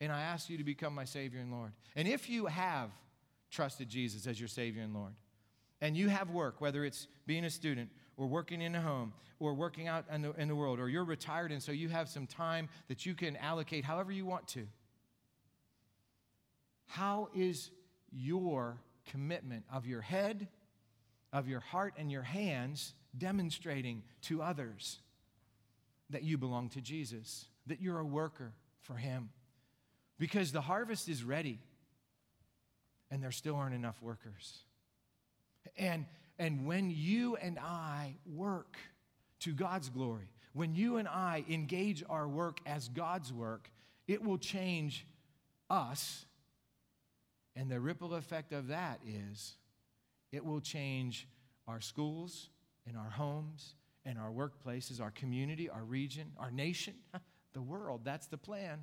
and 0.00 0.10
I 0.10 0.22
ask 0.22 0.48
you 0.50 0.58
to 0.58 0.64
become 0.64 0.94
my 0.94 1.04
Savior 1.04 1.40
and 1.40 1.52
Lord. 1.52 1.72
And 1.94 2.08
if 2.08 2.28
you 2.28 2.46
have 2.46 2.90
trusted 3.50 3.88
Jesus 3.88 4.26
as 4.26 4.40
your 4.40 4.48
Savior 4.48 4.82
and 4.82 4.94
Lord, 4.94 5.12
and 5.80 5.96
you 5.96 6.08
have 6.08 6.30
work, 6.30 6.60
whether 6.60 6.84
it's 6.84 7.06
being 7.26 7.44
a 7.44 7.50
student 7.50 7.90
or 8.16 8.26
working 8.26 8.60
in 8.60 8.74
a 8.74 8.80
home 8.80 9.12
or 9.38 9.54
working 9.54 9.88
out 9.88 10.04
in 10.12 10.22
the, 10.22 10.32
in 10.32 10.48
the 10.48 10.54
world, 10.54 10.78
or 10.78 10.88
you're 10.88 11.04
retired 11.04 11.50
and 11.50 11.62
so 11.62 11.72
you 11.72 11.88
have 11.88 12.08
some 12.08 12.26
time 12.26 12.68
that 12.88 13.04
you 13.04 13.14
can 13.14 13.36
allocate 13.36 13.84
however 13.84 14.12
you 14.12 14.24
want 14.24 14.46
to, 14.46 14.66
how 16.86 17.28
is 17.34 17.70
your 18.12 18.78
commitment 19.06 19.64
of 19.72 19.86
your 19.86 20.00
head, 20.00 20.48
of 21.32 21.48
your 21.48 21.60
heart, 21.60 21.94
and 21.96 22.10
your 22.10 22.22
hands 22.22 22.94
demonstrating 23.16 24.02
to 24.22 24.42
others 24.42 24.98
that 26.10 26.22
you 26.22 26.38
belong 26.38 26.68
to 26.70 26.80
Jesus, 26.80 27.46
that 27.66 27.80
you're 27.80 27.98
a 27.98 28.04
worker 28.04 28.52
for 28.80 28.94
Him. 28.94 29.30
Because 30.18 30.52
the 30.52 30.60
harvest 30.60 31.08
is 31.08 31.24
ready, 31.24 31.58
and 33.10 33.22
there 33.22 33.32
still 33.32 33.56
aren't 33.56 33.74
enough 33.74 34.00
workers. 34.02 34.58
And, 35.76 36.04
and 36.38 36.66
when 36.66 36.90
you 36.90 37.36
and 37.36 37.58
I 37.58 38.16
work 38.26 38.76
to 39.40 39.52
God's 39.52 39.88
glory, 39.88 40.28
when 40.52 40.74
you 40.74 40.96
and 40.96 41.08
I 41.08 41.44
engage 41.48 42.02
our 42.08 42.28
work 42.28 42.60
as 42.66 42.88
God's 42.88 43.32
work, 43.32 43.70
it 44.06 44.22
will 44.22 44.38
change 44.38 45.06
us. 45.70 46.26
And 47.56 47.70
the 47.70 47.80
ripple 47.80 48.14
effect 48.14 48.52
of 48.52 48.68
that 48.68 49.00
is 49.06 49.56
it 50.30 50.44
will 50.44 50.60
change 50.60 51.28
our 51.68 51.80
schools 51.80 52.48
and 52.86 52.96
our 52.96 53.10
homes 53.10 53.74
and 54.04 54.18
our 54.18 54.30
workplaces, 54.30 55.00
our 55.00 55.10
community, 55.10 55.68
our 55.68 55.84
region, 55.84 56.32
our 56.38 56.50
nation, 56.50 56.94
the 57.52 57.62
world. 57.62 58.00
That's 58.04 58.26
the 58.26 58.38
plan. 58.38 58.80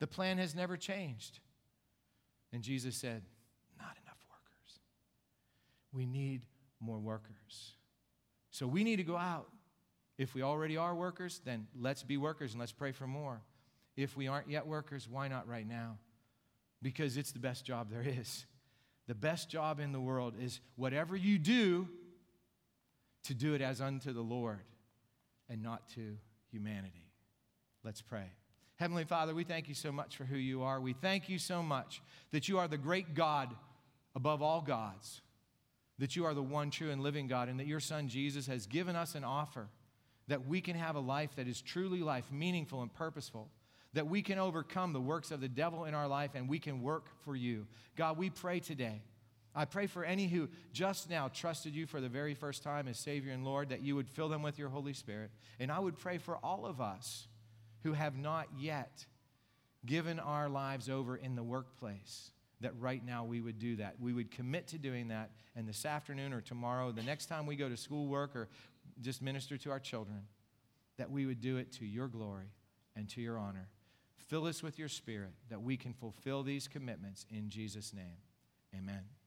The 0.00 0.06
plan 0.06 0.38
has 0.38 0.54
never 0.54 0.76
changed. 0.76 1.40
And 2.52 2.62
Jesus 2.62 2.96
said. 2.96 3.22
We 5.92 6.06
need 6.06 6.42
more 6.80 6.98
workers. 6.98 7.74
So 8.50 8.66
we 8.66 8.84
need 8.84 8.96
to 8.96 9.04
go 9.04 9.16
out. 9.16 9.48
If 10.16 10.34
we 10.34 10.42
already 10.42 10.76
are 10.76 10.94
workers, 10.94 11.40
then 11.44 11.66
let's 11.78 12.02
be 12.02 12.16
workers 12.16 12.52
and 12.52 12.60
let's 12.60 12.72
pray 12.72 12.92
for 12.92 13.06
more. 13.06 13.40
If 13.96 14.16
we 14.16 14.28
aren't 14.28 14.50
yet 14.50 14.66
workers, 14.66 15.08
why 15.08 15.28
not 15.28 15.48
right 15.48 15.66
now? 15.66 15.98
Because 16.82 17.16
it's 17.16 17.32
the 17.32 17.38
best 17.38 17.64
job 17.64 17.90
there 17.90 18.04
is. 18.04 18.46
The 19.06 19.14
best 19.14 19.48
job 19.48 19.80
in 19.80 19.92
the 19.92 20.00
world 20.00 20.34
is 20.40 20.60
whatever 20.76 21.16
you 21.16 21.38
do, 21.38 21.88
to 23.24 23.34
do 23.34 23.54
it 23.54 23.60
as 23.60 23.80
unto 23.80 24.12
the 24.12 24.22
Lord 24.22 24.60
and 25.48 25.62
not 25.62 25.88
to 25.90 26.16
humanity. 26.50 27.10
Let's 27.84 28.00
pray. 28.00 28.30
Heavenly 28.76 29.04
Father, 29.04 29.34
we 29.34 29.44
thank 29.44 29.68
you 29.68 29.74
so 29.74 29.90
much 29.90 30.16
for 30.16 30.24
who 30.24 30.36
you 30.36 30.62
are. 30.62 30.80
We 30.80 30.92
thank 30.92 31.28
you 31.28 31.38
so 31.38 31.62
much 31.62 32.00
that 32.30 32.48
you 32.48 32.58
are 32.58 32.68
the 32.68 32.78
great 32.78 33.14
God 33.14 33.54
above 34.14 34.40
all 34.40 34.60
gods, 34.60 35.20
that 35.98 36.16
you 36.16 36.24
are 36.24 36.34
the 36.34 36.42
one 36.42 36.70
true 36.70 36.90
and 36.90 37.02
living 37.02 37.26
God, 37.26 37.48
and 37.48 37.58
that 37.60 37.66
your 37.66 37.80
Son 37.80 38.08
Jesus 38.08 38.46
has 38.46 38.66
given 38.66 38.96
us 38.96 39.14
an 39.14 39.24
offer 39.24 39.68
that 40.28 40.46
we 40.46 40.60
can 40.60 40.76
have 40.76 40.94
a 40.94 41.00
life 41.00 41.30
that 41.36 41.48
is 41.48 41.60
truly 41.60 42.00
life, 42.00 42.30
meaningful 42.30 42.82
and 42.82 42.92
purposeful, 42.92 43.48
that 43.94 44.06
we 44.06 44.20
can 44.20 44.38
overcome 44.38 44.92
the 44.92 45.00
works 45.00 45.30
of 45.30 45.40
the 45.40 45.48
devil 45.48 45.86
in 45.86 45.94
our 45.94 46.06
life 46.06 46.32
and 46.34 46.48
we 46.48 46.58
can 46.58 46.82
work 46.82 47.06
for 47.24 47.34
you. 47.34 47.66
God, 47.96 48.18
we 48.18 48.28
pray 48.28 48.60
today 48.60 49.00
I 49.58 49.64
pray 49.64 49.88
for 49.88 50.04
any 50.04 50.28
who 50.28 50.48
just 50.72 51.10
now 51.10 51.26
trusted 51.26 51.74
you 51.74 51.86
for 51.86 52.00
the 52.00 52.08
very 52.08 52.34
first 52.34 52.62
time 52.62 52.86
as 52.86 52.96
Savior 52.96 53.32
and 53.32 53.44
Lord 53.44 53.70
that 53.70 53.82
you 53.82 53.96
would 53.96 54.08
fill 54.08 54.28
them 54.28 54.40
with 54.40 54.56
your 54.56 54.68
Holy 54.68 54.92
Spirit. 54.92 55.32
And 55.58 55.72
I 55.72 55.80
would 55.80 55.98
pray 55.98 56.18
for 56.18 56.36
all 56.36 56.64
of 56.64 56.80
us 56.80 57.26
who 57.82 57.92
have 57.92 58.16
not 58.16 58.46
yet 58.56 59.04
given 59.84 60.20
our 60.20 60.48
lives 60.48 60.88
over 60.88 61.16
in 61.16 61.34
the 61.34 61.42
workplace 61.42 62.30
that 62.60 62.72
right 62.78 63.04
now 63.04 63.24
we 63.24 63.40
would 63.40 63.58
do 63.58 63.76
that. 63.76 63.94
We 64.00 64.12
would 64.12 64.30
commit 64.30 64.68
to 64.68 64.78
doing 64.78 65.08
that. 65.08 65.30
And 65.54 65.68
this 65.68 65.84
afternoon 65.84 66.32
or 66.32 66.40
tomorrow, 66.40 66.90
the 66.92 67.02
next 67.02 67.26
time 67.26 67.46
we 67.46 67.56
go 67.56 67.68
to 67.68 67.76
schoolwork 67.76 68.34
or 68.34 68.48
just 69.00 69.22
minister 69.22 69.56
to 69.58 69.70
our 69.70 69.80
children, 69.80 70.22
that 70.96 71.10
we 71.10 71.26
would 71.26 71.40
do 71.40 71.56
it 71.56 71.72
to 71.74 71.86
your 71.86 72.08
glory 72.08 72.50
and 72.96 73.08
to 73.10 73.20
your 73.20 73.38
honor. 73.38 73.68
Fill 74.26 74.46
us 74.46 74.62
with 74.62 74.78
your 74.78 74.88
spirit 74.88 75.32
that 75.48 75.62
we 75.62 75.76
can 75.76 75.92
fulfill 75.92 76.42
these 76.42 76.68
commitments 76.68 77.24
in 77.30 77.48
Jesus' 77.48 77.94
name. 77.94 78.18
Amen. 78.76 79.17